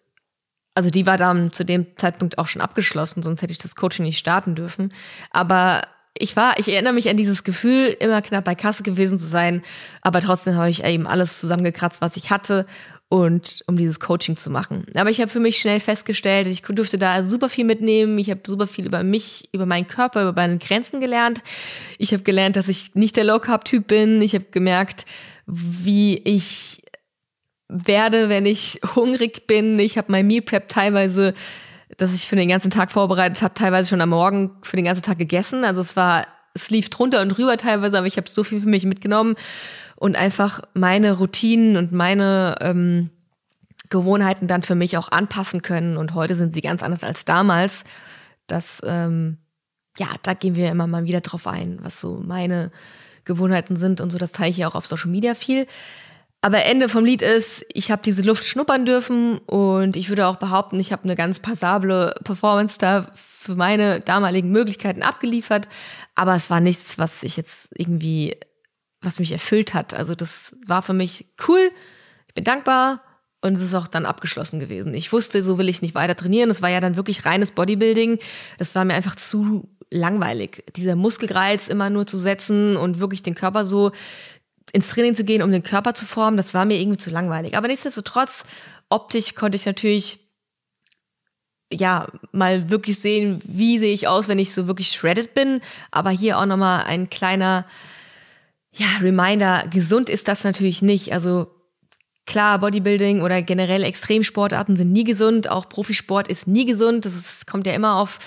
Also 0.74 0.90
die 0.90 1.06
war 1.06 1.18
dann 1.18 1.54
zu 1.54 1.64
dem 1.64 1.86
Zeitpunkt 1.98 2.38
auch 2.38 2.48
schon 2.48 2.62
abgeschlossen, 2.62 3.24
sonst 3.24 3.42
hätte 3.42 3.52
ich 3.52 3.60
das 3.60 3.76
Coaching 3.76 4.06
nicht 4.06 4.18
starten 4.18 4.56
dürfen. 4.56 4.90
Aber 5.30 5.84
ich 6.18 6.36
war, 6.36 6.58
ich 6.58 6.68
erinnere 6.68 6.94
mich 6.94 7.08
an 7.10 7.18
dieses 7.18 7.44
Gefühl, 7.44 7.96
immer 8.00 8.22
knapp 8.22 8.44
bei 8.44 8.56
Kasse 8.56 8.84
gewesen 8.84 9.18
zu 9.18 9.28
sein, 9.28 9.62
aber 10.02 10.20
trotzdem 10.20 10.56
habe 10.56 10.70
ich 10.70 10.84
eben 10.84 11.08
alles 11.08 11.40
zusammengekratzt, 11.40 12.02
was 12.02 12.18
ich 12.18 12.32
hatte 12.32 12.66
und 13.10 13.64
um 13.66 13.76
dieses 13.76 14.00
Coaching 14.00 14.38
zu 14.38 14.52
machen. 14.52 14.86
Aber 14.94 15.10
ich 15.10 15.20
habe 15.20 15.32
für 15.32 15.40
mich 15.40 15.60
schnell 15.60 15.80
festgestellt, 15.80 16.46
ich 16.46 16.62
durfte 16.62 17.00
da 17.00 17.24
super 17.24 17.50
viel 17.50 17.66
mitnehmen. 17.66 18.18
Ich 18.20 18.30
habe 18.30 18.42
super 18.46 18.68
viel 18.68 18.86
über 18.86 19.04
mich, 19.04 19.50
über 19.52 19.66
meinen 19.66 19.88
Körper, 19.88 20.22
über 20.22 20.34
meine 20.34 20.60
Grenzen 20.60 21.00
gelernt. 21.00 21.42
Ich 21.98 22.14
habe 22.14 22.22
gelernt, 22.22 22.56
dass 22.56 22.68
ich 22.68 22.94
nicht 22.94 23.18
der 23.18 23.24
Low 23.24 23.40
Carb 23.40 23.66
Typ 23.66 23.88
bin. 23.88 24.22
Ich 24.22 24.36
habe 24.36 24.46
gemerkt, 24.52 25.06
wie 25.48 26.20
ich 26.20 26.84
werde, 27.68 28.30
wenn 28.30 28.46
ich 28.46 28.80
hungrig 28.96 29.48
bin. 29.48 29.80
Ich 29.80 29.98
habe 29.98 30.12
mein 30.12 30.28
Meal 30.28 30.44
Prep 30.44 30.70
teilweise, 30.70 31.34
das 31.98 32.14
ich 32.14 32.28
für 32.28 32.36
den 32.36 32.50
ganzen 32.50 32.70
Tag 32.70 32.92
vorbereitet 32.92 33.42
habe, 33.42 33.56
teilweise 33.56 33.90
schon 33.90 34.02
am 34.02 34.10
Morgen 34.10 34.52
für 34.62 34.76
den 34.76 34.86
ganzen 34.86 35.04
Tag 35.04 35.18
gegessen. 35.18 35.66
Also 35.66 35.82
es 35.82 35.96
war, 35.96 36.28
es 36.54 36.70
lief 36.70 36.90
drunter 36.90 37.22
und 37.22 37.40
rüber 37.40 37.58
teilweise, 37.58 37.98
aber 37.98 38.08
ich 38.08 38.18
habe 38.18 38.30
so 38.30 38.44
viel 38.44 38.62
für 38.62 38.70
mich 38.70 38.86
mitgenommen 38.86 39.36
und 40.00 40.16
einfach 40.16 40.62
meine 40.74 41.12
Routinen 41.12 41.76
und 41.76 41.92
meine 41.92 42.56
ähm, 42.62 43.10
Gewohnheiten 43.90 44.48
dann 44.48 44.64
für 44.64 44.76
mich 44.76 44.96
auch 44.96 45.12
anpassen 45.12 45.62
können. 45.62 45.98
Und 45.98 46.14
heute 46.14 46.36
sind 46.36 46.54
sie 46.54 46.62
ganz 46.62 46.82
anders 46.82 47.04
als 47.04 47.26
damals. 47.26 47.84
Das, 48.48 48.82
ähm, 48.86 49.40
ja, 49.98 50.08
da 50.24 50.34
gehen 50.34 50.56
wir 50.56 50.72
immer 50.72 50.88
mal 50.88 51.04
wieder 51.04 51.20
drauf 51.20 51.48
ein, 51.48 51.80
was 51.82 52.00
so 52.00 52.22
meine 52.26 52.72
Gewohnheiten 53.26 53.76
sind 53.76 54.00
und 54.00 54.10
so. 54.10 54.18
Das 54.18 54.32
teile 54.32 54.50
ich 54.50 54.58
ja 54.58 54.70
auch 54.70 54.76
auf 54.76 54.86
Social 54.86 55.12
Media 55.12 55.36
viel. 55.36 55.68
Aber 56.40 56.64
Ende 56.64 56.88
vom 56.88 57.04
Lied 57.04 57.22
ist, 57.22 57.66
ich 57.74 57.92
habe 57.92 58.02
diese 58.02 58.22
Luft 58.22 58.46
schnuppern 58.46 58.86
dürfen 58.86 59.40
und 59.40 59.98
ich 59.98 60.08
würde 60.08 60.28
auch 60.28 60.38
behaupten, 60.38 60.80
ich 60.80 60.94
habe 60.94 61.04
eine 61.04 61.18
ganz 61.18 61.40
passable 61.40 62.16
Performance 62.24 62.78
da 62.80 63.12
für 63.14 63.56
meine 63.56 64.00
damaligen 64.00 64.50
Möglichkeiten 64.50 65.02
abgeliefert. 65.02 65.68
Aber 66.16 66.36
es 66.36 66.50
war 66.50 66.62
nichts, 66.62 66.98
was 66.98 67.24
ich 67.24 67.36
jetzt 67.36 67.68
irgendwie 67.76 68.38
was 69.02 69.20
mich 69.20 69.32
erfüllt 69.32 69.74
hat. 69.74 69.94
Also 69.94 70.16
das 70.16 70.56
war 70.66 70.82
für 70.82 70.94
mich 70.94 71.26
cool. 71.48 71.72
Ich 72.28 72.34
bin 72.34 72.44
dankbar 72.44 73.02
und 73.42 73.54
es 73.54 73.62
ist 73.62 73.74
auch 73.74 73.88
dann 73.88 74.06
abgeschlossen 74.06 74.60
gewesen. 74.60 74.94
Ich 74.94 75.14
wusste, 75.14 75.44
so 75.44 75.58
will 75.58 75.70
ich 75.70 75.82
nicht 75.82 75.96
weiter 75.96 76.16
trainieren. 76.16 76.50
Es 76.50 76.62
war 76.62 76.70
ja 76.70 76.82
dann 76.82 76.98
wirklich 76.98 77.26
reines 77.26 77.52
Bodybuilding. 77.52 78.20
Das 78.58 78.76
war 78.76 78.84
mir 78.84 78.94
einfach 78.94 79.16
zu 79.16 79.70
langweilig. 79.90 80.64
Dieser 80.76 80.96
Muskelreiz 80.96 81.68
immer 81.68 81.90
nur 81.90 82.06
zu 82.06 82.18
setzen 82.18 82.76
und 82.76 83.00
wirklich 83.00 83.24
den 83.24 83.36
Körper 83.36 83.66
so 83.66 83.92
ins 84.72 84.90
Training 84.90 85.16
zu 85.16 85.24
gehen, 85.24 85.42
um 85.42 85.52
den 85.52 85.64
Körper 85.64 85.94
zu 85.94 86.06
formen, 86.06 86.38
das 86.38 86.54
war 86.54 86.66
mir 86.66 86.80
irgendwie 86.80 86.98
zu 86.98 87.10
langweilig. 87.10 87.58
Aber 87.58 87.68
nichtsdestotrotz, 87.68 88.44
optisch 88.90 89.34
konnte 89.34 89.56
ich 89.56 89.66
natürlich 89.66 90.20
ja, 91.72 92.08
mal 92.32 92.70
wirklich 92.70 93.00
sehen, 93.00 93.42
wie 93.44 93.78
sehe 93.78 93.94
ich 93.94 94.08
aus, 94.08 94.28
wenn 94.28 94.40
ich 94.40 94.54
so 94.54 94.68
wirklich 94.68 94.92
shredded 94.92 95.34
bin. 95.34 95.62
Aber 95.92 96.10
hier 96.10 96.40
auch 96.40 96.46
nochmal 96.46 96.84
ein 96.84 97.10
kleiner 97.10 97.66
ja, 98.72 98.88
Reminder, 99.02 99.66
gesund 99.70 100.10
ist 100.10 100.28
das 100.28 100.44
natürlich 100.44 100.82
nicht. 100.82 101.14
Also 101.14 101.48
klar, 102.26 102.60
Bodybuilding 102.60 103.22
oder 103.22 103.42
generell 103.42 103.84
Extremsportarten 103.84 104.76
sind 104.76 104.92
nie 104.92 105.04
gesund. 105.04 105.50
Auch 105.50 105.68
Profisport 105.68 106.28
ist 106.28 106.48
nie 106.48 106.66
gesund. 106.66 107.06
Das 107.06 107.16
ist, 107.16 107.48
kommt 107.48 107.66
ja 107.66 107.74
immer 107.74 107.96
auf, 107.96 108.20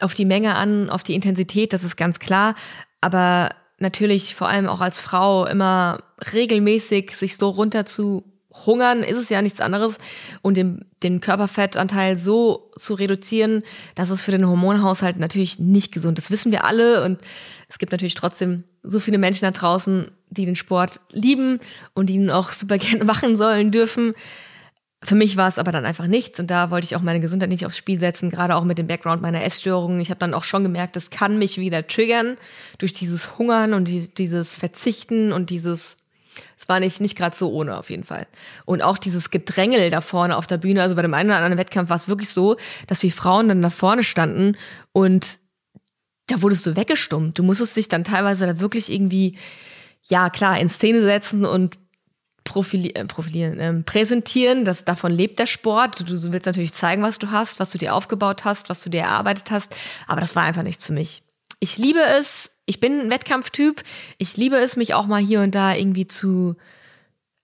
auf 0.00 0.14
die 0.14 0.24
Menge 0.24 0.54
an, 0.54 0.90
auf 0.90 1.02
die 1.02 1.14
Intensität, 1.14 1.72
das 1.72 1.84
ist 1.84 1.96
ganz 1.96 2.18
klar. 2.18 2.54
Aber 3.00 3.50
natürlich 3.78 4.34
vor 4.34 4.48
allem 4.48 4.66
auch 4.66 4.80
als 4.80 4.98
Frau 5.00 5.44
immer 5.46 5.98
regelmäßig 6.32 7.14
sich 7.14 7.36
so 7.36 7.50
runter 7.50 7.84
zu 7.84 8.24
hungern, 8.66 9.02
ist 9.02 9.18
es 9.18 9.28
ja 9.28 9.42
nichts 9.42 9.60
anderes. 9.60 9.98
Und 10.40 10.56
den, 10.56 10.86
den 11.02 11.20
Körperfettanteil 11.20 12.18
so 12.18 12.70
zu 12.76 12.94
reduzieren, 12.94 13.62
das 13.94 14.10
ist 14.10 14.22
für 14.22 14.30
den 14.30 14.46
Hormonhaushalt 14.46 15.18
natürlich 15.18 15.58
nicht 15.58 15.92
gesund. 15.92 16.18
Das 16.18 16.30
wissen 16.30 16.52
wir 16.52 16.64
alle. 16.64 17.04
Und 17.04 17.20
es 17.68 17.78
gibt 17.78 17.92
natürlich 17.92 18.14
trotzdem 18.14 18.64
so 18.82 19.00
viele 19.00 19.18
Menschen 19.18 19.44
da 19.44 19.50
draußen, 19.50 20.10
die 20.30 20.46
den 20.46 20.56
Sport 20.56 21.00
lieben 21.10 21.60
und 21.94 22.10
ihn 22.10 22.30
auch 22.30 22.52
super 22.52 22.78
gerne 22.78 23.04
machen 23.04 23.36
sollen 23.36 23.70
dürfen. 23.70 24.14
Für 25.04 25.16
mich 25.16 25.36
war 25.36 25.48
es 25.48 25.58
aber 25.58 25.72
dann 25.72 25.84
einfach 25.84 26.06
nichts 26.06 26.38
und 26.38 26.48
da 26.48 26.70
wollte 26.70 26.84
ich 26.84 26.94
auch 26.94 27.02
meine 27.02 27.18
Gesundheit 27.18 27.48
nicht 27.48 27.66
aufs 27.66 27.76
Spiel 27.76 27.98
setzen, 27.98 28.30
gerade 28.30 28.54
auch 28.54 28.62
mit 28.62 28.78
dem 28.78 28.86
Background 28.86 29.20
meiner 29.20 29.42
Essstörungen. 29.42 29.98
Ich 29.98 30.10
habe 30.10 30.20
dann 30.20 30.32
auch 30.32 30.44
schon 30.44 30.62
gemerkt, 30.62 30.94
das 30.94 31.10
kann 31.10 31.38
mich 31.38 31.58
wieder 31.58 31.84
triggern 31.84 32.36
durch 32.78 32.92
dieses 32.92 33.36
Hungern 33.36 33.74
und 33.74 33.86
dieses 33.86 34.54
Verzichten 34.54 35.32
und 35.32 35.50
dieses 35.50 36.02
es 36.58 36.68
war 36.68 36.78
nicht, 36.78 37.00
nicht 37.00 37.16
gerade 37.16 37.36
so 37.36 37.52
ohne 37.52 37.76
auf 37.76 37.90
jeden 37.90 38.04
Fall. 38.04 38.26
Und 38.64 38.82
auch 38.82 38.96
dieses 38.96 39.30
Gedrängel 39.30 39.90
da 39.90 40.00
vorne 40.00 40.36
auf 40.36 40.46
der 40.46 40.58
Bühne, 40.58 40.82
also 40.82 40.94
bei 40.94 41.02
dem 41.02 41.12
einen 41.12 41.30
oder 41.30 41.38
anderen 41.38 41.58
Wettkampf 41.58 41.90
war 41.90 41.96
es 41.96 42.06
wirklich 42.06 42.30
so, 42.30 42.56
dass 42.86 43.02
wir 43.02 43.10
Frauen 43.10 43.48
dann 43.48 43.62
da 43.62 43.70
vorne 43.70 44.04
standen 44.04 44.56
und 44.92 45.40
da 46.32 46.42
wurdest 46.42 46.66
du 46.66 46.76
weggestummt. 46.76 47.38
Du 47.38 47.42
musstest 47.42 47.76
dich 47.76 47.88
dann 47.88 48.04
teilweise 48.04 48.46
da 48.46 48.60
wirklich 48.60 48.90
irgendwie, 48.90 49.36
ja 50.02 50.30
klar, 50.30 50.58
in 50.58 50.68
Szene 50.68 51.02
setzen 51.02 51.44
und 51.44 51.78
profili 52.44 52.90
äh, 52.90 53.04
profilieren, 53.04 53.60
ähm, 53.60 53.84
präsentieren. 53.84 54.64
Das, 54.64 54.84
davon 54.84 55.12
lebt 55.12 55.38
der 55.38 55.46
Sport. 55.46 56.00
Du, 56.00 56.04
du 56.04 56.32
willst 56.32 56.46
natürlich 56.46 56.72
zeigen, 56.72 57.02
was 57.02 57.18
du 57.18 57.30
hast, 57.30 57.60
was 57.60 57.70
du 57.70 57.78
dir 57.78 57.94
aufgebaut 57.94 58.44
hast, 58.44 58.68
was 58.68 58.82
du 58.82 58.90
dir 58.90 59.02
erarbeitet 59.02 59.50
hast. 59.50 59.74
Aber 60.06 60.20
das 60.20 60.34
war 60.34 60.42
einfach 60.42 60.62
nichts 60.62 60.86
für 60.86 60.92
mich. 60.92 61.22
Ich 61.60 61.78
liebe 61.78 62.00
es. 62.00 62.50
Ich 62.66 62.80
bin 62.80 63.00
ein 63.00 63.10
Wettkampftyp. 63.10 63.82
Ich 64.18 64.36
liebe 64.36 64.56
es, 64.56 64.76
mich 64.76 64.94
auch 64.94 65.06
mal 65.06 65.22
hier 65.22 65.40
und 65.40 65.54
da 65.54 65.74
irgendwie 65.74 66.06
zu 66.06 66.56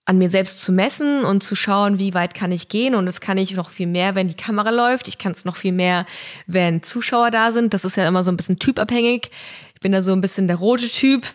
an 0.05 0.17
mir 0.17 0.29
selbst 0.29 0.61
zu 0.61 0.71
messen 0.71 1.23
und 1.23 1.43
zu 1.43 1.55
schauen, 1.55 1.99
wie 1.99 2.13
weit 2.13 2.33
kann 2.33 2.51
ich 2.51 2.69
gehen. 2.69 2.95
Und 2.95 3.05
das 3.05 3.21
kann 3.21 3.37
ich 3.37 3.53
noch 3.53 3.69
viel 3.69 3.87
mehr, 3.87 4.15
wenn 4.15 4.27
die 4.27 4.35
Kamera 4.35 4.71
läuft. 4.71 5.07
Ich 5.07 5.17
kann 5.17 5.33
es 5.33 5.45
noch 5.45 5.55
viel 5.55 5.71
mehr, 5.71 6.05
wenn 6.47 6.81
Zuschauer 6.81 7.29
da 7.31 7.51
sind. 7.51 7.73
Das 7.73 7.85
ist 7.85 7.97
ja 7.97 8.07
immer 8.07 8.23
so 8.23 8.31
ein 8.31 8.37
bisschen 8.37 8.59
typabhängig. 8.59 9.29
Ich 9.75 9.81
bin 9.81 9.91
da 9.91 10.01
so 10.01 10.11
ein 10.11 10.21
bisschen 10.21 10.47
der 10.47 10.57
rote 10.57 10.89
Typ. 10.89 11.27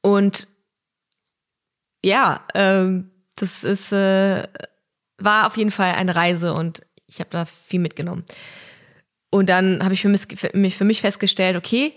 Und 0.00 0.48
ja, 2.04 2.40
ähm, 2.54 3.10
das 3.36 3.62
ist 3.62 3.92
äh, 3.92 4.42
war 5.18 5.46
auf 5.46 5.56
jeden 5.56 5.70
Fall 5.70 5.94
eine 5.94 6.14
Reise 6.14 6.54
und 6.54 6.82
ich 7.06 7.20
habe 7.20 7.30
da 7.30 7.44
viel 7.44 7.80
mitgenommen. 7.80 8.24
Und 9.30 9.48
dann 9.48 9.82
habe 9.82 9.94
ich 9.94 10.02
für 10.02 10.08
mich, 10.08 10.76
für 10.76 10.84
mich 10.84 11.00
festgestellt, 11.00 11.56
okay, 11.56 11.92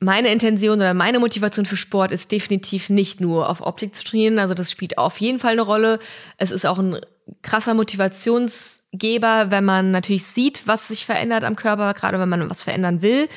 meine 0.00 0.28
Intention 0.28 0.78
oder 0.78 0.94
meine 0.94 1.18
Motivation 1.18 1.66
für 1.66 1.76
Sport 1.76 2.12
ist 2.12 2.30
definitiv 2.30 2.88
nicht 2.88 3.20
nur 3.20 3.48
auf 3.48 3.60
Optik 3.60 3.94
zu 3.94 4.04
trainieren. 4.04 4.38
Also 4.38 4.54
das 4.54 4.70
spielt 4.70 4.96
auf 4.96 5.18
jeden 5.20 5.38
Fall 5.38 5.52
eine 5.52 5.62
Rolle. 5.62 5.98
Es 6.36 6.50
ist 6.50 6.66
auch 6.66 6.78
ein 6.78 6.98
krasser 7.42 7.74
Motivationsgeber, 7.74 9.50
wenn 9.50 9.64
man 9.64 9.90
natürlich 9.90 10.26
sieht, 10.26 10.66
was 10.66 10.88
sich 10.88 11.04
verändert 11.04 11.44
am 11.44 11.56
Körper, 11.56 11.92
gerade 11.94 12.18
wenn 12.20 12.28
man 12.28 12.48
was 12.48 12.62
verändern 12.62 13.02
will. 13.02 13.28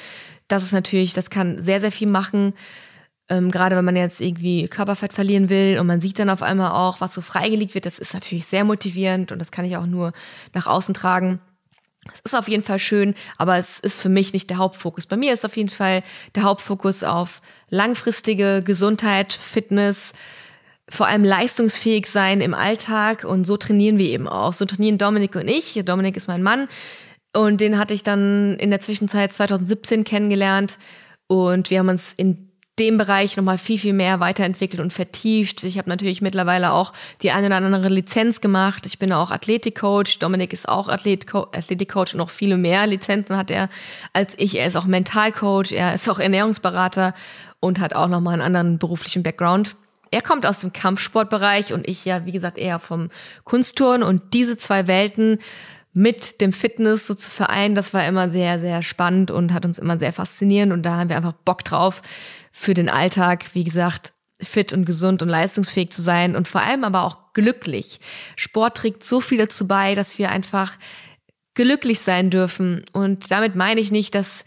Das 0.48 0.64
ist 0.64 0.72
natürlich, 0.72 1.14
das 1.14 1.30
kann 1.30 1.62
sehr, 1.62 1.80
sehr 1.80 1.92
viel 1.92 2.10
machen. 2.10 2.54
Ähm, 3.28 3.50
gerade 3.50 3.76
wenn 3.76 3.86
man 3.86 3.96
jetzt 3.96 4.22
irgendwie 4.22 4.68
Körperfett 4.68 5.14
verlieren 5.14 5.50
will 5.50 5.80
und 5.80 5.88
man 5.88 6.00
sieht 6.00 6.20
dann 6.20 6.30
auf 6.30 6.42
einmal 6.44 6.72
auch, 6.72 7.02
was 7.02 7.14
so 7.14 7.22
freigelegt 7.22 7.74
wird, 7.74 7.86
das 7.86 7.98
ist 7.98 8.14
natürlich 8.14 8.46
sehr 8.46 8.66
motivierend 8.66 9.32
und 9.32 9.40
das 9.40 9.52
kann 9.52 9.66
ich 9.66 9.78
auch 9.78 9.86
nur 9.86 10.12
nach 10.54 10.68
außen 10.68 10.94
tragen. 10.94 11.40
Es 12.12 12.20
ist 12.22 12.36
auf 12.36 12.48
jeden 12.48 12.64
Fall 12.64 12.80
schön, 12.80 13.14
aber 13.38 13.58
es 13.58 13.80
ist 13.80 14.02
für 14.02 14.10
mich 14.10 14.34
nicht 14.34 14.50
der 14.50 14.58
Hauptfokus. 14.58 15.06
Bei 15.06 15.18
mir 15.18 15.34
ist 15.34 15.46
auf 15.46 15.56
jeden 15.56 15.70
Fall 15.70 16.04
der 16.34 16.44
Hauptfokus 16.44 17.04
auf 17.04 17.42
langfristige 17.70 18.64
Gesundheit, 18.64 19.34
Fitness, 19.34 20.14
vor 20.90 21.08
allem 21.08 21.24
leistungsfähig 21.24 22.08
sein 22.08 22.42
im 22.42 22.54
Alltag 22.54 23.24
und 23.24 23.46
so 23.46 23.56
trainieren 23.56 23.98
wir 23.98 24.10
eben 24.10 24.28
auch. 24.28 24.54
So 24.54 24.66
trainieren 24.66 24.98
Dominik 24.98 25.36
und 25.36 25.48
ich. 25.48 25.80
Dominik 25.86 26.18
ist 26.18 26.28
mein 26.28 26.44
Mann 26.44 26.68
und 27.34 27.62
den 27.62 27.78
hatte 27.78 27.94
ich 27.94 28.04
dann 28.04 28.56
in 28.56 28.72
der 28.72 28.80
Zwischenzeit 28.80 29.32
2017 29.32 30.04
kennengelernt 30.04 30.80
und 31.28 31.70
wir 31.70 31.80
haben 31.80 31.90
uns 31.90 32.14
in 32.14 32.51
dem 32.82 32.98
Bereich 32.98 33.38
nochmal 33.38 33.60
viel, 33.60 33.78
viel 33.78 33.94
mehr 33.94 34.20
weiterentwickelt 34.20 34.82
und 34.82 34.92
vertieft. 34.92 35.64
Ich 35.64 35.78
habe 35.78 35.88
natürlich 35.88 36.20
mittlerweile 36.20 36.74
auch 36.74 36.94
die 37.22 37.30
eine 37.30 37.46
oder 37.46 37.58
andere 37.58 37.90
Lizenz 37.90 38.42
gemacht. 38.42 38.88
Ich 38.88 38.98
bin 38.98 39.14
auch 39.14 39.30
Athletikcoach. 39.30 40.18
Dominik 40.20 40.52
ist 40.52 40.68
auch 40.68 40.90
Athletikcoach 40.90 42.14
und 42.14 42.18
noch 42.18 42.32
viele 42.32 42.58
mehr 42.58 42.88
Lizenzen 42.88 43.38
hat 43.38 43.52
er 43.52 43.70
als 44.14 44.34
ich. 44.38 44.58
Er 44.58 44.66
ist 44.66 44.76
auch 44.76 44.86
Mentalcoach, 44.86 45.72
er 45.72 45.94
ist 45.94 46.10
auch 46.10 46.18
Ernährungsberater 46.18 47.14
und 47.60 47.80
hat 47.80 47.94
auch 47.94 48.08
nochmal 48.08 48.34
einen 48.34 48.42
anderen 48.42 48.80
beruflichen 48.80 49.22
Background. 49.22 49.76
Er 50.10 50.24
kommt 50.24 50.48
aus 50.48 50.60
dem 50.60 50.74
Kampfsportbereich 50.74 51.74
und 51.74 51.88
ich 51.88 52.04
ja, 52.04 52.26
wie 52.26 52.32
gesagt, 52.32 52.58
eher 52.58 52.80
vom 52.80 53.12
Kunstturnen 53.44 54.02
und 54.02 54.34
diese 54.34 54.58
zwei 54.58 54.88
Welten 54.88 55.38
mit 55.94 56.42
dem 56.42 56.52
Fitness 56.52 57.06
so 57.06 57.14
zu 57.14 57.30
vereinen, 57.30 57.76
das 57.76 57.94
war 57.94 58.08
immer 58.08 58.30
sehr, 58.30 58.60
sehr 58.60 58.82
spannend 58.82 59.30
und 59.30 59.54
hat 59.54 59.66
uns 59.66 59.78
immer 59.78 60.00
sehr 60.00 60.14
faszinierend 60.14 60.74
und 60.74 60.84
da 60.84 60.96
haben 60.96 61.10
wir 61.10 61.18
einfach 61.18 61.34
Bock 61.46 61.64
drauf 61.64 62.02
für 62.52 62.74
den 62.74 62.90
Alltag, 62.90 63.46
wie 63.54 63.64
gesagt, 63.64 64.14
fit 64.40 64.74
und 64.74 64.86
gesund 64.86 65.22
und 65.22 65.30
leistungsfähig 65.30 65.92
zu 65.92 66.02
sein 66.02 66.36
und 66.36 66.48
vor 66.48 66.62
allem 66.62 66.84
aber 66.84 67.04
auch 67.04 67.34
glücklich. 67.34 68.00
Sport 68.36 68.78
trägt 68.78 69.04
so 69.04 69.22
viel 69.22 69.38
dazu 69.38 69.68
bei, 69.68 69.96
dass 69.96 70.18
wir 70.18 70.32
einfach 70.32 70.74
glücklich 71.54 72.00
sein 72.00 72.30
dürfen 72.30 72.84
und 72.94 73.30
damit 73.30 73.56
meine 73.56 73.82
ich 73.82 73.92
nicht, 73.92 74.16
dass 74.16 74.46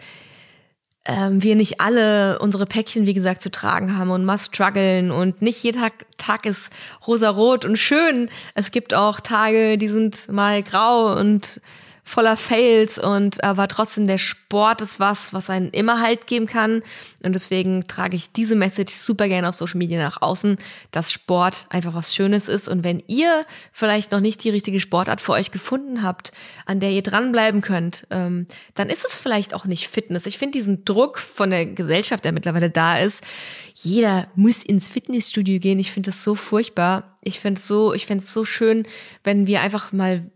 ähm, 1.06 1.42
wir 1.42 1.54
nicht 1.54 1.80
alle 1.80 2.38
unsere 2.38 2.64
Päckchen, 2.64 3.06
wie 3.06 3.14
gesagt, 3.14 3.42
zu 3.42 3.50
tragen 3.50 3.96
haben 3.96 4.10
und 4.10 4.24
mal 4.24 4.38
strugglen 4.38 5.10
und 5.10 5.42
nicht 5.42 5.62
jeder 5.62 5.80
Tag, 5.80 6.06
Tag 6.16 6.46
ist 6.46 6.70
rosarot 7.06 7.64
und 7.64 7.76
schön. 7.76 8.30
Es 8.54 8.70
gibt 8.70 8.94
auch 8.94 9.20
Tage, 9.20 9.76
die 9.76 9.88
sind 9.88 10.28
mal 10.32 10.62
grau 10.62 11.14
und 11.18 11.60
voller 12.06 12.36
Fails 12.36 12.98
und 12.98 13.42
aber 13.42 13.66
trotzdem 13.66 14.06
der 14.06 14.18
Sport 14.18 14.82
ist 14.82 15.00
was, 15.00 15.32
was 15.32 15.48
einen 15.48 15.70
immer 15.70 16.00
Halt 16.00 16.26
geben 16.26 16.46
kann. 16.46 16.82
Und 17.22 17.32
deswegen 17.32 17.88
trage 17.88 18.14
ich 18.14 18.30
diese 18.32 18.56
Message 18.56 18.92
super 18.92 19.26
gerne 19.26 19.48
auf 19.48 19.54
Social 19.54 19.78
Media 19.78 19.98
nach 19.98 20.20
außen, 20.20 20.58
dass 20.90 21.10
Sport 21.10 21.66
einfach 21.70 21.94
was 21.94 22.14
Schönes 22.14 22.46
ist. 22.46 22.68
Und 22.68 22.84
wenn 22.84 23.02
ihr 23.06 23.42
vielleicht 23.72 24.12
noch 24.12 24.20
nicht 24.20 24.44
die 24.44 24.50
richtige 24.50 24.80
Sportart 24.80 25.22
für 25.22 25.32
euch 25.32 25.50
gefunden 25.50 26.02
habt, 26.02 26.32
an 26.66 26.78
der 26.78 26.90
ihr 26.90 27.02
dranbleiben 27.02 27.62
könnt, 27.62 28.06
ähm, 28.10 28.46
dann 28.74 28.90
ist 28.90 29.06
es 29.06 29.18
vielleicht 29.18 29.54
auch 29.54 29.64
nicht 29.64 29.88
Fitness. 29.88 30.26
Ich 30.26 30.36
finde 30.36 30.58
diesen 30.58 30.84
Druck 30.84 31.18
von 31.18 31.50
der 31.50 31.64
Gesellschaft, 31.64 32.24
der 32.24 32.32
mittlerweile 32.32 32.68
da 32.68 32.98
ist, 32.98 33.24
jeder 33.72 34.28
muss 34.34 34.62
ins 34.62 34.90
Fitnessstudio 34.90 35.58
gehen. 35.58 35.78
Ich 35.78 35.90
finde 35.90 36.10
das 36.10 36.22
so 36.22 36.34
furchtbar. 36.34 37.16
Ich 37.22 37.40
finde 37.40 37.58
es 37.58 37.66
so, 37.66 37.94
ich 37.94 38.06
finde 38.06 38.24
es 38.24 38.32
so 38.32 38.44
schön, 38.44 38.86
wenn 39.24 39.46
wir 39.46 39.62
einfach 39.62 39.92
mal 39.92 40.30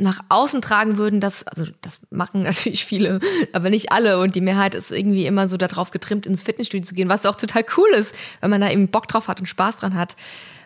nach 0.00 0.20
außen 0.28 0.62
tragen 0.62 0.96
würden, 0.96 1.20
dass, 1.20 1.46
also 1.46 1.66
das 1.82 2.00
machen 2.10 2.42
natürlich 2.44 2.84
viele, 2.84 3.20
aber 3.52 3.70
nicht 3.70 3.92
alle 3.92 4.18
und 4.18 4.34
die 4.34 4.40
Mehrheit 4.40 4.74
ist 4.74 4.90
irgendwie 4.90 5.26
immer 5.26 5.48
so 5.48 5.56
darauf 5.56 5.90
getrimmt, 5.90 6.26
ins 6.26 6.42
Fitnessstudio 6.42 6.84
zu 6.84 6.94
gehen, 6.94 7.08
was 7.08 7.26
auch 7.26 7.36
total 7.36 7.64
cool 7.76 7.88
ist, 7.90 8.14
wenn 8.40 8.50
man 8.50 8.60
da 8.60 8.70
eben 8.70 8.88
Bock 8.88 9.08
drauf 9.08 9.28
hat 9.28 9.40
und 9.40 9.46
Spaß 9.46 9.78
dran 9.78 9.94
hat. 9.94 10.16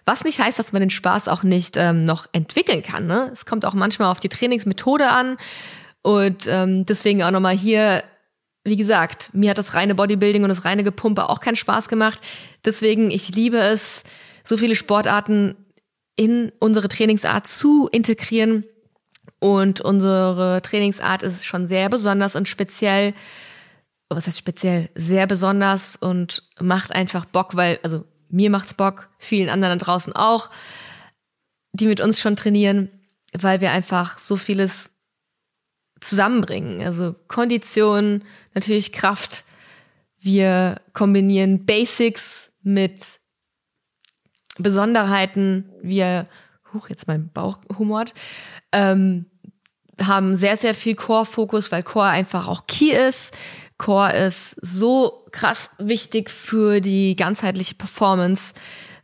Was 0.07 0.25
nicht 0.25 0.39
heißt, 0.39 0.59
dass 0.59 0.73
man 0.73 0.81
den 0.81 0.91
Spaß 0.91 1.29
auch 1.29 1.43
nicht 1.43 1.77
ähm, 1.79 2.05
noch 2.05 2.27
entwickeln 2.33 2.83
kann. 2.83 3.07
Ne? 3.07 3.31
Es 3.33 3.47
kommt 3.47 3.65
auch 3.65 3.75
manchmal 3.75 4.11
auf 4.11 4.21
die 4.21 4.29
Trainingsmethode 4.29 5.09
an 5.09 5.39
und 6.03 6.47
ähm, 6.47 6.85
deswegen 6.85 7.23
auch 7.23 7.31
nochmal 7.31 7.57
hier, 7.57 8.05
wie 8.65 8.77
gesagt, 8.77 9.31
mir 9.33 9.51
hat 9.51 9.59
das 9.59 9.73
reine 9.73 9.95
Bodybuilding 9.95 10.43
und 10.43 10.51
das 10.51 10.67
reine 10.67 10.85
Gepumpe 10.85 11.29
auch 11.31 11.41
keinen 11.41 11.57
Spaß 11.57 11.89
gemacht. 11.89 12.21
Deswegen, 12.67 13.11
ich 13.11 13.35
liebe 13.35 13.59
es, 13.59 14.05
so 14.45 14.59
viele 14.59 14.77
Sportarten 14.77 15.57
in 16.17 16.53
unsere 16.59 16.89
Trainingsart 16.89 17.47
zu 17.47 17.89
integrieren 17.91 18.65
und 19.45 19.83
unsere 19.83 20.63
Trainingsart 20.63 21.23
ist 21.23 21.45
schon 21.45 21.69
sehr 21.69 21.91
besonders 21.91 22.35
und 22.35 22.49
speziell. 22.49 23.13
Was 24.09 24.27
heißt 24.27 24.39
speziell? 24.39 24.89
Sehr 24.95 25.27
besonders 25.27 25.97
und 25.97 26.49
macht 26.61 26.95
einfach 26.95 27.27
Bock, 27.27 27.55
weil, 27.55 27.79
also 27.83 28.07
mir 28.31 28.49
macht's 28.49 28.73
Bock, 28.73 29.11
vielen 29.19 29.51
anderen 29.51 29.79
da 29.79 29.85
draußen 29.85 30.15
auch, 30.15 30.49
die 31.75 31.87
mit 31.87 32.01
uns 32.01 32.21
schon 32.21 32.37
trainieren, 32.37 32.89
weil 33.39 33.61
wir 33.61 33.71
einfach 33.73 34.19
so 34.19 34.39
vieles 34.39 34.93
zusammenbringen. 36.01 36.81
Also 36.81 37.15
Kondition, 37.29 38.25
natürlich 38.55 38.95
Kraft. 38.95 39.45
Wir 40.19 40.81
kombinieren 40.95 41.67
Basics 41.67 42.55
mit 42.63 43.21
Besonderheiten. 44.57 45.71
Wir, 45.83 46.29
huch, 46.73 46.89
jetzt 46.89 47.09
mein 47.09 47.31
Bauch 47.31 47.59
humort. 47.79 48.15
Ähm, 48.73 49.27
haben 50.01 50.37
sehr, 50.37 50.57
sehr 50.57 50.75
viel 50.75 50.95
Core-Fokus, 50.95 51.71
weil 51.73 51.83
Core 51.83 52.09
einfach 52.09 52.49
auch 52.49 52.67
Key 52.67 52.91
ist. 52.91 53.33
Core 53.79 54.13
ist 54.13 54.57
so 54.61 55.25
krass 55.33 55.71
wichtig 55.79 56.31
für 56.31 56.81
die 56.81 57.17
ganzheitliche 57.17 57.75
Performance, 57.75 58.55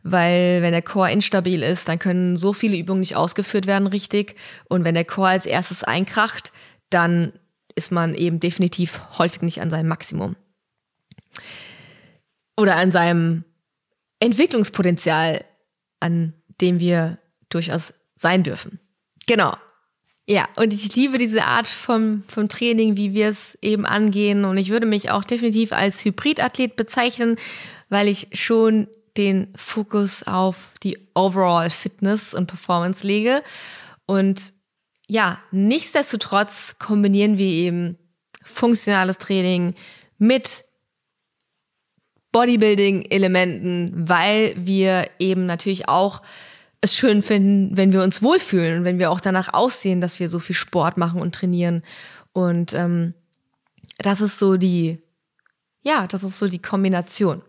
weil 0.03 0.61
wenn 0.61 0.71
der 0.71 0.81
Core 0.81 1.11
instabil 1.11 1.61
ist, 1.61 1.87
dann 1.87 1.99
können 1.99 2.37
so 2.37 2.53
viele 2.53 2.77
Übungen 2.77 3.01
nicht 3.01 3.15
ausgeführt 3.15 3.67
werden 3.67 3.87
richtig. 3.87 4.35
Und 4.69 4.83
wenn 4.83 4.95
der 4.95 5.05
Core 5.05 5.29
als 5.29 5.45
erstes 5.45 5.83
einkracht, 5.83 6.51
dann 6.89 7.33
ist 7.75 7.91
man 7.91 8.15
eben 8.15 8.39
definitiv 8.39 9.01
häufig 9.17 9.41
nicht 9.41 9.61
an 9.61 9.69
seinem 9.69 9.87
Maximum. 9.87 10.35
Oder 12.57 12.75
an 12.75 12.91
seinem 12.91 13.43
Entwicklungspotenzial, 14.19 15.43
an 15.99 16.33
dem 16.59 16.79
wir 16.79 17.17
durchaus 17.49 17.93
sein 18.15 18.43
dürfen. 18.43 18.79
Genau. 19.27 19.53
Ja, 20.27 20.47
und 20.57 20.73
ich 20.73 20.95
liebe 20.95 21.17
diese 21.17 21.45
Art 21.45 21.67
vom, 21.67 22.23
vom 22.27 22.47
Training, 22.47 22.95
wie 22.95 23.13
wir 23.13 23.27
es 23.27 23.57
eben 23.61 23.85
angehen. 23.85 24.45
Und 24.45 24.57
ich 24.57 24.69
würde 24.69 24.85
mich 24.85 25.09
auch 25.09 25.23
definitiv 25.23 25.73
als 25.73 26.05
Hybridathlet 26.05 26.75
bezeichnen, 26.75 27.37
weil 27.89 28.07
ich 28.07 28.27
schon 28.33 28.87
den 29.17 29.51
Fokus 29.55 30.23
auf 30.23 30.71
die 30.83 30.97
Overall 31.15 31.69
Fitness 31.69 32.33
und 32.33 32.47
Performance 32.47 33.05
lege. 33.05 33.43
Und 34.05 34.53
ja, 35.07 35.39
nichtsdestotrotz 35.51 36.75
kombinieren 36.79 37.37
wir 37.37 37.47
eben 37.47 37.97
funktionales 38.43 39.17
Training 39.17 39.75
mit 40.17 40.63
Bodybuilding-Elementen, 42.31 43.91
weil 44.07 44.53
wir 44.57 45.09
eben 45.19 45.45
natürlich 45.45 45.89
auch 45.89 46.21
es 46.81 46.95
schön 46.95 47.21
finden, 47.21 47.77
wenn 47.77 47.93
wir 47.93 48.01
uns 48.01 48.23
wohlfühlen 48.23 48.79
und 48.79 48.85
wenn 48.85 48.99
wir 48.99 49.11
auch 49.11 49.21
danach 49.21 49.53
aussehen, 49.53 50.01
dass 50.01 50.19
wir 50.19 50.27
so 50.27 50.39
viel 50.39 50.55
Sport 50.55 50.97
machen 50.97 51.21
und 51.21 51.35
trainieren. 51.35 51.81
Und 52.33 52.73
ähm, 52.73 53.13
das 53.99 54.19
ist 54.19 54.39
so 54.39 54.57
die, 54.57 54.97
ja, 55.83 56.07
das 56.07 56.23
ist 56.23 56.39
so 56.39 56.47
die 56.47 56.61
Kombination. 56.61 57.43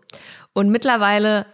Und 0.53 0.71
mittlerweile 0.71 1.47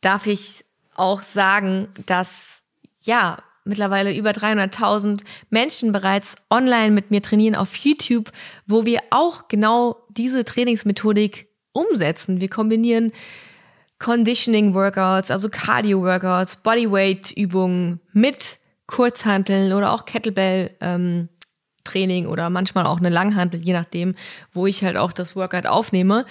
darf 0.00 0.26
ich 0.26 0.64
auch 0.94 1.22
sagen, 1.22 1.88
dass 2.06 2.62
ja 3.02 3.42
mittlerweile 3.64 4.14
über 4.16 4.30
300.000 4.30 5.22
Menschen 5.50 5.92
bereits 5.92 6.36
online 6.48 6.92
mit 6.92 7.10
mir 7.10 7.20
trainieren 7.20 7.54
auf 7.54 7.76
YouTube, 7.76 8.32
wo 8.66 8.86
wir 8.86 9.00
auch 9.10 9.48
genau 9.48 9.96
diese 10.08 10.44
Trainingsmethodik 10.44 11.48
umsetzen. 11.72 12.40
Wir 12.40 12.48
kombinieren 12.48 13.12
Conditioning 14.00 14.74
Workouts, 14.74 15.30
also 15.30 15.48
Cardio 15.48 16.02
Workouts, 16.02 16.56
Bodyweight 16.56 17.30
Übungen 17.30 18.00
mit 18.12 18.58
Kurzhanteln 18.86 19.72
oder 19.72 19.92
auch 19.92 20.06
Kettlebell 20.06 20.74
ähm, 20.80 21.28
Training 21.84 22.26
oder 22.26 22.50
manchmal 22.50 22.86
auch 22.86 22.98
eine 22.98 23.10
Langhantel, 23.10 23.60
je 23.60 23.72
nachdem, 23.72 24.14
wo 24.52 24.66
ich 24.66 24.82
halt 24.82 24.96
auch 24.96 25.12
das 25.12 25.36
Workout 25.36 25.66
aufnehme. 25.66 26.24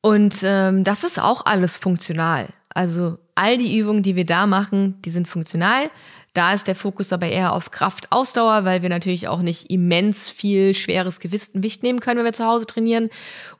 Und 0.00 0.40
ähm, 0.42 0.84
das 0.84 1.04
ist 1.04 1.20
auch 1.20 1.44
alles 1.46 1.76
funktional. 1.76 2.48
Also 2.70 3.18
all 3.34 3.58
die 3.58 3.76
Übungen, 3.78 4.02
die 4.02 4.16
wir 4.16 4.26
da 4.26 4.46
machen, 4.46 5.00
die 5.02 5.10
sind 5.10 5.28
funktional. 5.28 5.90
Da 6.32 6.52
ist 6.52 6.66
der 6.66 6.74
Fokus 6.74 7.12
aber 7.12 7.28
eher 7.28 7.52
auf 7.52 7.70
Kraft-Ausdauer, 7.70 8.64
weil 8.64 8.82
wir 8.82 8.90
natürlich 8.90 9.28
auch 9.28 9.40
nicht 9.40 9.70
immens 9.70 10.28
viel 10.28 10.74
schweres 10.74 11.18
Gewicht 11.20 11.82
nehmen 11.82 12.00
können, 12.00 12.18
wenn 12.18 12.26
wir 12.26 12.32
zu 12.32 12.46
Hause 12.46 12.66
trainieren. 12.66 13.10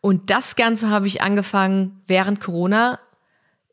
Und 0.00 0.30
das 0.30 0.56
Ganze 0.56 0.90
habe 0.90 1.06
ich 1.06 1.22
angefangen 1.22 2.02
während 2.06 2.40
Corona 2.40 2.98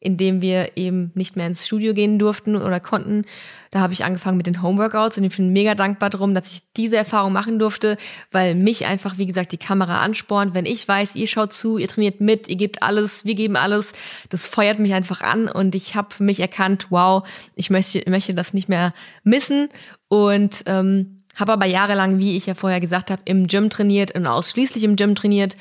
indem 0.03 0.41
wir 0.41 0.77
eben 0.77 1.11
nicht 1.15 1.35
mehr 1.35 1.47
ins 1.47 1.65
Studio 1.65 1.93
gehen 1.93 2.19
durften 2.19 2.55
oder 2.55 2.79
konnten. 2.79 3.25
Da 3.71 3.79
habe 3.79 3.93
ich 3.93 4.03
angefangen 4.03 4.37
mit 4.37 4.45
den 4.45 4.61
Homeworkouts 4.61 5.17
und 5.17 5.23
ich 5.23 5.35
bin 5.35 5.53
mega 5.53 5.75
dankbar 5.75 6.09
darum, 6.09 6.35
dass 6.35 6.51
ich 6.51 6.61
diese 6.75 6.97
Erfahrung 6.97 7.33
machen 7.33 7.57
durfte, 7.57 7.97
weil 8.31 8.53
mich 8.53 8.85
einfach, 8.85 9.17
wie 9.17 9.25
gesagt, 9.25 9.51
die 9.51 9.57
Kamera 9.57 10.01
anspornt. 10.01 10.53
Wenn 10.53 10.65
ich 10.65 10.87
weiß, 10.87 11.15
ihr 11.15 11.27
schaut 11.27 11.53
zu, 11.53 11.77
ihr 11.77 11.87
trainiert 11.87 12.21
mit, 12.21 12.47
ihr 12.49 12.57
gebt 12.57 12.83
alles, 12.83 13.25
wir 13.25 13.35
geben 13.35 13.55
alles, 13.55 13.93
das 14.29 14.45
feuert 14.45 14.79
mich 14.79 14.93
einfach 14.93 15.21
an 15.21 15.47
und 15.47 15.73
ich 15.73 15.95
habe 15.95 16.13
für 16.13 16.23
mich 16.23 16.39
erkannt, 16.39 16.87
wow, 16.89 17.27
ich 17.55 17.69
möchte, 17.69 18.03
möchte 18.09 18.33
das 18.33 18.53
nicht 18.53 18.69
mehr 18.69 18.91
missen 19.23 19.69
und 20.09 20.63
ähm, 20.65 21.17
habe 21.35 21.53
aber 21.53 21.65
jahrelang, 21.65 22.19
wie 22.19 22.35
ich 22.37 22.45
ja 22.45 22.53
vorher 22.53 22.79
gesagt 22.79 23.09
habe, 23.09 23.21
im 23.25 23.47
Gym 23.47 23.69
trainiert 23.69 24.13
und 24.13 24.27
ausschließlich 24.27 24.83
im 24.83 24.95
Gym 24.95 25.15
trainiert. 25.15 25.57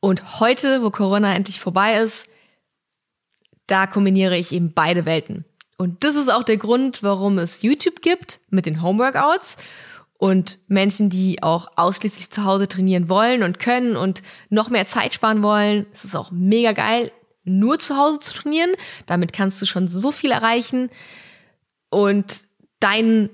Und 0.00 0.40
heute, 0.40 0.82
wo 0.82 0.90
Corona 0.90 1.34
endlich 1.34 1.58
vorbei 1.58 1.96
ist, 1.96 2.28
da 3.66 3.86
kombiniere 3.86 4.36
ich 4.36 4.52
eben 4.52 4.72
beide 4.72 5.04
Welten. 5.04 5.44
Und 5.78 6.04
das 6.04 6.16
ist 6.16 6.30
auch 6.30 6.42
der 6.42 6.56
Grund, 6.56 7.02
warum 7.02 7.38
es 7.38 7.62
YouTube 7.62 8.00
gibt 8.00 8.40
mit 8.48 8.66
den 8.66 8.82
Homeworkouts 8.82 9.56
und 10.18 10.58
Menschen, 10.68 11.10
die 11.10 11.42
auch 11.42 11.68
ausschließlich 11.76 12.30
zu 12.30 12.44
Hause 12.44 12.68
trainieren 12.68 13.08
wollen 13.08 13.42
und 13.42 13.58
können 13.58 13.96
und 13.96 14.22
noch 14.48 14.70
mehr 14.70 14.86
Zeit 14.86 15.12
sparen 15.12 15.42
wollen. 15.42 15.86
Es 15.92 16.04
ist 16.04 16.16
auch 16.16 16.30
mega 16.30 16.72
geil, 16.72 17.12
nur 17.44 17.78
zu 17.78 17.96
Hause 17.96 18.18
zu 18.18 18.32
trainieren. 18.32 18.70
Damit 19.06 19.32
kannst 19.32 19.60
du 19.60 19.66
schon 19.66 19.88
so 19.88 20.12
viel 20.12 20.30
erreichen 20.30 20.88
und 21.90 22.40
dein, 22.80 23.28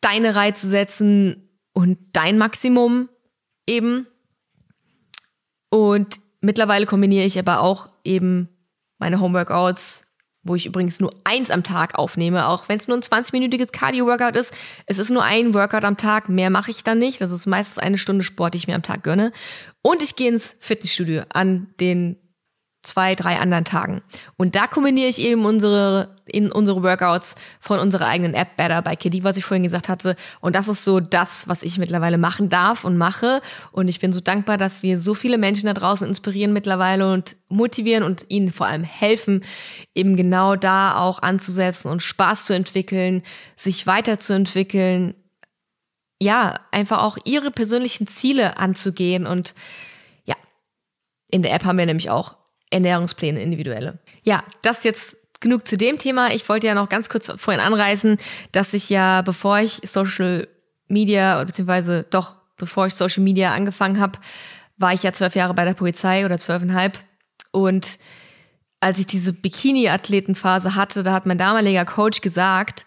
deine 0.00 0.34
Reize 0.34 0.68
setzen 0.68 1.48
und 1.72 1.98
dein 2.12 2.36
Maximum 2.36 3.08
eben. 3.66 4.06
Und 5.70 6.20
mittlerweile 6.40 6.86
kombiniere 6.86 7.24
ich 7.24 7.38
aber 7.38 7.60
auch 7.60 7.90
eben 8.04 8.48
meine 8.98 9.20
Homeworkouts, 9.20 10.14
wo 10.42 10.54
ich 10.54 10.66
übrigens 10.66 11.00
nur 11.00 11.10
eins 11.24 11.50
am 11.50 11.62
Tag 11.62 11.98
aufnehme, 11.98 12.48
auch 12.48 12.68
wenn 12.68 12.78
es 12.78 12.88
nur 12.88 12.96
ein 12.96 13.02
20-minütiges 13.02 13.72
Cardio-Workout 13.72 14.36
ist. 14.36 14.52
Es 14.86 14.98
ist 14.98 15.10
nur 15.10 15.22
ein 15.24 15.54
Workout 15.54 15.84
am 15.84 15.96
Tag, 15.96 16.28
mehr 16.28 16.50
mache 16.50 16.70
ich 16.70 16.84
dann 16.84 16.98
nicht. 16.98 17.20
Das 17.20 17.30
ist 17.30 17.46
meistens 17.46 17.78
eine 17.78 17.98
Stunde 17.98 18.24
Sport, 18.24 18.54
die 18.54 18.58
ich 18.58 18.68
mir 18.68 18.74
am 18.74 18.82
Tag 18.82 19.02
gönne. 19.02 19.32
Und 19.82 20.02
ich 20.02 20.16
gehe 20.16 20.28
ins 20.28 20.56
Fitnessstudio 20.60 21.22
an 21.32 21.68
den 21.80 22.16
zwei, 22.88 23.14
drei 23.14 23.38
anderen 23.38 23.64
Tagen. 23.64 24.02
Und 24.36 24.54
da 24.54 24.66
kombiniere 24.66 25.08
ich 25.08 25.20
eben 25.20 25.44
unsere, 25.44 26.16
in 26.26 26.50
unsere 26.50 26.82
Workouts 26.82 27.36
von 27.60 27.78
unserer 27.78 28.06
eigenen 28.06 28.34
App 28.34 28.56
Better 28.56 28.80
by 28.82 28.96
Kitty, 28.96 29.24
was 29.24 29.36
ich 29.36 29.44
vorhin 29.44 29.62
gesagt 29.62 29.88
hatte. 29.88 30.16
Und 30.40 30.56
das 30.56 30.68
ist 30.68 30.84
so 30.84 30.98
das, 30.98 31.46
was 31.48 31.62
ich 31.62 31.78
mittlerweile 31.78 32.18
machen 32.18 32.48
darf 32.48 32.84
und 32.84 32.96
mache. 32.96 33.42
Und 33.72 33.88
ich 33.88 34.00
bin 34.00 34.12
so 34.12 34.20
dankbar, 34.20 34.56
dass 34.56 34.82
wir 34.82 34.98
so 34.98 35.14
viele 35.14 35.38
Menschen 35.38 35.66
da 35.66 35.74
draußen 35.74 36.08
inspirieren 36.08 36.52
mittlerweile 36.52 37.12
und 37.12 37.36
motivieren 37.48 38.02
und 38.02 38.24
ihnen 38.28 38.52
vor 38.52 38.66
allem 38.66 38.84
helfen, 38.84 39.44
eben 39.94 40.16
genau 40.16 40.56
da 40.56 40.96
auch 40.96 41.22
anzusetzen 41.22 41.90
und 41.90 42.02
Spaß 42.02 42.46
zu 42.46 42.54
entwickeln, 42.54 43.22
sich 43.56 43.86
weiterzuentwickeln. 43.86 45.14
Ja, 46.20 46.58
einfach 46.72 47.02
auch 47.02 47.18
ihre 47.24 47.50
persönlichen 47.50 48.08
Ziele 48.08 48.56
anzugehen 48.56 49.26
und 49.26 49.54
ja, 50.24 50.34
in 51.30 51.42
der 51.42 51.54
App 51.54 51.64
haben 51.64 51.78
wir 51.78 51.86
nämlich 51.86 52.10
auch 52.10 52.38
Ernährungspläne, 52.70 53.40
individuelle. 53.40 53.98
Ja, 54.24 54.44
das 54.62 54.84
jetzt 54.84 55.16
genug 55.40 55.66
zu 55.66 55.76
dem 55.76 55.98
Thema. 55.98 56.32
Ich 56.32 56.48
wollte 56.48 56.66
ja 56.66 56.74
noch 56.74 56.88
ganz 56.88 57.08
kurz 57.08 57.30
vorhin 57.36 57.62
anreißen, 57.62 58.18
dass 58.52 58.74
ich 58.74 58.90
ja, 58.90 59.22
bevor 59.22 59.60
ich 59.60 59.80
Social 59.84 60.48
Media, 60.88 61.42
beziehungsweise 61.44 62.04
doch, 62.10 62.36
bevor 62.56 62.86
ich 62.86 62.94
Social 62.94 63.22
Media 63.22 63.54
angefangen 63.54 64.00
habe, 64.00 64.18
war 64.76 64.92
ich 64.92 65.02
ja 65.02 65.12
zwölf 65.12 65.34
Jahre 65.34 65.54
bei 65.54 65.64
der 65.64 65.74
Polizei 65.74 66.24
oder 66.24 66.38
zwölfeinhalb. 66.38 66.98
Und 67.52 67.98
als 68.80 68.98
ich 68.98 69.06
diese 69.06 69.32
Bikini-Athletenphase 69.32 70.74
hatte, 70.74 71.02
da 71.02 71.12
hat 71.12 71.26
mein 71.26 71.38
damaliger 71.38 71.84
Coach 71.84 72.20
gesagt, 72.20 72.86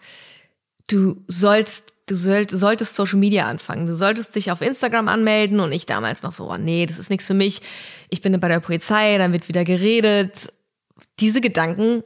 du 0.86 1.22
sollst, 1.28 1.94
du 2.12 2.16
soll, 2.16 2.48
solltest 2.48 2.94
Social 2.94 3.18
Media 3.18 3.46
anfangen. 3.46 3.86
Du 3.86 3.94
solltest 3.94 4.34
dich 4.36 4.52
auf 4.52 4.60
Instagram 4.60 5.08
anmelden 5.08 5.60
und 5.60 5.72
ich 5.72 5.86
damals 5.86 6.22
noch 6.22 6.32
so, 6.32 6.50
oh 6.50 6.58
nee, 6.58 6.86
das 6.86 6.98
ist 6.98 7.10
nichts 7.10 7.26
für 7.26 7.34
mich. 7.34 7.62
Ich 8.10 8.20
bin 8.20 8.38
bei 8.38 8.48
der 8.48 8.60
Polizei, 8.60 9.16
dann 9.18 9.32
wird 9.32 9.48
wieder 9.48 9.64
geredet. 9.64 10.52
Diese 11.20 11.40
Gedanken, 11.40 12.04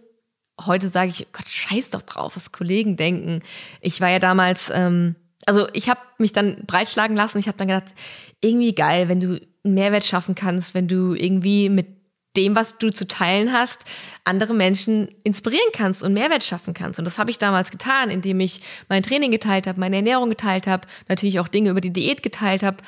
heute 0.65 0.89
sage 0.89 1.11
ich, 1.11 1.27
Gott, 1.33 1.49
scheiß 1.49 1.91
doch 1.91 2.03
drauf, 2.03 2.37
was 2.37 2.53
Kollegen 2.53 2.97
denken. 2.97 3.43
Ich 3.81 4.01
war 4.01 4.11
ja 4.11 4.21
damals, 4.21 4.71
ähm, 4.73 5.17
also 5.45 5.67
ich 5.73 5.89
habe 5.89 6.01
mich 6.19 6.33
dann 6.33 6.65
breitschlagen 6.67 7.17
lassen. 7.17 7.39
Ich 7.39 7.49
habe 7.49 7.59
dann 7.59 7.69
gedacht, 7.69 7.93
irgendwie 8.41 8.75
geil, 8.75 9.09
wenn 9.09 9.21
du 9.21 9.41
einen 9.65 9.75
Mehrwert 9.75 10.05
schaffen 10.05 10.37
kannst, 10.37 10.75
wenn 10.75 10.87
du 10.87 11.15
irgendwie 11.15 11.69
mit 11.69 11.96
dem, 12.37 12.55
was 12.55 12.79
du 12.79 12.91
zu 12.91 13.07
teilen 13.07 13.53
hast, 13.53 13.85
andere 14.25 14.55
Menschen 14.55 15.09
inspirieren 15.25 15.71
kannst 15.73 16.03
und 16.03 16.13
Mehrwert 16.13 16.45
schaffen 16.45 16.75
kannst. 16.75 16.99
Und 16.99 17.05
das 17.05 17.19
habe 17.19 17.31
ich 17.31 17.39
damals 17.39 17.71
getan, 17.71 18.11
indem 18.11 18.41
ich 18.41 18.61
mein 18.89 19.03
Training 19.03 19.31
geteilt 19.31 19.67
habe, 19.67 19.81
meine 19.81 19.97
Ernährung 19.97 20.29
geteilt 20.29 20.67
habe, 20.67 20.87
natürlich 21.09 21.41
auch 21.41 21.49
Dinge 21.49 21.71
über 21.71 21.81
die 21.81 21.93
Diät 21.93 22.23
geteilt 22.23 22.63
habe. 22.63 22.79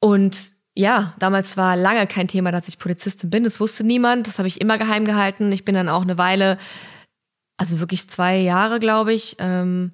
Und 0.00 0.52
ja, 0.74 1.14
damals 1.18 1.56
war 1.56 1.74
lange 1.74 2.06
kein 2.06 2.28
Thema, 2.28 2.52
dass 2.52 2.68
ich 2.68 2.78
Polizistin 2.78 3.30
bin. 3.30 3.44
Das 3.44 3.60
wusste 3.60 3.82
niemand. 3.82 4.26
Das 4.26 4.38
habe 4.38 4.48
ich 4.48 4.60
immer 4.60 4.76
geheim 4.76 5.06
gehalten. 5.06 5.50
Ich 5.50 5.64
bin 5.64 5.74
dann 5.74 5.88
auch 5.88 6.02
eine 6.02 6.18
Weile, 6.18 6.58
also 7.56 7.80
wirklich 7.80 8.08
zwei 8.10 8.36
Jahre, 8.36 8.78
glaube 8.78 9.14
ich, 9.14 9.36
ähm, 9.38 9.90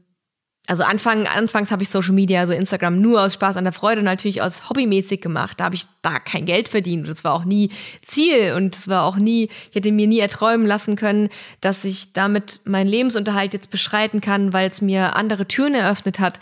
also 0.68 0.84
Anfang, 0.84 1.26
anfangs 1.26 1.72
habe 1.72 1.82
ich 1.82 1.88
Social 1.88 2.12
Media, 2.12 2.40
also 2.40 2.52
Instagram, 2.52 3.00
nur 3.00 3.20
aus 3.22 3.34
Spaß 3.34 3.56
an 3.56 3.64
der 3.64 3.72
Freude, 3.72 4.02
natürlich 4.02 4.42
aus 4.42 4.70
hobbymäßig 4.70 5.20
gemacht. 5.20 5.58
Da 5.58 5.64
habe 5.64 5.74
ich 5.74 5.84
da 6.02 6.20
kein 6.20 6.46
Geld 6.46 6.68
verdient. 6.68 7.08
Das 7.08 7.24
war 7.24 7.34
auch 7.34 7.44
nie 7.44 7.70
Ziel 8.02 8.54
und 8.54 8.76
das 8.76 8.86
war 8.86 9.02
auch 9.02 9.16
nie, 9.16 9.48
ich 9.70 9.74
hätte 9.74 9.90
mir 9.90 10.06
nie 10.06 10.20
erträumen 10.20 10.66
lassen 10.66 10.94
können, 10.94 11.30
dass 11.60 11.82
ich 11.84 12.12
damit 12.12 12.60
meinen 12.64 12.86
Lebensunterhalt 12.86 13.54
jetzt 13.54 13.70
beschreiten 13.70 14.20
kann, 14.20 14.52
weil 14.52 14.68
es 14.68 14.80
mir 14.80 15.16
andere 15.16 15.48
Türen 15.48 15.74
eröffnet 15.74 16.20
hat. 16.20 16.38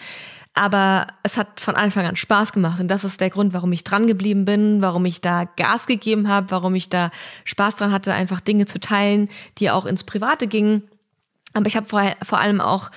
Aber 0.53 1.07
es 1.23 1.39
hat 1.39 1.61
von 1.61 1.75
Anfang 1.75 2.05
an 2.05 2.17
Spaß 2.17 2.53
gemacht 2.53 2.81
und 2.81 2.89
das 2.89 3.05
ist 3.05 3.21
der 3.21 3.31
Grund, 3.31 3.55
warum 3.55 3.73
ich 3.73 3.85
dran 3.85 4.07
geblieben 4.07 4.45
bin, 4.45 4.83
warum 4.83 5.07
ich 5.07 5.23
da 5.23 5.45
Gas 5.45 5.87
gegeben 5.87 6.29
habe, 6.29 6.51
warum 6.51 6.75
ich 6.75 6.91
da 6.91 7.11
Spaß 7.45 7.77
dran 7.77 7.93
hatte, 7.93 8.13
einfach 8.13 8.41
Dinge 8.41 8.67
zu 8.67 8.81
teilen, 8.81 9.31
die 9.59 9.71
auch 9.71 9.87
ins 9.87 10.05
Private 10.05 10.47
gingen. 10.47 10.83
Aber 11.55 11.67
ich 11.67 11.77
habe 11.77 11.87
vor, 11.87 12.03
vor 12.23 12.39
allem 12.39 12.61
auch 12.61 12.91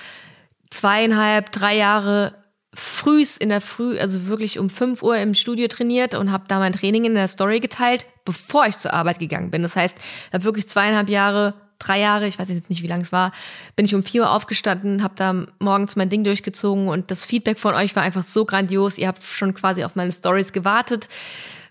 zweieinhalb, 0.74 1.52
drei 1.52 1.76
Jahre 1.76 2.34
frühs 2.74 3.36
in 3.36 3.50
der 3.50 3.60
Früh, 3.60 3.98
also 3.98 4.26
wirklich 4.26 4.58
um 4.58 4.68
5 4.68 5.02
Uhr 5.02 5.16
im 5.18 5.34
Studio 5.34 5.68
trainiert 5.68 6.14
und 6.14 6.32
habe 6.32 6.44
da 6.48 6.58
mein 6.58 6.72
Training 6.72 7.04
in 7.04 7.14
der 7.14 7.28
Story 7.28 7.60
geteilt, 7.60 8.06
bevor 8.24 8.66
ich 8.66 8.76
zur 8.76 8.92
Arbeit 8.92 9.20
gegangen 9.20 9.50
bin. 9.50 9.62
Das 9.62 9.76
heißt, 9.76 9.96
ich 9.98 10.34
habe 10.34 10.44
wirklich 10.44 10.68
zweieinhalb 10.68 11.08
Jahre, 11.08 11.54
drei 11.78 12.00
Jahre, 12.00 12.26
ich 12.26 12.38
weiß 12.38 12.48
jetzt 12.48 12.70
nicht, 12.70 12.82
wie 12.82 12.88
lang 12.88 13.02
es 13.02 13.12
war, 13.12 13.30
bin 13.76 13.86
ich 13.86 13.94
um 13.94 14.02
4 14.02 14.22
Uhr 14.22 14.30
aufgestanden, 14.30 15.04
habe 15.04 15.14
da 15.16 15.46
morgens 15.60 15.94
mein 15.94 16.08
Ding 16.08 16.24
durchgezogen 16.24 16.88
und 16.88 17.10
das 17.12 17.24
Feedback 17.24 17.60
von 17.60 17.74
euch 17.74 17.94
war 17.94 18.02
einfach 18.02 18.24
so 18.24 18.44
grandios. 18.44 18.98
Ihr 18.98 19.06
habt 19.08 19.22
schon 19.22 19.54
quasi 19.54 19.84
auf 19.84 19.94
meine 19.94 20.12
Stories 20.12 20.52
gewartet, 20.52 21.08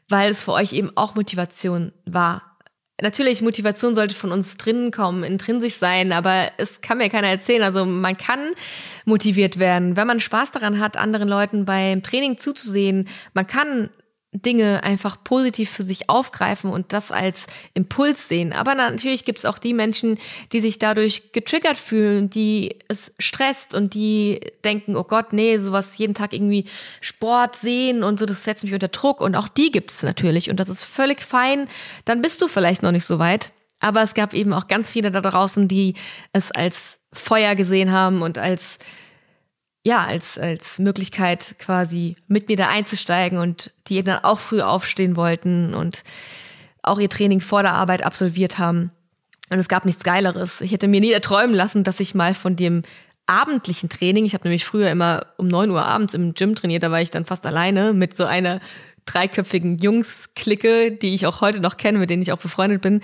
weil 0.08 0.32
es 0.32 0.41
für 0.41 0.54
euch 0.54 0.72
eben 0.72 0.91
auch 0.95 1.16
Motivation 1.16 1.91
war 2.06 2.53
natürlich, 3.04 3.43
Motivation 3.43 3.93
sollte 3.93 4.16
von 4.16 4.32
uns 4.32 4.58
drinnen 4.58 4.89
kommen, 4.89 5.24
intrinsisch 5.24 5.76
sein, 5.76 6.12
aber 6.12 6.51
es 6.58 6.82
kann 6.82 6.97
mir 6.97 7.10
keiner 7.10 7.28
erzählen. 7.28 7.62
Also 7.62 7.86
man 7.86 8.18
kann 8.18 8.39
motiviert 9.06 9.60
werden, 9.60 9.95
wenn 9.95 10.08
man 10.08 10.20
Spaß 10.20 10.51
daran 10.51 10.80
hat, 10.80 10.97
anderen 10.97 11.28
Leuten 11.28 11.66
beim 11.66 12.01
Training 12.01 12.39
zuzusehen. 12.39 13.08
Man 13.36 13.45
kann 13.45 13.91
Dinge 14.34 14.84
einfach 14.84 15.23
positiv 15.23 15.69
für 15.69 15.84
sich 15.84 16.09
aufgreifen 16.09 16.71
und 16.71 16.91
das 16.91 17.11
als 17.11 17.47
Impuls 17.73 18.27
sehen. 18.27 18.51
Aber 18.51 18.75
natürlich 18.75 19.25
gibt 19.25 19.39
es 19.39 19.45
auch 19.45 19.59
die 19.59 19.73
Menschen, 19.73 20.17
die 20.51 20.61
sich 20.61 20.79
dadurch 20.79 21.31
getriggert 21.31 21.77
fühlen, 21.77 22.29
die 22.29 22.79
es 22.88 23.15
stresst 23.19 23.73
und 23.73 23.93
die 23.93 24.41
denken, 24.63 24.95
oh 24.95 25.03
Gott, 25.03 25.34
nee, 25.34 25.57
sowas 25.59 25.97
jeden 25.97 26.15
Tag 26.15 26.34
irgendwie 26.34 26.65
Sport 26.99 27.55
sehen 27.55 28.03
und 28.03 28.19
so, 28.19 28.25
das 28.25 28.43
setzt 28.43 28.63
mich 28.63 28.73
unter 28.73 28.88
Druck. 28.88 29.21
Und 29.21 29.36
auch 29.36 29.47
die 29.47 29.71
gibt 29.71 29.91
es 29.91 30.03
natürlich 30.03 30.49
und 30.49 30.59
das 30.59 30.69
ist 30.69 30.84
völlig 30.84 31.21
fein. 31.21 31.67
Dann 32.05 32.21
bist 32.21 32.41
du 32.41 32.47
vielleicht 32.47 32.84
noch 32.84 32.91
nicht 32.91 33.05
so 33.05 33.19
weit. 33.19 33.51
Aber 33.79 34.01
es 34.01 34.13
gab 34.13 34.34
eben 34.34 34.53
auch 34.53 34.67
ganz 34.67 34.91
viele 34.91 35.11
da 35.11 35.19
draußen, 35.19 35.67
die 35.67 35.95
es 36.31 36.51
als 36.51 36.97
Feuer 37.11 37.53
gesehen 37.55 37.91
haben 37.91 38.21
und 38.21 38.38
als 38.38 38.79
ja, 39.86 40.05
als, 40.05 40.38
als 40.38 40.79
Möglichkeit 40.79 41.55
quasi 41.59 42.15
mit 42.27 42.47
mir 42.47 42.55
da 42.55 42.69
einzusteigen 42.69 43.38
und 43.38 43.73
die 43.88 44.01
dann 44.01 44.23
auch 44.23 44.39
früh 44.39 44.61
aufstehen 44.61 45.15
wollten 45.15 45.73
und 45.73 46.03
auch 46.81 46.99
ihr 46.99 47.09
Training 47.09 47.41
vor 47.41 47.63
der 47.63 47.73
Arbeit 47.73 48.03
absolviert 48.03 48.57
haben. 48.57 48.91
Und 49.49 49.59
es 49.59 49.67
gab 49.67 49.86
nichts 49.86 50.03
Geileres. 50.03 50.61
Ich 50.61 50.71
hätte 50.71 50.88
mir 50.88 51.01
nie 51.01 51.11
erträumen 51.11 51.55
lassen, 51.55 51.84
dass 51.84 51.99
ich 51.99 52.15
mal 52.15 52.34
von 52.34 52.55
dem 52.55 52.84
abendlichen 53.25 53.89
Training, 53.89 54.25
ich 54.25 54.34
habe 54.34 54.45
nämlich 54.45 54.65
früher 54.65 54.89
immer 54.89 55.27
um 55.38 55.47
neun 55.47 55.69
Uhr 55.69 55.86
abends 55.86 56.13
im 56.13 56.34
Gym 56.34 56.55
trainiert, 56.55 56.84
da 56.84 56.91
war 56.91 57.01
ich 57.01 57.11
dann 57.11 57.25
fast 57.25 57.45
alleine 57.45 57.93
mit 57.93 58.15
so 58.15 58.25
einer 58.25 58.59
dreiköpfigen 59.05 59.77
Jungs-Clique, 59.79 60.91
die 60.91 61.13
ich 61.13 61.25
auch 61.27 61.41
heute 61.41 61.61
noch 61.61 61.77
kenne, 61.77 61.99
mit 61.99 62.09
denen 62.09 62.21
ich 62.21 62.31
auch 62.31 62.38
befreundet 62.38 62.81
bin, 62.81 63.01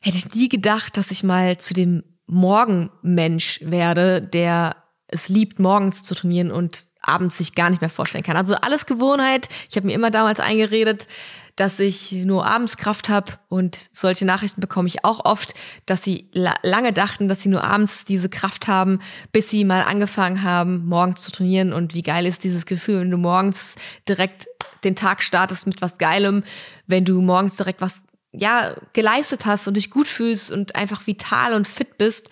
hätte 0.00 0.16
ich 0.16 0.34
nie 0.34 0.48
gedacht, 0.48 0.96
dass 0.96 1.10
ich 1.10 1.24
mal 1.24 1.58
zu 1.58 1.74
dem 1.74 2.04
Morgenmensch 2.26 3.60
werde, 3.62 4.20
der 4.20 4.76
es 5.08 5.28
liebt, 5.28 5.58
morgens 5.58 6.02
zu 6.02 6.14
trainieren 6.14 6.50
und 6.50 6.86
abends 7.00 7.38
sich 7.38 7.54
gar 7.54 7.70
nicht 7.70 7.80
mehr 7.80 7.90
vorstellen 7.90 8.24
kann. 8.24 8.36
Also 8.36 8.54
alles 8.54 8.86
Gewohnheit. 8.86 9.48
Ich 9.70 9.76
habe 9.76 9.86
mir 9.86 9.94
immer 9.94 10.10
damals 10.10 10.40
eingeredet, 10.40 11.06
dass 11.54 11.78
ich 11.78 12.12
nur 12.12 12.46
abends 12.46 12.76
Kraft 12.76 13.08
habe 13.08 13.32
und 13.48 13.78
solche 13.92 14.26
Nachrichten 14.26 14.60
bekomme 14.60 14.88
ich 14.88 15.04
auch 15.04 15.24
oft, 15.24 15.54
dass 15.86 16.02
sie 16.02 16.28
la 16.32 16.54
lange 16.62 16.92
dachten, 16.92 17.28
dass 17.28 17.40
sie 17.42 17.48
nur 17.48 17.64
abends 17.64 18.04
diese 18.04 18.28
Kraft 18.28 18.68
haben, 18.68 19.00
bis 19.32 19.48
sie 19.48 19.64
mal 19.64 19.82
angefangen 19.82 20.42
haben, 20.42 20.84
morgens 20.84 21.22
zu 21.22 21.32
trainieren 21.32 21.72
und 21.72 21.94
wie 21.94 22.02
geil 22.02 22.26
ist 22.26 22.44
dieses 22.44 22.66
Gefühl, 22.66 23.00
wenn 23.00 23.10
du 23.10 23.16
morgens 23.16 23.76
direkt 24.06 24.46
den 24.84 24.96
Tag 24.96 25.22
startest 25.22 25.66
mit 25.66 25.80
was 25.80 25.96
Geilem, 25.96 26.44
wenn 26.86 27.06
du 27.06 27.22
morgens 27.22 27.56
direkt 27.56 27.80
was 27.80 28.02
ja 28.32 28.74
geleistet 28.92 29.46
hast 29.46 29.66
und 29.66 29.74
dich 29.74 29.90
gut 29.90 30.08
fühlst 30.08 30.50
und 30.50 30.74
einfach 30.74 31.06
vital 31.06 31.54
und 31.54 31.66
fit 31.66 31.96
bist 31.96 32.28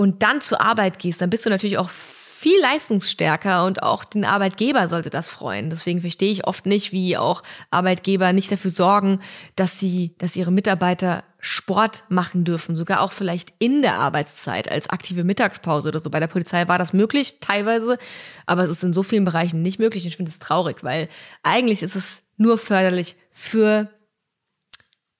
und 0.00 0.22
dann 0.22 0.40
zur 0.40 0.62
Arbeit 0.62 0.98
gehst, 0.98 1.20
dann 1.20 1.28
bist 1.28 1.44
du 1.44 1.50
natürlich 1.50 1.76
auch 1.76 1.90
viel 1.90 2.58
leistungsstärker 2.62 3.66
und 3.66 3.82
auch 3.82 4.02
den 4.02 4.24
Arbeitgeber 4.24 4.88
sollte 4.88 5.10
das 5.10 5.28
freuen. 5.28 5.68
Deswegen 5.68 6.00
verstehe 6.00 6.32
ich 6.32 6.46
oft 6.46 6.64
nicht, 6.64 6.90
wie 6.90 7.18
auch 7.18 7.42
Arbeitgeber 7.70 8.32
nicht 8.32 8.50
dafür 8.50 8.70
sorgen, 8.70 9.20
dass 9.56 9.78
sie, 9.78 10.14
dass 10.16 10.36
ihre 10.36 10.52
Mitarbeiter 10.52 11.22
Sport 11.38 12.04
machen 12.08 12.44
dürfen, 12.44 12.76
sogar 12.76 13.02
auch 13.02 13.12
vielleicht 13.12 13.52
in 13.58 13.82
der 13.82 13.96
Arbeitszeit 13.96 14.70
als 14.70 14.88
aktive 14.88 15.22
Mittagspause 15.22 15.90
oder 15.90 16.00
so. 16.00 16.08
Bei 16.08 16.18
der 16.18 16.28
Polizei 16.28 16.66
war 16.66 16.78
das 16.78 16.94
möglich, 16.94 17.40
teilweise, 17.40 17.98
aber 18.46 18.64
es 18.64 18.70
ist 18.70 18.84
in 18.84 18.94
so 18.94 19.02
vielen 19.02 19.26
Bereichen 19.26 19.60
nicht 19.60 19.78
möglich. 19.78 20.06
Ich 20.06 20.16
finde 20.16 20.30
es 20.30 20.38
traurig, 20.38 20.82
weil 20.82 21.10
eigentlich 21.42 21.82
ist 21.82 21.94
es 21.94 22.22
nur 22.38 22.56
förderlich 22.56 23.16
für 23.32 23.90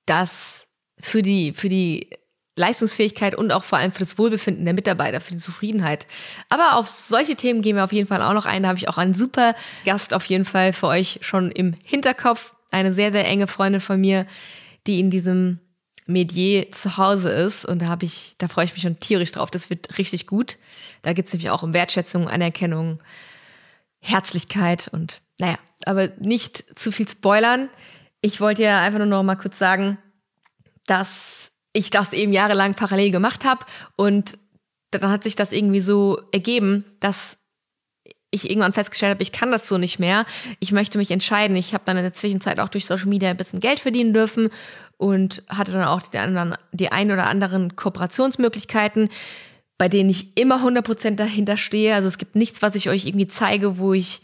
das, 0.06 0.64
für 0.98 1.20
die, 1.20 1.52
für 1.52 1.68
die 1.68 2.08
Leistungsfähigkeit 2.60 3.34
und 3.34 3.50
auch 3.50 3.64
vor 3.64 3.78
allem 3.78 3.90
für 3.90 4.00
das 4.00 4.18
Wohlbefinden 4.18 4.64
der 4.64 4.74
Mitarbeiter, 4.74 5.20
für 5.20 5.32
die 5.32 5.38
Zufriedenheit. 5.38 6.06
Aber 6.48 6.76
auf 6.76 6.86
solche 6.86 7.34
Themen 7.34 7.62
gehen 7.62 7.76
wir 7.76 7.84
auf 7.84 7.92
jeden 7.92 8.06
Fall 8.06 8.22
auch 8.22 8.34
noch 8.34 8.46
ein. 8.46 8.62
Da 8.62 8.68
habe 8.68 8.78
ich 8.78 8.88
auch 8.88 8.98
einen 8.98 9.14
super 9.14 9.54
Gast 9.84 10.14
auf 10.14 10.24
jeden 10.26 10.44
Fall 10.44 10.72
für 10.72 10.86
euch 10.86 11.18
schon 11.22 11.50
im 11.50 11.74
Hinterkopf. 11.82 12.52
Eine 12.70 12.94
sehr, 12.94 13.10
sehr 13.10 13.26
enge 13.26 13.48
Freundin 13.48 13.80
von 13.80 14.00
mir, 14.00 14.26
die 14.86 15.00
in 15.00 15.10
diesem 15.10 15.58
Medier 16.06 16.70
zu 16.72 16.96
Hause 16.98 17.30
ist. 17.30 17.64
Und 17.64 17.82
da 17.82 17.86
habe 17.86 18.04
ich, 18.04 18.34
da 18.38 18.46
freue 18.46 18.66
ich 18.66 18.72
mich 18.74 18.82
schon 18.82 19.00
tierisch 19.00 19.32
drauf. 19.32 19.50
Das 19.50 19.70
wird 19.70 19.98
richtig 19.98 20.26
gut. 20.26 20.56
Da 21.02 21.12
geht 21.14 21.26
es 21.26 21.32
nämlich 21.32 21.50
auch 21.50 21.62
um 21.62 21.72
Wertschätzung, 21.72 22.28
Anerkennung, 22.28 22.98
Herzlichkeit 24.00 24.88
und 24.92 25.20
naja, 25.38 25.56
aber 25.86 26.08
nicht 26.18 26.78
zu 26.78 26.92
viel 26.92 27.08
spoilern. 27.08 27.70
Ich 28.20 28.40
wollte 28.40 28.62
ja 28.62 28.82
einfach 28.82 28.98
nur 28.98 29.06
noch 29.06 29.22
mal 29.22 29.36
kurz 29.36 29.58
sagen, 29.58 29.98
dass 30.86 31.49
ich 31.72 31.90
das 31.90 32.12
eben 32.12 32.32
jahrelang 32.32 32.74
parallel 32.74 33.10
gemacht 33.10 33.44
habe 33.44 33.64
und 33.96 34.38
dann 34.90 35.10
hat 35.10 35.22
sich 35.22 35.36
das 35.36 35.52
irgendwie 35.52 35.80
so 35.80 36.20
ergeben, 36.32 36.84
dass 37.00 37.36
ich 38.32 38.48
irgendwann 38.48 38.72
festgestellt 38.72 39.10
habe, 39.14 39.22
ich 39.22 39.32
kann 39.32 39.50
das 39.50 39.68
so 39.68 39.76
nicht 39.76 39.98
mehr. 39.98 40.24
Ich 40.60 40.72
möchte 40.72 40.98
mich 40.98 41.10
entscheiden. 41.10 41.56
Ich 41.56 41.74
habe 41.74 41.82
dann 41.84 41.96
in 41.96 42.04
der 42.04 42.12
Zwischenzeit 42.12 42.60
auch 42.60 42.68
durch 42.68 42.86
Social 42.86 43.08
Media 43.08 43.30
ein 43.30 43.36
bisschen 43.36 43.60
Geld 43.60 43.80
verdienen 43.80 44.12
dürfen 44.12 44.50
und 44.96 45.42
hatte 45.48 45.72
dann 45.72 45.84
auch 45.84 46.02
die, 46.02 46.18
anderen, 46.18 46.54
die 46.72 46.92
ein 46.92 47.10
oder 47.10 47.26
anderen 47.26 47.74
Kooperationsmöglichkeiten, 47.74 49.08
bei 49.78 49.88
denen 49.88 50.10
ich 50.10 50.36
immer 50.36 50.64
100% 50.64 51.16
dahinter 51.16 51.56
stehe. 51.56 51.94
Also 51.94 52.06
es 52.06 52.18
gibt 52.18 52.36
nichts, 52.36 52.62
was 52.62 52.76
ich 52.76 52.88
euch 52.88 53.06
irgendwie 53.06 53.26
zeige, 53.26 53.78
wo 53.78 53.94
ich 53.94 54.22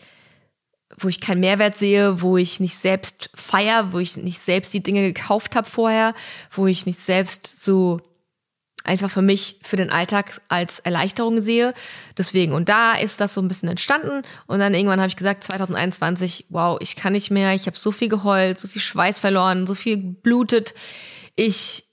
wo 0.98 1.08
ich 1.08 1.20
keinen 1.20 1.40
Mehrwert 1.40 1.76
sehe, 1.76 2.22
wo 2.22 2.36
ich 2.36 2.60
nicht 2.60 2.76
selbst 2.76 3.30
feier, 3.34 3.92
wo 3.92 3.98
ich 3.98 4.16
nicht 4.16 4.40
selbst 4.40 4.72
die 4.72 4.82
Dinge 4.82 5.02
gekauft 5.12 5.56
habe 5.56 5.68
vorher, 5.68 6.14
wo 6.50 6.66
ich 6.66 6.86
nicht 6.86 6.98
selbst 6.98 7.62
so 7.62 8.00
einfach 8.86 9.10
für 9.10 9.22
mich, 9.22 9.58
für 9.62 9.76
den 9.76 9.90
Alltag 9.90 10.40
als 10.48 10.78
Erleichterung 10.78 11.40
sehe. 11.40 11.74
Deswegen, 12.16 12.52
und 12.52 12.68
da 12.68 12.94
ist 12.94 13.20
das 13.20 13.34
so 13.34 13.40
ein 13.40 13.48
bisschen 13.48 13.68
entstanden. 13.68 14.22
Und 14.46 14.60
dann 14.60 14.74
irgendwann 14.74 15.00
habe 15.00 15.08
ich 15.08 15.16
gesagt, 15.16 15.44
2021, 15.44 16.46
wow, 16.50 16.78
ich 16.80 16.96
kann 16.96 17.12
nicht 17.12 17.30
mehr, 17.30 17.52
ich 17.54 17.66
habe 17.66 17.76
so 17.76 17.90
viel 17.90 18.08
geheult, 18.08 18.60
so 18.60 18.68
viel 18.68 18.82
Schweiß 18.82 19.18
verloren, 19.18 19.66
so 19.66 19.74
viel 19.74 19.96
blutet. 19.96 20.72
Ich 21.34 21.84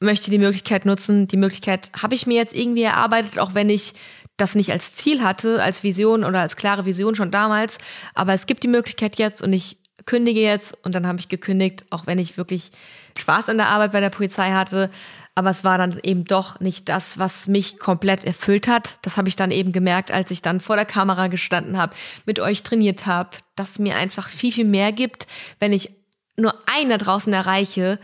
möchte 0.00 0.30
die 0.30 0.38
Möglichkeit 0.38 0.86
nutzen. 0.86 1.26
Die 1.26 1.36
Möglichkeit 1.36 1.90
habe 2.00 2.14
ich 2.14 2.26
mir 2.26 2.36
jetzt 2.36 2.54
irgendwie 2.54 2.82
erarbeitet, 2.82 3.38
auch 3.38 3.54
wenn 3.54 3.68
ich 3.68 3.94
das 4.40 4.54
nicht 4.54 4.72
als 4.72 4.94
Ziel 4.96 5.22
hatte, 5.22 5.62
als 5.62 5.82
Vision 5.82 6.24
oder 6.24 6.40
als 6.40 6.56
klare 6.56 6.86
Vision 6.86 7.14
schon 7.14 7.30
damals. 7.30 7.78
Aber 8.14 8.32
es 8.32 8.46
gibt 8.46 8.62
die 8.62 8.68
Möglichkeit 8.68 9.16
jetzt 9.16 9.42
und 9.42 9.52
ich 9.52 9.78
kündige 10.06 10.40
jetzt 10.40 10.76
und 10.84 10.94
dann 10.94 11.06
habe 11.06 11.18
ich 11.18 11.28
gekündigt, 11.28 11.84
auch 11.90 12.06
wenn 12.06 12.18
ich 12.18 12.36
wirklich 12.36 12.70
Spaß 13.18 13.48
an 13.48 13.58
der 13.58 13.68
Arbeit 13.68 13.92
bei 13.92 14.00
der 14.00 14.10
Polizei 14.10 14.52
hatte. 14.52 14.90
Aber 15.34 15.50
es 15.50 15.62
war 15.62 15.78
dann 15.78 15.98
eben 16.02 16.24
doch 16.24 16.60
nicht 16.60 16.88
das, 16.88 17.18
was 17.18 17.46
mich 17.46 17.78
komplett 17.78 18.24
erfüllt 18.24 18.66
hat. 18.66 18.98
Das 19.02 19.16
habe 19.16 19.28
ich 19.28 19.36
dann 19.36 19.50
eben 19.50 19.72
gemerkt, 19.72 20.10
als 20.10 20.30
ich 20.30 20.42
dann 20.42 20.60
vor 20.60 20.76
der 20.76 20.84
Kamera 20.84 21.28
gestanden 21.28 21.78
habe, 21.78 21.94
mit 22.26 22.40
euch 22.40 22.62
trainiert 22.62 23.06
habe, 23.06 23.30
dass 23.56 23.78
mir 23.78 23.96
einfach 23.96 24.28
viel, 24.28 24.52
viel 24.52 24.64
mehr 24.64 24.92
gibt, 24.92 25.26
wenn 25.60 25.72
ich 25.72 25.90
nur 26.36 26.54
einen 26.66 26.90
da 26.90 26.98
draußen 26.98 27.32
erreiche, 27.32 27.98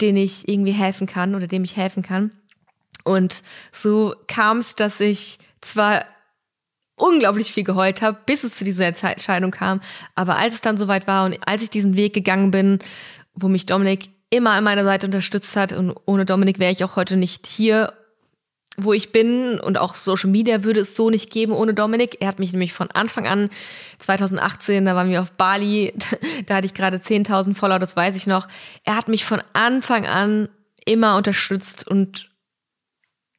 den 0.00 0.16
ich 0.16 0.48
irgendwie 0.48 0.72
helfen 0.72 1.06
kann 1.06 1.34
oder 1.34 1.46
dem 1.46 1.64
ich 1.64 1.76
helfen 1.76 2.02
kann. 2.02 2.30
Und 3.04 3.42
so 3.72 4.14
kam 4.26 4.58
es, 4.58 4.74
dass 4.74 5.00
ich 5.00 5.38
zwar 5.60 6.04
unglaublich 6.96 7.52
viel 7.52 7.64
geheult 7.64 8.02
habe, 8.02 8.18
bis 8.26 8.44
es 8.44 8.56
zu 8.58 8.64
dieser 8.64 8.86
Entscheidung 8.86 9.50
kam, 9.50 9.80
aber 10.14 10.36
als 10.36 10.54
es 10.54 10.60
dann 10.60 10.78
soweit 10.78 11.06
war 11.06 11.24
und 11.24 11.38
als 11.46 11.62
ich 11.62 11.70
diesen 11.70 11.96
Weg 11.96 12.12
gegangen 12.12 12.50
bin, 12.50 12.80
wo 13.34 13.48
mich 13.48 13.66
Dominik 13.66 14.10
immer 14.30 14.50
an 14.50 14.64
meiner 14.64 14.84
Seite 14.84 15.06
unterstützt 15.06 15.56
hat 15.56 15.72
und 15.72 15.94
ohne 16.04 16.26
Dominik 16.26 16.58
wäre 16.58 16.72
ich 16.72 16.84
auch 16.84 16.96
heute 16.96 17.16
nicht 17.16 17.46
hier, 17.46 17.92
wo 18.76 18.92
ich 18.92 19.10
bin 19.10 19.58
und 19.58 19.78
auch 19.78 19.94
Social 19.94 20.30
Media 20.30 20.62
würde 20.62 20.80
es 20.80 20.94
so 20.94 21.10
nicht 21.10 21.30
geben 21.30 21.52
ohne 21.52 21.74
Dominik. 21.74 22.18
Er 22.20 22.28
hat 22.28 22.38
mich 22.38 22.52
nämlich 22.52 22.72
von 22.72 22.90
Anfang 22.92 23.26
an 23.26 23.50
2018, 23.98 24.84
da 24.84 24.94
waren 24.94 25.10
wir 25.10 25.22
auf 25.22 25.32
Bali, 25.32 25.94
da 26.46 26.56
hatte 26.56 26.66
ich 26.66 26.74
gerade 26.74 26.98
10.000 26.98 27.54
Follower, 27.54 27.78
das 27.78 27.96
weiß 27.96 28.14
ich 28.16 28.26
noch. 28.26 28.46
Er 28.84 28.96
hat 28.96 29.08
mich 29.08 29.24
von 29.24 29.42
Anfang 29.52 30.06
an 30.06 30.48
immer 30.84 31.16
unterstützt 31.16 31.86
und 31.86 32.30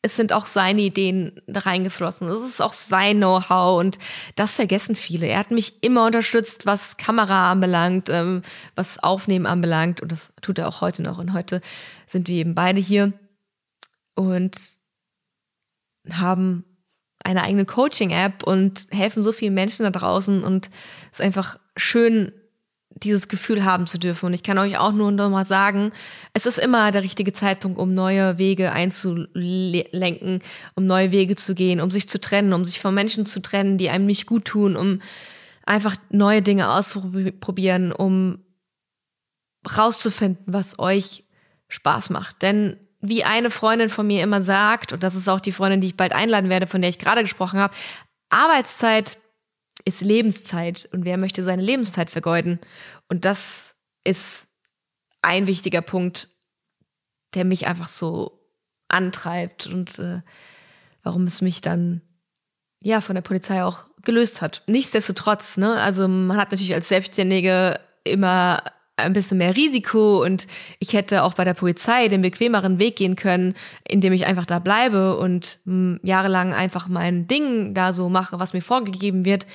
es 0.02 0.16
sind 0.16 0.32
auch 0.32 0.46
seine 0.46 0.82
Ideen 0.82 1.42
reingeflossen. 1.48 2.30
Es 2.30 2.48
ist 2.48 2.62
auch 2.62 2.72
sein 2.72 3.18
Know-how 3.18 3.80
und 3.80 4.00
das 4.36 4.56
vergessen 4.56 4.96
viele. 4.96 5.28
Er 5.28 5.40
hat 5.40 5.52
mich 5.52 5.84
immer 5.84 6.06
unterstützt, 6.06 6.66
was 6.66 6.96
Kamera 6.96 7.52
anbelangt, 7.52 8.10
ähm, 8.10 8.44
was 8.76 9.04
Aufnehmen 9.04 9.46
anbelangt 9.46 10.00
und 10.02 10.12
das 10.12 10.32
tut 10.42 10.58
er 10.58 10.70
auch 10.70 10.82
heute 10.82 11.02
noch. 11.02 11.18
Und 11.18 11.34
heute 11.34 11.62
sind 12.08 12.30
wir 12.30 12.36
eben 12.36 12.56
beide 12.56 12.80
hier 12.80 13.12
und 14.16 14.58
haben 16.10 16.64
eine 17.22 17.44
eigene 17.44 17.66
Coaching-App 17.66 18.44
und 18.44 18.88
helfen 18.92 19.22
so 19.22 19.34
vielen 19.34 19.54
Menschen 19.54 19.84
da 19.84 19.90
draußen 19.90 20.44
und 20.44 20.70
es 21.12 21.20
ist 21.20 21.26
einfach 21.26 21.60
schön, 21.76 22.32
dieses 23.04 23.28
Gefühl 23.28 23.64
haben 23.66 23.88
zu 23.88 23.98
dürfen. 23.98 24.28
Und 24.28 24.34
ich 24.34 24.44
kann 24.44 24.58
euch 24.58 24.78
auch 24.78 24.92
nur 24.92 25.12
noch 25.12 25.30
mal 25.30 25.46
sagen, 25.46 25.92
es 26.34 26.46
ist 26.46 26.60
immer 26.60 26.92
der 26.92 27.04
richtige 27.04 27.34
Zeitpunkt, 27.34 27.80
um 27.80 27.94
neue 27.94 28.38
Wege 28.38 28.72
einzulenken, 28.72 30.42
um 30.76 30.86
neue 30.86 31.12
Wege 31.12 31.36
zu 31.36 31.56
gehen, 31.56 31.82
um 31.82 31.92
sich 31.92 32.10
zu 32.10 32.20
trennen, 32.20 32.54
um 32.54 32.66
sich 32.66 32.80
von 32.80 32.94
Menschen 32.94 33.26
zu 33.26 33.42
trennen, 33.42 33.78
die 33.78 33.90
einem 33.90 34.06
nicht 34.06 34.26
gut 34.26 34.46
tun, 34.46 34.76
um 34.76 35.02
einfach 35.66 35.96
neue 36.10 36.42
Dinge 36.42 36.72
auszuprobieren, 36.72 37.92
um 37.92 38.40
rauszufinden, 39.78 40.46
was 40.48 40.80
euch 40.80 41.26
Spaß 41.68 42.10
macht. 42.10 42.42
Denn 42.42 42.78
wie 43.02 43.24
eine 43.24 43.52
Freundin 43.52 43.90
von 43.90 44.08
mir 44.08 44.24
immer 44.24 44.42
sagt, 44.42 44.94
und 44.94 45.04
das 45.04 45.16
ist 45.16 45.30
auch 45.30 45.40
die 45.40 45.52
Freundin, 45.52 45.82
die 45.82 45.88
ich 45.88 45.98
bald 45.98 46.12
einladen 46.12 46.50
werde, 46.50 46.68
von 46.68 46.82
der 46.82 46.90
ich 46.90 47.00
gerade 47.00 47.22
gesprochen 47.22 47.60
habe, 47.60 47.74
Arbeitszeit 48.30 49.18
ist 49.86 50.02
Lebenszeit 50.02 50.88
und 50.92 51.06
wer 51.06 51.18
möchte 51.18 51.44
seine 51.44 51.62
Lebenszeit 51.62 52.10
vergeuden? 52.10 52.60
Und 53.08 53.26
das 53.26 53.76
ist 54.04 54.50
ein 55.22 55.48
wichtiger 55.48 55.82
Punkt, 55.82 56.30
der 57.34 57.46
mich 57.46 57.68
einfach 57.68 57.90
so 57.90 58.40
antreibt 58.88 59.68
und 59.68 60.00
äh, 60.00 60.22
warum 61.04 61.24
es 61.24 61.42
mich 61.42 61.62
dann 61.62 62.02
ja 62.82 63.02
von 63.02 63.16
der 63.16 63.22
Polizei 63.22 63.64
auch 63.64 63.86
gelöst 64.04 64.42
hat. 64.42 64.64
Nichtsdestotrotz, 64.68 65.58
ne, 65.58 65.80
also 65.80 66.08
man 66.08 66.38
hat 66.38 66.52
natürlich 66.52 66.74
als 66.74 66.88
Selbstständige 66.88 67.80
immer 68.04 68.64
ein 69.00 69.14
bisschen 69.14 69.38
mehr 69.38 69.56
Risiko 69.56 70.24
und 70.24 70.48
ich 70.80 70.94
hätte 70.94 71.24
auch 71.24 71.34
bei 71.34 71.44
der 71.44 71.54
Polizei 71.54 72.08
den 72.08 72.22
bequemeren 72.22 72.80
Weg 72.80 72.96
gehen 72.96 73.16
können, 73.16 73.56
indem 73.88 74.14
ich 74.14 74.26
einfach 74.26 74.46
da 74.46 74.60
bleibe 74.60 75.18
und 75.18 75.60
mh, 75.66 75.74
hm, 75.74 76.00
jahrelang 76.04 76.54
einfach 76.54 76.88
mein 76.88 77.28
Ding 77.28 77.74
da 77.74 77.94
so 77.94 78.10
mache, 78.10 78.40
was 78.40 78.54
mir 78.54 78.62
vorgegeben 78.62 79.26
wird 79.26 79.46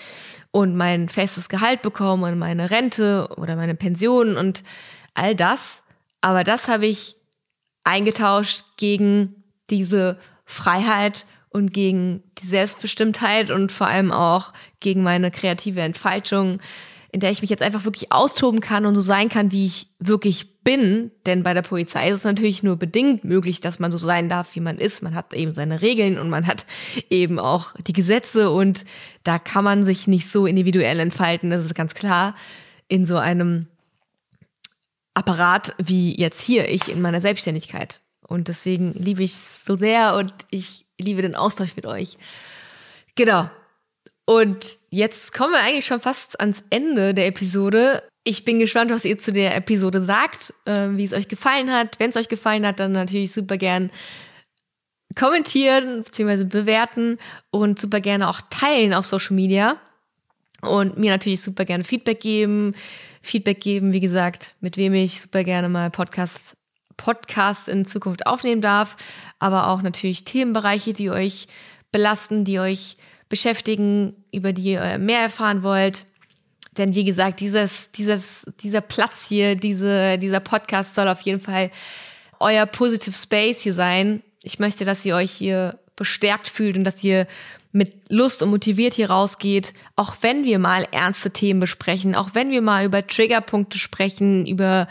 und 0.51 0.77
mein 0.77 1.09
festes 1.09 1.49
Gehalt 1.49 1.83
bekomme 1.83 2.27
und 2.27 2.39
meine 2.39 2.71
Rente 2.71 3.29
oder 3.37 3.57
meine 3.57 3.75
Pension 3.75 4.37
und 4.37 4.63
all 5.15 5.35
das. 5.35 5.83
Aber 6.21 6.45
das 6.45 6.69
habe 6.69 6.87
ich 6.87 7.17
eingetauscht 7.85 8.65
gegen 8.77 9.37
diese 9.71 10.19
Freiheit 10.47 11.27
und 11.51 11.73
gegen 11.73 12.23
die 12.39 12.47
Selbstbestimmtheit 12.47 13.51
und 13.51 13.71
vor 13.71 13.87
allem 13.87 14.11
auch 14.11 14.53
gegen 14.81 15.03
meine 15.03 15.31
kreative 15.31 15.83
Entfaltung 15.83 16.59
in 17.15 17.21
der 17.21 17.31
ich 17.31 17.43
mich 17.43 17.51
jetzt 17.51 17.63
einfach 17.63 17.85
wirklich 17.85 18.11
austoben 18.11 18.59
kann 18.59 18.87
und 18.87 18.97
so 18.97 19.01
sein 19.01 19.29
kann, 19.29 19.53
wie 19.53 19.67
ich 19.67 19.87
wirklich 20.01 20.65
bin. 20.65 21.13
Denn 21.27 21.45
bei 21.45 21.55
der 21.55 21.63
Polizei 21.63 22.09
ist 22.09 22.17
es 22.17 22.25
natürlich 22.25 22.65
nur 22.65 22.75
bedingt 22.75 23.23
möglich, 23.23 23.61
dass 23.61 23.79
man 23.79 23.93
so 23.93 23.99
sein 23.99 24.29
darf, 24.29 24.57
wie 24.57 24.61
man 24.61 24.79
ist. 24.79 25.01
Man 25.01 25.15
hat 25.15 25.33
eben 25.33 25.55
seine 25.55 25.81
Regeln 25.81 26.19
und 26.19 26.29
man 26.29 26.45
hat 26.49 26.67
eben 27.11 27.39
auch 27.39 27.73
die 27.87 27.93
Gesetze 27.93 28.51
und 28.51 28.85
da 29.23 29.39
kann 29.39 29.63
man 29.63 29.85
sich 29.85 30.09
nicht 30.09 30.29
so 30.29 30.45
individuell 30.47 30.99
entfalten, 30.99 31.51
das 31.51 31.65
ist 31.65 31.77
ganz 31.77 31.95
klar, 31.95 32.35
in 32.89 33.07
so 33.07 33.17
einem 33.17 33.69
Apparat 35.15 35.73
wie 35.79 36.21
jetzt 36.21 36.43
hier, 36.43 36.69
ich 36.69 36.89
in 36.89 37.01
meiner 37.01 37.21
Selbstständigkeit. 37.21 38.01
Und 38.27 38.49
deswegen 38.49 38.93
liebe 38.95 39.23
ich 39.23 39.35
es 39.35 39.65
so 39.65 39.77
sehr 39.77 40.17
und 40.17 40.35
ich 40.51 40.85
liebe 40.99 41.23
den 41.23 41.37
Austausch 41.37 41.77
mit 41.77 41.87
euch. 41.87 42.19
Genau. 43.15 43.49
Und 44.27 44.67
jetzt 44.91 45.35
kommen 45.35 45.53
wir 45.53 45.61
eigentlich 45.61 45.87
schon 45.87 46.01
fast 46.01 46.41
ans 46.41 46.63
Ende 46.71 47.13
der 47.13 47.27
Episode. 47.27 48.03
Ich 48.25 48.45
bin 48.45 48.59
gespannt, 48.59 48.91
was 48.91 49.05
ihr 49.05 49.19
zu 49.19 49.33
der 49.33 49.55
Episode 49.55 50.01
sagt, 50.01 50.55
äh, 50.65 50.89
wie 50.93 51.05
es 51.05 51.13
euch 51.13 51.29
gefallen 51.29 51.71
hat. 51.71 51.99
Wenn 51.99 52.11
es 52.11 52.17
euch 52.17 52.29
gefallen 52.29 52.67
hat, 52.67 52.81
dann 52.81 52.93
natürlich 52.93 53.33
super 53.33 53.59
gern 53.59 53.91
kommentieren 55.15 56.03
bzw. 56.03 56.45
bewerten 56.45 57.19
und 57.51 57.79
super 57.79 58.01
gerne 58.01 58.29
auch 58.29 58.41
teilen 58.51 58.95
auf 58.95 59.07
Social 59.07 59.37
Media 59.37 59.79
und 60.63 60.99
mir 60.99 61.11
natürlich 61.11 61.43
super 61.43 61.65
gerne 61.65 61.85
Feedback 61.85 62.21
geben. 62.21 62.75
Feedback 63.23 63.61
geben, 63.61 63.93
wie 63.93 64.01
gesagt, 64.01 64.55
mit 64.61 64.77
wem 64.77 64.95
ich 64.95 65.21
super 65.21 65.45
gerne 65.45 65.69
mal 65.69 65.91
Podcasts 65.91 66.55
Podcast 66.97 67.69
in 67.69 67.87
Zukunft 67.87 68.27
aufnehmen 68.27 68.61
darf, 68.61 68.97
aber 69.41 69.69
auch 69.69 69.83
natürlich 69.83 70.25
Themenbereiche, 70.25 70.93
die 70.93 71.11
euch 71.11 71.49
belasten, 71.91 72.45
die 72.45 72.61
euch 72.61 72.97
beschäftigen, 73.29 74.15
über 74.33 74.53
die 74.53 74.73
ihr 74.73 74.99
mehr 74.99 75.21
erfahren 75.21 75.63
wollt. 75.63 76.05
Denn 76.77 76.95
wie 76.95 77.05
gesagt, 77.05 77.41
dieses, 77.41 77.91
dieses, 77.93 78.45
dieser 78.61 78.81
Platz 78.81 79.27
hier, 79.29 79.55
diese, 79.55 80.19
dieser 80.19 80.41
Podcast 80.41 80.95
soll 80.95 81.09
auf 81.09 81.21
jeden 81.21 81.41
Fall 81.41 81.71
euer 82.41 82.67
Positive 82.67 83.15
Space 83.15 83.61
hier 83.61 83.75
sein. 83.75 84.23
Ich 84.43 84.59
möchte, 84.59 84.85
dass 84.85 85.05
ihr 85.05 85.15
euch 85.15 85.31
hier 85.31 85.79
bestärkt 85.97 86.49
fühlt 86.49 86.77
und 86.77 86.85
dass 86.85 87.05
ihr 87.05 87.27
mit 87.73 87.95
Lust 88.09 88.43
und 88.43 88.51
motiviert 88.51 88.95
hier 88.95 89.11
rausgeht, 89.11 89.73
auch 89.97 90.17
wenn 90.21 90.45
wir 90.45 90.59
mal 90.59 90.87
ernste 90.93 91.33
Themen 91.33 91.61
besprechen, 91.61 92.15
auch 92.15 92.31
wenn 92.33 92.51
wir 92.51 92.63
mal 92.63 92.85
über 92.85 93.07
Triggerpunkte 93.07 93.79
sprechen, 93.79 94.47
über 94.47 94.87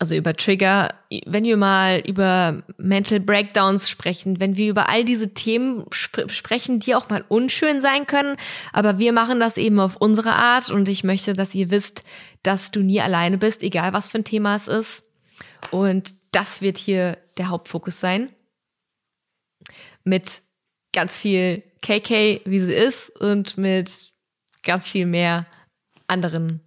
also 0.00 0.14
über 0.14 0.34
Trigger, 0.34 0.94
wenn 1.26 1.44
wir 1.44 1.58
mal 1.58 2.02
über 2.06 2.62
Mental 2.78 3.20
Breakdowns 3.20 3.90
sprechen, 3.90 4.40
wenn 4.40 4.56
wir 4.56 4.70
über 4.70 4.88
all 4.88 5.04
diese 5.04 5.34
Themen 5.34 5.84
sp 5.92 6.24
sprechen, 6.32 6.80
die 6.80 6.94
auch 6.94 7.10
mal 7.10 7.22
unschön 7.28 7.82
sein 7.82 8.06
können, 8.06 8.36
aber 8.72 8.98
wir 8.98 9.12
machen 9.12 9.40
das 9.40 9.58
eben 9.58 9.78
auf 9.78 9.96
unsere 9.96 10.32
Art 10.32 10.70
und 10.70 10.88
ich 10.88 11.04
möchte, 11.04 11.34
dass 11.34 11.54
ihr 11.54 11.70
wisst, 11.70 12.04
dass 12.42 12.70
du 12.70 12.80
nie 12.80 13.02
alleine 13.02 13.36
bist, 13.36 13.62
egal 13.62 13.92
was 13.92 14.08
für 14.08 14.18
ein 14.18 14.24
Thema 14.24 14.56
es 14.56 14.68
ist. 14.68 15.10
Und 15.70 16.14
das 16.32 16.62
wird 16.62 16.78
hier 16.78 17.18
der 17.36 17.50
Hauptfokus 17.50 18.00
sein. 18.00 18.30
Mit 20.02 20.40
ganz 20.94 21.18
viel 21.18 21.62
KK, 21.82 22.40
wie 22.46 22.60
sie 22.60 22.72
ist, 22.72 23.10
und 23.20 23.58
mit 23.58 24.12
ganz 24.62 24.88
viel 24.88 25.04
mehr 25.04 25.44
anderen 26.06 26.60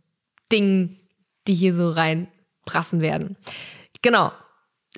Dingen, 0.52 1.00
die 1.48 1.56
hier 1.56 1.74
so 1.74 1.90
rein 1.90 2.28
prassen 2.66 3.02
werden. 3.02 3.38
Genau. 4.02 4.32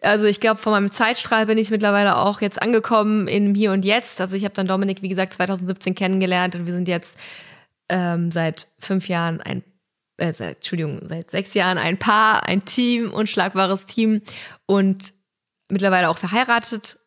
Also 0.02 0.26
ich 0.26 0.40
glaube, 0.40 0.60
von 0.60 0.72
meinem 0.72 0.92
Zeitstrahl 0.92 1.46
bin 1.46 1.58
ich 1.58 1.72
mittlerweile 1.72 2.18
auch 2.18 2.42
jetzt 2.42 2.62
angekommen 2.62 3.28
im 3.28 3.56
Hier 3.56 3.72
und 3.72 3.86
Jetzt. 3.86 4.20
Also 4.20 4.36
ich 4.36 4.44
habe 4.44 4.54
dann 4.54 4.68
Dominik, 4.68 5.02
wie 5.02 5.10
gesagt, 5.10 5.34
2017 5.34 5.96
kennengelernt 5.96 6.56
und 6.56 6.66
wir 6.66 6.74
sind 6.74 6.88
jetzt 6.88 7.18
ähm, 7.90 8.32
seit 8.32 8.68
fünf 8.80 9.08
Jahren 9.08 9.42
ein, 9.42 9.64
äh, 10.18 10.34
seit, 10.34 10.58
Entschuldigung, 10.58 11.00
seit 11.08 11.32
sechs 11.32 11.54
Jahren 11.54 11.78
ein 11.78 11.98
Paar, 11.98 12.44
ein 12.46 12.66
Team, 12.66 13.14
unschlagbares 13.14 13.86
Team 13.86 14.22
und 14.66 15.14
mittlerweile 15.70 16.10
auch 16.10 16.18
verheiratet. 16.18 17.00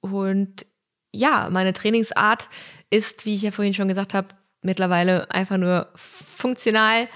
Und 0.00 0.66
ja, 1.12 1.48
meine 1.50 1.72
Trainingsart 1.72 2.48
ist, 2.90 3.24
wie 3.24 3.34
ich 3.34 3.42
ja 3.42 3.50
vorhin 3.50 3.74
schon 3.74 3.88
gesagt 3.88 4.14
habe, 4.14 4.28
mittlerweile 4.62 5.30
einfach 5.30 5.56
nur 5.56 5.88
funktional 5.94 7.08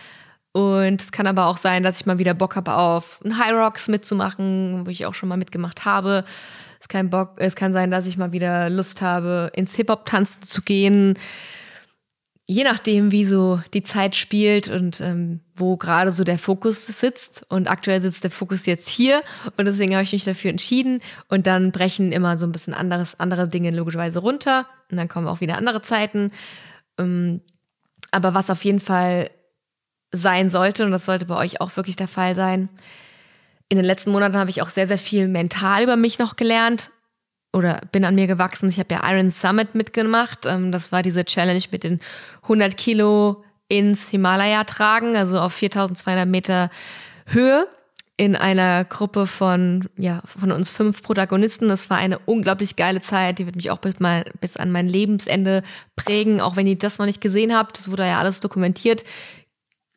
und 0.59 1.01
es 1.01 1.13
kann 1.13 1.29
aber 1.29 1.47
auch 1.47 1.57
sein, 1.57 1.85
dass 1.85 2.01
ich 2.01 2.07
mal 2.07 2.19
wieder 2.19 2.35
Bock 2.35 2.57
habe 2.57 2.75
auf 2.75 3.21
ein 3.25 3.39
High 3.39 3.53
Rocks 3.53 3.87
mitzumachen, 3.87 4.85
wo 4.85 4.91
ich 4.91 5.07
auch 5.07 5.15
schon 5.15 5.29
mal 5.29 5.37
mitgemacht 5.37 5.85
habe. 5.85 6.25
Es 6.81 6.89
kann, 6.89 7.11
Bock, 7.11 7.35
es 7.37 7.55
kann 7.55 7.73
sein, 7.73 7.93
dass 7.93 8.07
ich 8.07 8.17
mal 8.17 8.33
wieder 8.33 8.69
Lust 8.69 9.01
habe, 9.01 9.53
ins 9.55 9.77
Hip-Hop-Tanzen 9.77 10.43
zu 10.43 10.63
gehen. 10.63 11.17
Je 12.47 12.65
nachdem, 12.65 13.13
wie 13.13 13.25
so 13.25 13.63
die 13.73 13.85
Zeit 13.85 14.17
spielt 14.17 14.67
und 14.67 15.01
ähm, 15.01 15.43
wo 15.55 15.77
gerade 15.77 16.11
so 16.11 16.25
der 16.25 16.41
Fokus 16.41 16.87
sitzt. 16.87 17.47
Und 17.49 17.71
aktuell 17.71 18.01
sitzt 18.01 18.25
der 18.25 18.33
Fokus 18.33 18.67
jetzt 18.67 18.89
hier 18.89 19.23
und 19.57 19.65
deswegen 19.65 19.95
habe 19.95 20.03
ich 20.03 20.13
mich 20.13 20.25
dafür 20.25 20.51
entschieden. 20.51 21.01
Und 21.29 21.47
dann 21.47 21.71
brechen 21.71 22.11
immer 22.11 22.37
so 22.37 22.47
ein 22.47 22.53
bisschen 22.53 22.75
anderes, 22.75 23.15
andere 23.21 23.49
Dinge 23.49 23.71
logischerweise 23.71 24.19
runter 24.19 24.67
und 24.91 24.97
dann 24.97 25.07
kommen 25.07 25.29
auch 25.29 25.41
wieder 25.41 25.57
andere 25.57 25.83
Zeiten. 25.83 26.33
Ähm, 26.99 27.43
aber 28.11 28.35
was 28.35 28.51
auf 28.51 28.65
jeden 28.65 28.81
Fall 28.81 29.31
sein 30.13 30.51
sollte, 30.51 30.85
und 30.85 30.93
das 30.93 31.07
sollte 31.07 31.27
bei 31.27 31.37
euch 31.37 31.61
auch 31.61 31.77
wirklich 31.77 31.97
der 31.97 32.09
Fall 32.09 32.35
sein. 32.35 32.69
In 33.69 33.77
den 33.77 33.85
letzten 33.85 34.13
Monaten 34.13 34.37
habe 34.37 34.51
ich 34.51 34.63
auch 34.63 34.71
sehr, 34.71 34.89
sehr 34.89 34.99
viel 34.99 35.29
mental 35.29 35.83
über 35.83 35.97
mich 35.97 36.19
noch 36.19 36.37
gelernt 36.37 36.91
oder 37.53 37.81
bin 37.93 38.05
an 38.05 38.15
mir 38.15 38.27
gewachsen. 38.27 38.69
Ich 38.69 38.79
habe 38.79 38.95
ja 38.95 39.11
Iron 39.11 39.31
Summit 39.31 39.75
mitgemacht. 39.75 40.47
Ähm, 40.47 40.73
das 40.73 40.93
war 40.93 41.03
diese 41.03 41.25
Challenge 41.25 41.63
mit 41.71 41.85
den 41.85 42.01
100 42.43 42.77
Kilo 42.77 43.45
ins 43.69 44.09
Himalaya 44.09 44.65
tragen, 44.65 45.17
also 45.17 45.41
auf 45.41 45.53
4200 45.53 46.27
Meter 46.27 46.71
Höhe 47.27 47.67
in 48.17 48.35
einer 48.35 48.85
Gruppe 48.85 49.29
von, 49.29 49.89
ja, 49.97 50.23
von 50.25 50.51
uns 50.51 50.73
fünf 50.73 51.03
Protagonisten. 51.03 51.69
Das 51.69 51.89
war 51.89 51.99
eine 51.99 52.19
unglaublich 52.19 52.75
geile 52.75 53.01
Zeit. 53.01 53.39
Die 53.39 53.47
wird 53.47 53.55
mich 53.55 53.71
auch 53.71 53.79
bis, 53.79 54.01
mal, 54.01 54.25
bis 54.41 54.57
an 54.57 54.73
mein 54.73 54.89
Lebensende 54.89 55.63
prägen. 55.95 56.41
Auch 56.41 56.57
wenn 56.57 56.67
ihr 56.67 56.77
das 56.77 56.99
noch 56.99 57.07
nicht 57.07 57.21
gesehen 57.21 57.55
habt, 57.55 57.79
das 57.79 57.91
wurde 57.91 58.07
ja 58.07 58.19
alles 58.19 58.41
dokumentiert 58.41 59.05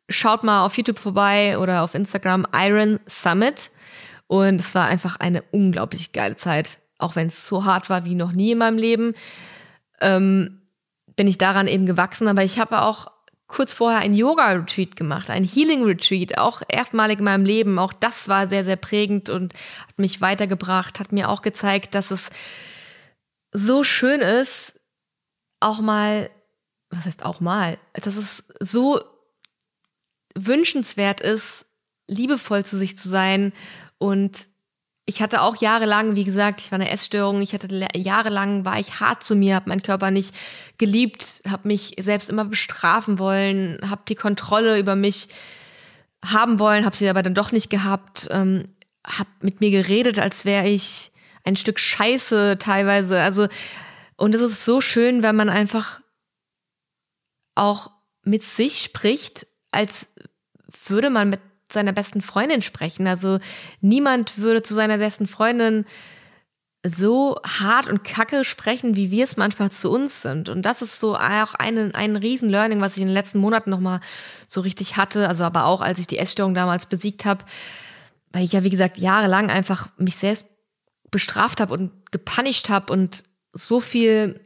schaut 0.08 0.44
mal 0.44 0.64
auf 0.64 0.76
YouTube 0.76 0.98
vorbei 0.98 1.58
oder 1.58 1.82
auf 1.82 1.94
Instagram 1.94 2.46
Iron 2.54 3.00
Summit. 3.06 3.70
Und 4.26 4.60
es 4.60 4.74
war 4.74 4.86
einfach 4.86 5.16
eine 5.20 5.42
unglaublich 5.50 6.12
geile 6.12 6.36
Zeit. 6.36 6.78
Auch 6.98 7.16
wenn 7.16 7.28
es 7.28 7.46
so 7.46 7.64
hart 7.64 7.90
war 7.90 8.04
wie 8.04 8.14
noch 8.14 8.32
nie 8.32 8.52
in 8.52 8.58
meinem 8.58 8.78
Leben, 8.78 9.14
ähm, 10.00 10.62
bin 11.16 11.26
ich 11.26 11.38
daran 11.38 11.68
eben 11.68 11.86
gewachsen. 11.86 12.28
Aber 12.28 12.42
ich 12.42 12.58
habe 12.58 12.82
auch 12.82 13.08
kurz 13.52 13.74
vorher 13.74 14.00
ein 14.00 14.14
Yoga-Retreat 14.14 14.96
gemacht, 14.96 15.28
ein 15.28 15.44
Healing-Retreat, 15.44 16.38
auch 16.38 16.62
erstmalig 16.68 17.18
in 17.18 17.26
meinem 17.26 17.44
Leben. 17.44 17.78
Auch 17.78 17.92
das 17.92 18.28
war 18.28 18.48
sehr, 18.48 18.64
sehr 18.64 18.76
prägend 18.76 19.28
und 19.28 19.52
hat 19.86 19.98
mich 19.98 20.22
weitergebracht, 20.22 20.98
hat 20.98 21.12
mir 21.12 21.28
auch 21.28 21.42
gezeigt, 21.42 21.94
dass 21.94 22.10
es 22.10 22.30
so 23.52 23.84
schön 23.84 24.22
ist, 24.22 24.80
auch 25.60 25.80
mal, 25.80 26.30
was 26.88 27.04
heißt 27.04 27.24
auch 27.26 27.40
mal, 27.40 27.78
dass 27.92 28.16
es 28.16 28.44
so 28.58 29.00
wünschenswert 30.34 31.20
ist, 31.20 31.64
liebevoll 32.08 32.64
zu 32.64 32.76
sich 32.76 32.98
zu 32.98 33.08
sein. 33.08 33.52
Und 33.98 34.48
ich 35.04 35.20
hatte 35.20 35.42
auch 35.42 35.56
jahrelang, 35.56 36.16
wie 36.16 36.24
gesagt, 36.24 36.60
ich 36.60 36.72
war 36.72 36.78
eine 36.78 36.90
Essstörung, 36.90 37.40
ich 37.40 37.54
hatte 37.54 37.88
jahrelang, 37.94 38.64
war 38.64 38.78
ich 38.78 39.00
hart 39.00 39.24
zu 39.24 39.34
mir, 39.34 39.56
habe 39.56 39.68
meinen 39.68 39.82
Körper 39.82 40.10
nicht 40.10 40.34
geliebt, 40.78 41.42
habe 41.48 41.68
mich 41.68 41.96
selbst 41.98 42.30
immer 42.30 42.44
bestrafen 42.44 43.18
wollen, 43.18 43.78
habe 43.88 44.02
die 44.08 44.14
Kontrolle 44.14 44.78
über 44.78 44.94
mich 44.94 45.28
haben 46.24 46.58
wollen, 46.58 46.84
habe 46.84 46.96
sie 46.96 47.08
aber 47.08 47.22
dann 47.22 47.34
doch 47.34 47.50
nicht 47.50 47.68
gehabt, 47.68 48.28
ähm, 48.30 48.68
habe 49.04 49.30
mit 49.40 49.60
mir 49.60 49.70
geredet, 49.70 50.20
als 50.20 50.44
wäre 50.44 50.68
ich 50.68 51.10
ein 51.44 51.56
Stück 51.56 51.80
Scheiße 51.80 52.56
teilweise. 52.60 53.20
Also 53.20 53.48
und 54.16 54.36
es 54.36 54.40
ist 54.40 54.64
so 54.64 54.80
schön, 54.80 55.24
wenn 55.24 55.34
man 55.34 55.48
einfach 55.48 56.00
auch 57.56 57.90
mit 58.22 58.44
sich 58.44 58.82
spricht 58.82 59.48
als 59.72 60.14
würde 60.86 61.10
man 61.10 61.30
mit 61.30 61.40
seiner 61.72 61.92
besten 61.92 62.22
Freundin 62.22 62.62
sprechen. 62.62 63.06
Also 63.06 63.40
niemand 63.80 64.38
würde 64.38 64.62
zu 64.62 64.74
seiner 64.74 64.98
besten 64.98 65.26
Freundin 65.26 65.84
so 66.84 67.36
hart 67.44 67.88
und 67.88 68.02
kacke 68.02 68.44
sprechen, 68.44 68.96
wie 68.96 69.10
wir 69.10 69.24
es 69.24 69.36
manchmal 69.36 69.70
zu 69.70 69.90
uns 69.90 70.20
sind. 70.20 70.48
Und 70.48 70.62
das 70.62 70.82
ist 70.82 70.98
so 70.98 71.16
auch 71.16 71.54
ein, 71.54 71.94
ein 71.94 72.16
Riesen-Learning, 72.16 72.80
was 72.80 72.96
ich 72.96 73.02
in 73.02 73.08
den 73.08 73.14
letzten 73.14 73.38
Monaten 73.38 73.70
nochmal 73.70 74.00
so 74.48 74.60
richtig 74.60 74.96
hatte. 74.96 75.28
Also 75.28 75.44
aber 75.44 75.66
auch, 75.66 75.80
als 75.80 75.98
ich 75.98 76.08
die 76.08 76.18
Essstörung 76.18 76.54
damals 76.54 76.86
besiegt 76.86 77.24
habe, 77.24 77.44
weil 78.32 78.44
ich 78.44 78.52
ja, 78.52 78.64
wie 78.64 78.70
gesagt, 78.70 78.98
jahrelang 78.98 79.50
einfach 79.50 79.88
mich 79.96 80.16
selbst 80.16 80.46
bestraft 81.10 81.60
habe 81.60 81.72
und 81.72 82.10
gepunished 82.10 82.68
habe 82.68 82.92
und 82.92 83.24
so 83.52 83.80
viel 83.80 84.40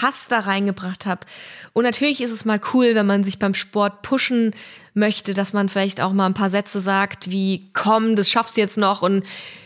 Hass 0.00 0.26
da 0.28 0.40
reingebracht 0.40 1.06
habe. 1.06 1.20
Und 1.72 1.84
natürlich 1.84 2.20
ist 2.20 2.30
es 2.30 2.44
mal 2.44 2.60
cool, 2.72 2.94
wenn 2.94 3.06
man 3.06 3.24
sich 3.24 3.38
beim 3.38 3.54
Sport 3.54 4.02
pushen 4.02 4.54
möchte, 4.94 5.34
dass 5.34 5.52
man 5.52 5.68
vielleicht 5.68 6.00
auch 6.00 6.12
mal 6.12 6.26
ein 6.26 6.34
paar 6.34 6.50
Sätze 6.50 6.80
sagt, 6.80 7.30
wie 7.30 7.70
komm, 7.74 8.16
das 8.16 8.30
schaffst 8.30 8.56
du 8.56 8.62
jetzt 8.62 8.78
noch 8.78 9.02
und 9.02 9.24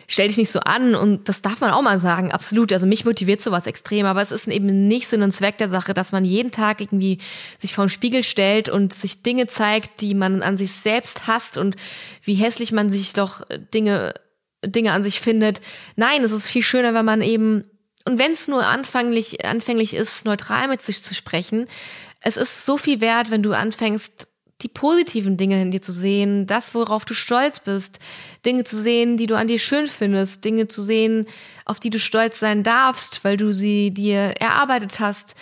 stell 0.09 0.27
dich 0.29 0.37
nicht 0.37 0.51
so 0.51 0.61
an. 0.61 0.95
Und 0.95 1.29
das 1.29 1.41
darf 1.41 1.61
man 1.61 1.71
auch 1.71 1.83
mal 1.83 2.01
sagen, 2.01 2.33
absolut. 2.33 2.73
Also 2.73 2.87
mich 2.87 3.05
motiviert 3.05 3.41
sowas 3.41 3.67
extrem, 3.67 4.07
aber 4.07 4.23
es 4.23 4.33
ist 4.33 4.49
eben 4.49 4.89
nicht 4.89 5.07
Sinn 5.07 5.23
und 5.23 5.31
Zweck 5.31 5.59
der 5.59 5.69
Sache, 5.69 5.95
dass 5.95 6.13
man 6.13 6.25
jeden 6.25 6.51
Tag 6.51 6.81
irgendwie 6.81 7.19
sich 7.59 7.75
vor 7.75 7.87
den 7.87 7.91
Spiegel 7.91 8.25
stellt 8.25 8.69
und 8.69 8.93
sich 8.93 9.23
Dinge 9.23 9.47
zeigt, 9.47 10.01
die 10.01 10.15
man 10.15 10.43
an 10.43 10.59
sich 10.59 10.73
selbst 10.73 11.29
hasst 11.29 11.57
und 11.57 11.77
wie 12.23 12.35
hässlich 12.35 12.73
man 12.73 12.91
sich 12.91 13.13
doch 13.13 13.43
Dinge 13.73 14.15
Dinge 14.67 14.93
an 14.93 15.03
sich 15.03 15.21
findet. 15.21 15.61
Nein, 15.97 16.23
es 16.23 16.33
ist 16.33 16.49
viel 16.49 16.63
schöner, 16.63 16.93
wenn 16.93 17.05
man 17.05 17.23
eben 17.23 17.65
und 18.07 18.19
wenn 18.19 18.33
es 18.33 18.49
nur 18.49 18.65
anfänglich, 18.65 19.45
anfänglich 19.45 19.95
ist, 19.95 20.25
neutral 20.25 20.69
mit 20.69 20.83
sich 20.83 21.03
zu 21.03 21.15
sprechen, 21.15 21.67
es 22.21 22.37
ist 22.37 22.65
so 22.65 22.77
viel 22.77 23.01
wert, 23.01 23.31
wenn 23.31 23.43
du 23.43 23.53
anfängst, 23.53 24.27
die 24.63 24.69
positiven 24.69 25.37
Dinge 25.37 25.61
in 25.63 25.71
dir 25.71 25.81
zu 25.81 25.93
sehen, 25.93 26.47
das, 26.47 26.75
worauf 26.75 27.05
du 27.05 27.15
stolz 27.15 27.61
bist, 27.61 27.99
Dinge 28.45 28.65
zu 28.65 28.79
sehen, 28.81 29.17
die 29.17 29.27
du 29.27 29.37
an 29.37 29.49
dir 29.49 29.59
schön 29.59 29.87
findest, 29.87 30.45
Dinge 30.45 30.69
zu 30.69 30.83
sehen, 30.83 31.27
auf 31.65 31.81
die 31.81 31.91
du 31.91 31.99
stolz 31.99 32.39
sein 32.39 32.63
darfst, 32.63 33.25
weil 33.25 33.37
du 33.37 33.53
sie 33.55 33.91
dir 33.91 34.35
erarbeitet 34.39 35.01
hast. 35.01 35.35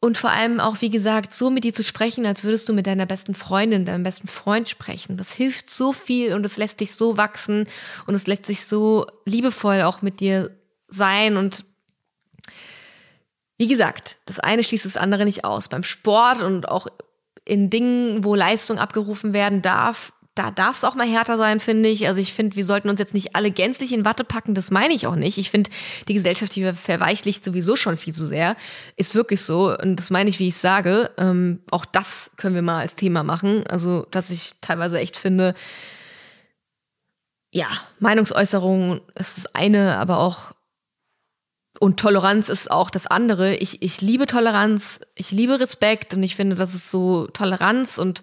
Und 0.00 0.18
vor 0.18 0.30
allem 0.30 0.60
auch, 0.60 0.82
wie 0.82 0.90
gesagt, 0.90 1.32
so 1.32 1.48
mit 1.48 1.64
dir 1.64 1.72
zu 1.72 1.82
sprechen, 1.82 2.26
als 2.26 2.44
würdest 2.44 2.68
du 2.68 2.74
mit 2.74 2.86
deiner 2.86 3.06
besten 3.06 3.34
Freundin, 3.34 3.86
deinem 3.86 4.02
besten 4.02 4.28
Freund 4.28 4.68
sprechen. 4.68 5.16
Das 5.16 5.32
hilft 5.32 5.70
so 5.70 5.94
viel 5.94 6.34
und 6.34 6.44
es 6.44 6.58
lässt 6.58 6.80
dich 6.80 6.94
so 6.94 7.16
wachsen 7.16 7.66
und 8.06 8.14
es 8.14 8.26
lässt 8.26 8.44
sich 8.44 8.66
so 8.66 9.06
liebevoll 9.24 9.80
auch 9.80 10.02
mit 10.02 10.20
dir 10.20 10.50
sein 10.88 11.38
und 11.38 11.64
wie 13.56 13.68
gesagt, 13.68 14.16
das 14.26 14.40
eine 14.40 14.64
schließt 14.64 14.84
das 14.84 14.96
andere 14.96 15.24
nicht 15.24 15.44
aus. 15.44 15.68
Beim 15.68 15.84
Sport 15.84 16.42
und 16.42 16.68
auch 16.68 16.86
in 17.44 17.70
Dingen, 17.70 18.24
wo 18.24 18.34
Leistung 18.34 18.78
abgerufen 18.78 19.32
werden 19.32 19.62
darf, 19.62 20.12
da 20.34 20.50
darf 20.50 20.76
es 20.76 20.84
auch 20.84 20.96
mal 20.96 21.06
härter 21.06 21.38
sein, 21.38 21.60
finde 21.60 21.88
ich. 21.88 22.08
Also 22.08 22.20
ich 22.20 22.32
finde, 22.32 22.56
wir 22.56 22.64
sollten 22.64 22.88
uns 22.88 22.98
jetzt 22.98 23.14
nicht 23.14 23.36
alle 23.36 23.52
gänzlich 23.52 23.92
in 23.92 24.04
Watte 24.04 24.24
packen, 24.24 24.54
das 24.54 24.72
meine 24.72 24.92
ich 24.92 25.06
auch 25.06 25.14
nicht. 25.14 25.38
Ich 25.38 25.50
finde, 25.50 25.70
die 26.08 26.14
Gesellschaft, 26.14 26.56
die 26.56 26.72
verweichlicht 26.72 27.44
sowieso 27.44 27.76
schon 27.76 27.96
viel 27.96 28.12
zu 28.12 28.26
sehr. 28.26 28.56
Ist 28.96 29.14
wirklich 29.14 29.42
so. 29.42 29.76
Und 29.78 29.96
das 29.96 30.10
meine 30.10 30.28
ich, 30.28 30.40
wie 30.40 30.48
ich 30.48 30.56
sage. 30.56 31.10
Ähm, 31.18 31.60
auch 31.70 31.84
das 31.84 32.32
können 32.36 32.56
wir 32.56 32.62
mal 32.62 32.80
als 32.80 32.96
Thema 32.96 33.22
machen. 33.22 33.64
Also, 33.68 34.06
dass 34.10 34.30
ich 34.30 34.54
teilweise 34.60 34.98
echt 34.98 35.16
finde, 35.16 35.54
ja, 37.52 37.68
Meinungsäußerung 38.00 39.02
ist 39.14 39.38
das 39.38 39.54
eine, 39.54 39.98
aber 39.98 40.18
auch 40.18 40.52
und 41.80 41.98
Toleranz 41.98 42.48
ist 42.48 42.70
auch 42.70 42.90
das 42.90 43.06
andere. 43.06 43.56
Ich, 43.56 43.82
ich 43.82 44.00
liebe 44.00 44.26
Toleranz, 44.26 45.00
ich 45.14 45.32
liebe 45.32 45.58
Respekt 45.58 46.14
und 46.14 46.22
ich 46.22 46.36
finde, 46.36 46.56
das 46.56 46.74
ist 46.74 46.90
so 46.90 47.26
Toleranz 47.28 47.98
und 47.98 48.22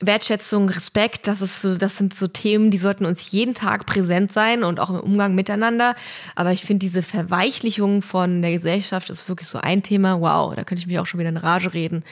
Wertschätzung, 0.00 0.68
Respekt, 0.68 1.26
das 1.26 1.42
ist 1.42 1.60
so, 1.60 1.76
das 1.76 1.96
sind 1.96 2.14
so 2.14 2.28
Themen, 2.28 2.70
die 2.70 2.78
sollten 2.78 3.04
uns 3.04 3.32
jeden 3.32 3.54
Tag 3.54 3.84
präsent 3.84 4.32
sein 4.32 4.62
und 4.62 4.78
auch 4.78 4.90
im 4.90 5.00
Umgang 5.00 5.34
miteinander. 5.34 5.96
Aber 6.36 6.52
ich 6.52 6.62
finde 6.62 6.86
diese 6.86 7.02
Verweichlichung 7.02 8.02
von 8.02 8.42
der 8.42 8.52
Gesellschaft 8.52 9.10
ist 9.10 9.28
wirklich 9.28 9.48
so 9.48 9.58
ein 9.58 9.82
Thema. 9.82 10.20
Wow, 10.20 10.54
da 10.54 10.62
könnte 10.62 10.80
ich 10.80 10.86
mich 10.86 11.00
auch 11.00 11.06
schon 11.06 11.18
wieder 11.18 11.30
in 11.30 11.36
Rage 11.36 11.74
reden. 11.74 12.04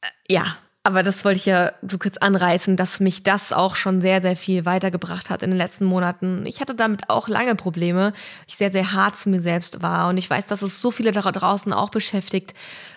Äh, 0.00 0.08
ja, 0.28 0.56
aber 0.84 1.02
das 1.04 1.24
wollte 1.24 1.38
ich 1.38 1.46
ja 1.46 1.72
du 1.82 1.96
kurz 1.96 2.16
anreißen, 2.16 2.76
dass 2.76 2.98
mich 2.98 3.22
das 3.22 3.52
auch 3.52 3.76
schon 3.76 4.00
sehr, 4.00 4.20
sehr 4.20 4.36
viel 4.36 4.64
weitergebracht 4.64 5.30
hat 5.30 5.42
in 5.44 5.50
den 5.50 5.58
letzten 5.58 5.84
Monaten. 5.84 6.44
Ich 6.44 6.60
hatte 6.60 6.74
damit 6.74 7.08
auch 7.08 7.28
lange 7.28 7.54
Probleme. 7.54 8.12
Ich 8.48 8.56
sehr, 8.56 8.72
sehr 8.72 8.92
hart 8.92 9.16
zu 9.16 9.28
mir 9.28 9.40
selbst 9.40 9.80
war. 9.80 10.08
Und 10.08 10.18
ich 10.18 10.28
weiß, 10.28 10.46
dass 10.46 10.62
es 10.62 10.80
so 10.80 10.90
viele 10.90 11.12
da 11.12 11.20
draußen 11.20 11.72
auch 11.72 11.90
beschäftigt. 11.90 12.54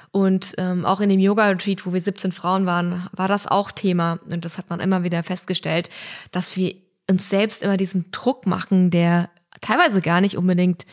Und 0.10 0.56
ähm, 0.58 0.84
auch 0.86 1.00
in 1.00 1.10
dem 1.10 1.20
Yoga-Retreat, 1.20 1.86
wo 1.86 1.94
wir 1.94 2.02
17 2.02 2.32
Frauen 2.32 2.66
waren, 2.66 3.08
war 3.12 3.28
das 3.28 3.46
auch 3.46 3.72
Thema. 3.72 4.20
Und 4.30 4.46
das 4.46 4.58
hat 4.58 4.72
man 4.72 4.80
immer 4.80 5.04
wieder 5.04 5.22
festgestellt, 5.22 5.90
dass 6.32 6.56
wir 6.56 6.74
uns 7.08 7.30
selbst 7.30 7.62
immer 7.62 7.78
diesen 7.78 8.10
Druck 8.12 8.48
machen, 8.48 8.90
der 8.90 9.30
teilweise 9.62 10.02
gar 10.02 10.22
nicht 10.22 10.38
unbedingt 10.38 10.88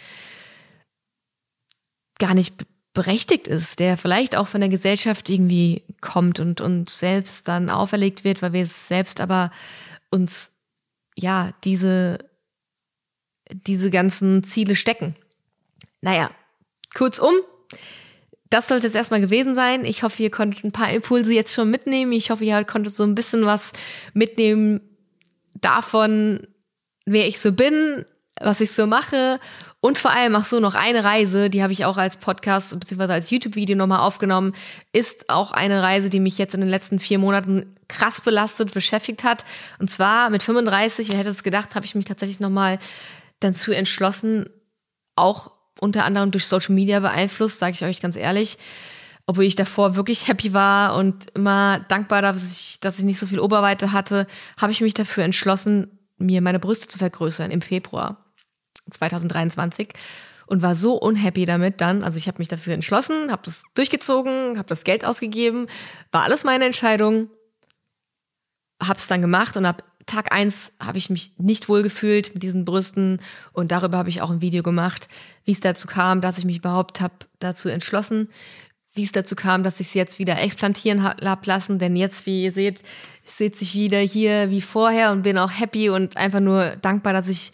gar 2.18 2.34
nicht 2.34 2.64
berechtigt 2.92 3.48
ist, 3.48 3.78
der 3.78 3.96
vielleicht 3.96 4.36
auch 4.36 4.48
von 4.48 4.60
der 4.60 4.70
Gesellschaft 4.70 5.30
irgendwie 5.30 5.82
kommt 6.00 6.40
und 6.40 6.60
uns 6.60 6.98
selbst 6.98 7.48
dann 7.48 7.70
auferlegt 7.70 8.24
wird, 8.24 8.42
weil 8.42 8.52
wir 8.52 8.64
es 8.64 8.88
selbst 8.88 9.20
aber 9.20 9.50
uns 10.10 10.52
ja 11.16 11.52
diese 11.64 12.18
diese 13.50 13.90
ganzen 13.90 14.44
Ziele 14.44 14.76
stecken. 14.76 15.14
Naja, 16.00 16.30
kurzum, 16.94 17.34
das 18.50 18.68
sollte 18.68 18.86
es 18.86 18.94
erstmal 18.94 19.20
gewesen 19.20 19.54
sein. 19.54 19.84
Ich 19.84 20.02
hoffe, 20.02 20.22
ihr 20.22 20.30
konntet 20.30 20.64
ein 20.64 20.72
paar 20.72 20.90
Impulse 20.90 21.32
jetzt 21.32 21.54
schon 21.54 21.70
mitnehmen. 21.70 22.12
Ich 22.12 22.30
hoffe, 22.30 22.44
ihr 22.44 22.64
konntet 22.64 22.94
so 22.94 23.04
ein 23.04 23.14
bisschen 23.14 23.46
was 23.46 23.72
mitnehmen 24.14 24.80
davon, 25.60 26.46
wer 27.04 27.26
ich 27.26 27.40
so 27.40 27.52
bin, 27.52 28.04
was 28.40 28.60
ich 28.60 28.72
so 28.72 28.86
mache 28.86 29.38
und 29.80 29.98
vor 29.98 30.10
allem 30.10 30.36
auch 30.36 30.44
so 30.44 30.60
noch 30.60 30.74
eine 30.74 31.04
Reise, 31.04 31.50
die 31.50 31.62
habe 31.62 31.72
ich 31.72 31.84
auch 31.84 31.96
als 31.96 32.16
Podcast 32.16 32.78
bzw. 32.78 33.12
als 33.12 33.30
YouTube-Video 33.30 33.76
nochmal 33.76 34.00
aufgenommen, 34.00 34.54
ist 34.92 35.28
auch 35.28 35.52
eine 35.52 35.82
Reise, 35.82 36.08
die 36.08 36.20
mich 36.20 36.38
jetzt 36.38 36.54
in 36.54 36.60
den 36.60 36.70
letzten 36.70 36.98
vier 36.98 37.18
Monaten 37.18 37.76
krass 37.88 38.20
belastet, 38.20 38.72
beschäftigt 38.72 39.22
hat. 39.22 39.44
Und 39.78 39.90
zwar 39.90 40.30
mit 40.30 40.42
35, 40.42 41.10
wer 41.10 41.18
hätte 41.18 41.30
es 41.30 41.42
gedacht, 41.42 41.74
habe 41.74 41.84
ich 41.84 41.94
mich 41.94 42.06
tatsächlich 42.06 42.40
nochmal 42.40 42.78
dazu 43.40 43.72
entschlossen, 43.72 44.48
auch 45.14 45.52
unter 45.80 46.04
anderem 46.04 46.30
durch 46.30 46.46
Social 46.46 46.74
Media 46.74 47.00
beeinflusst, 47.00 47.58
sage 47.58 47.72
ich 47.72 47.84
euch 47.84 48.00
ganz 48.00 48.16
ehrlich, 48.16 48.56
obwohl 49.26 49.44
ich 49.44 49.56
davor 49.56 49.96
wirklich 49.96 50.28
happy 50.28 50.52
war 50.52 50.94
und 50.96 51.30
immer 51.34 51.80
dankbar, 51.88 52.22
dass 52.22 52.50
ich, 52.50 52.80
dass 52.80 52.98
ich 52.98 53.04
nicht 53.04 53.18
so 53.18 53.26
viel 53.26 53.40
Oberweite 53.40 53.92
hatte, 53.92 54.26
habe 54.60 54.72
ich 54.72 54.80
mich 54.80 54.94
dafür 54.94 55.24
entschlossen, 55.24 55.98
mir 56.18 56.40
meine 56.40 56.60
Brüste 56.60 56.86
zu 56.86 56.98
vergrößern 56.98 57.50
im 57.50 57.62
Februar. 57.62 58.21
2023 58.90 59.88
und 60.46 60.62
war 60.62 60.74
so 60.74 60.94
unhappy 60.94 61.44
damit 61.44 61.80
dann. 61.80 62.04
Also 62.04 62.18
ich 62.18 62.28
habe 62.28 62.38
mich 62.38 62.48
dafür 62.48 62.74
entschlossen, 62.74 63.30
habe 63.30 63.42
das 63.44 63.64
durchgezogen, 63.74 64.58
habe 64.58 64.68
das 64.68 64.84
Geld 64.84 65.04
ausgegeben, 65.04 65.66
war 66.10 66.24
alles 66.24 66.44
meine 66.44 66.66
Entscheidung, 66.66 67.30
habe 68.82 68.98
es 68.98 69.06
dann 69.06 69.22
gemacht 69.22 69.56
und 69.56 69.64
ab 69.64 69.84
Tag 70.06 70.34
eins 70.34 70.72
habe 70.80 70.98
ich 70.98 71.10
mich 71.10 71.32
nicht 71.38 71.68
wohl 71.68 71.82
gefühlt 71.82 72.34
mit 72.34 72.42
diesen 72.42 72.64
Brüsten 72.64 73.20
und 73.52 73.70
darüber 73.70 73.98
habe 73.98 74.08
ich 74.08 74.20
auch 74.20 74.30
ein 74.30 74.40
Video 74.40 74.62
gemacht, 74.62 75.08
wie 75.44 75.52
es 75.52 75.60
dazu 75.60 75.86
kam, 75.86 76.20
dass 76.20 76.38
ich 76.38 76.44
mich 76.44 76.58
überhaupt 76.58 77.00
habe 77.00 77.14
dazu 77.38 77.68
entschlossen, 77.68 78.28
wie 78.94 79.04
es 79.04 79.12
dazu 79.12 79.36
kam, 79.36 79.62
dass 79.62 79.80
ich 79.80 79.88
sie 79.88 79.98
jetzt 79.98 80.18
wieder 80.18 80.40
explantieren 80.40 81.02
habe 81.02 81.46
lassen, 81.46 81.78
denn 81.78 81.96
jetzt, 81.96 82.26
wie 82.26 82.44
ihr 82.44 82.52
seht, 82.52 82.82
sehe 83.24 83.54
sich 83.54 83.74
wieder 83.74 84.00
hier 84.00 84.50
wie 84.50 84.60
vorher 84.60 85.12
und 85.12 85.22
bin 85.22 85.38
auch 85.38 85.50
happy 85.50 85.88
und 85.88 86.16
einfach 86.16 86.40
nur 86.40 86.76
dankbar, 86.76 87.12
dass 87.12 87.28
ich 87.28 87.52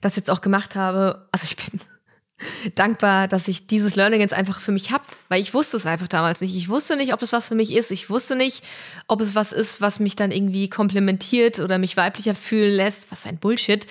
das 0.00 0.16
jetzt 0.16 0.30
auch 0.30 0.40
gemacht 0.40 0.76
habe. 0.76 1.28
Also 1.32 1.44
ich 1.44 1.56
bin 1.56 1.80
dankbar, 2.74 3.28
dass 3.28 3.48
ich 3.48 3.66
dieses 3.66 3.96
Learning 3.96 4.20
jetzt 4.20 4.34
einfach 4.34 4.60
für 4.60 4.72
mich 4.72 4.92
habe, 4.92 5.04
weil 5.28 5.40
ich 5.40 5.54
wusste 5.54 5.76
es 5.76 5.86
einfach 5.86 6.08
damals 6.08 6.40
nicht. 6.40 6.56
Ich 6.56 6.68
wusste 6.68 6.96
nicht, 6.96 7.12
ob 7.12 7.22
es 7.22 7.32
was 7.32 7.48
für 7.48 7.54
mich 7.54 7.72
ist. 7.72 7.90
Ich 7.90 8.10
wusste 8.10 8.36
nicht, 8.36 8.64
ob 9.06 9.20
es 9.20 9.34
was 9.34 9.52
ist, 9.52 9.80
was 9.80 10.00
mich 10.00 10.16
dann 10.16 10.30
irgendwie 10.30 10.68
komplementiert 10.68 11.60
oder 11.60 11.78
mich 11.78 11.96
weiblicher 11.96 12.34
fühlen 12.34 12.74
lässt. 12.74 13.10
Was 13.10 13.26
ein 13.26 13.38
Bullshit. 13.38 13.86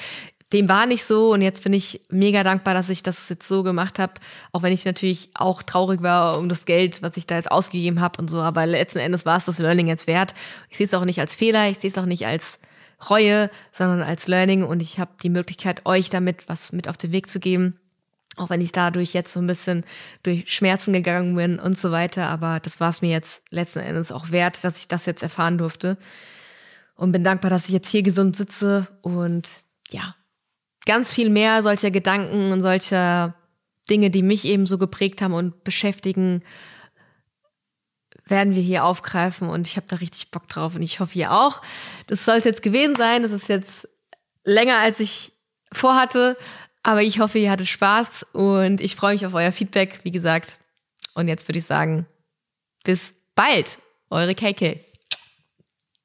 Dem 0.54 0.70
war 0.70 0.86
nicht 0.86 1.04
so 1.04 1.34
und 1.34 1.42
jetzt 1.42 1.64
bin 1.64 1.74
ich 1.74 2.00
mega 2.08 2.42
dankbar, 2.42 2.74
dass 2.74 2.88
ich 2.88 3.04
das 3.04 3.28
jetzt 3.28 3.50
so 3.50 3.64
gemacht 3.64 4.00
habe, 4.00 4.14
auch 4.54 4.62
wenn 4.62 4.72
ich 4.72 4.86
natürlich 4.86 5.30
auch 5.34 5.62
traurig 5.62 6.02
war 6.02 6.38
um 6.38 6.48
das 6.48 6.64
Geld, 6.64 7.02
was 7.02 7.18
ich 7.18 7.28
da 7.28 7.36
jetzt 7.36 7.52
ausgegeben 7.52 8.00
habe 8.00 8.22
und 8.22 8.30
so, 8.30 8.40
aber 8.40 8.66
letzten 8.66 9.00
Endes 9.00 9.26
war 9.26 9.38
es 9.38 9.44
das 9.44 9.60
Learning 9.60 9.88
jetzt 9.88 10.08
wert. 10.08 10.34
Ich 10.70 10.78
sehe 10.78 10.86
es 10.86 10.94
auch 10.94 11.04
nicht 11.04 11.20
als 11.20 11.36
Fehler, 11.36 11.70
ich 11.70 11.80
sehe 11.80 11.90
es 11.90 11.98
auch 11.98 12.06
nicht 12.06 12.28
als 12.28 12.60
Reue, 13.10 13.50
sondern 13.72 14.02
als 14.02 14.28
Learning 14.28 14.64
und 14.64 14.80
ich 14.82 15.00
habe 15.00 15.12
die 15.22 15.30
Möglichkeit, 15.30 15.86
euch 15.86 16.10
damit 16.10 16.50
was 16.50 16.72
mit 16.72 16.88
auf 16.88 16.98
den 16.98 17.12
Weg 17.12 17.30
zu 17.30 17.40
geben. 17.40 17.76
Auch 18.38 18.50
wenn 18.50 18.62
ich 18.62 18.72
dadurch 18.72 19.14
jetzt 19.14 19.34
so 19.34 19.40
ein 19.40 19.48
bisschen 19.48 19.84
durch 20.24 20.52
Schmerzen 20.52 20.94
gegangen 20.94 21.36
bin 21.36 21.60
und 21.60 21.78
so 21.78 21.92
weiter. 21.92 22.28
Aber 22.28 22.60
das 22.60 22.80
war 22.80 22.90
es 22.90 23.02
mir 23.02 23.10
jetzt 23.10 23.42
letzten 23.50 23.80
Endes 23.80 24.12
auch 24.12 24.32
wert, 24.32 24.64
dass 24.64 24.78
ich 24.78 24.88
das 24.88 25.06
jetzt 25.06 25.24
erfahren 25.24 25.58
durfte. 25.58 25.98
Und 26.96 27.12
bin 27.12 27.24
dankbar, 27.24 27.50
dass 27.50 27.66
ich 27.66 27.74
jetzt 27.74 27.90
hier 27.90 28.04
gesund 28.04 28.36
sitze 28.36 28.88
und 29.02 29.64
ja, 29.90 30.16
ganz 30.86 31.12
viel 31.12 31.30
mehr 31.30 31.62
solcher 31.62 31.92
Gedanken 31.92 32.52
und 32.52 32.62
solcher 32.62 33.36
Dinge, 33.90 34.10
die 34.10 34.24
mich 34.24 34.46
eben 34.46 34.66
so 34.66 34.78
geprägt 34.78 35.22
haben 35.22 35.34
und 35.34 35.64
beschäftigen, 35.64 36.44
werden 38.30 38.56
wir 38.56 38.62
hier 38.62 38.84
aufgreifen 38.84 39.50
und 39.50 39.68
ich 39.68 39.76
habe 39.76 39.88
da 39.90 39.98
richtig 39.98 40.32
Bock 40.32 40.48
drauf 40.48 40.76
und 40.76 40.82
ich 40.82 41.00
hoffe 41.00 41.18
ihr 41.18 41.32
auch. 41.32 41.62
Das 42.08 42.26
soll 42.26 42.38
es 42.38 42.44
jetzt 42.44 42.62
gewesen 42.62 42.96
sein. 42.96 43.24
Das 43.24 43.32
ist 43.32 43.50
jetzt 43.50 43.88
länger 44.44 44.78
als 44.78 45.00
ich 45.00 45.32
vorhatte, 45.72 46.38
aber 46.84 47.04
ich 47.04 47.20
hoffe, 47.20 47.40
ihr 47.40 47.52
hattet 47.52 47.68
Spaß 47.68 48.26
und 48.34 48.82
ich 48.82 48.96
freue 48.96 49.14
mich 49.14 49.26
auf 49.26 49.34
euer 49.34 49.52
Feedback, 49.52 50.00
wie 50.04 50.12
gesagt. 50.12 50.58
Und 51.14 51.28
jetzt 51.28 51.48
würde 51.48 51.60
ich 51.60 51.66
sagen, 51.66 52.06
bis 52.84 53.14
bald, 53.36 53.80
eure 54.10 54.36
KK. 54.36 54.80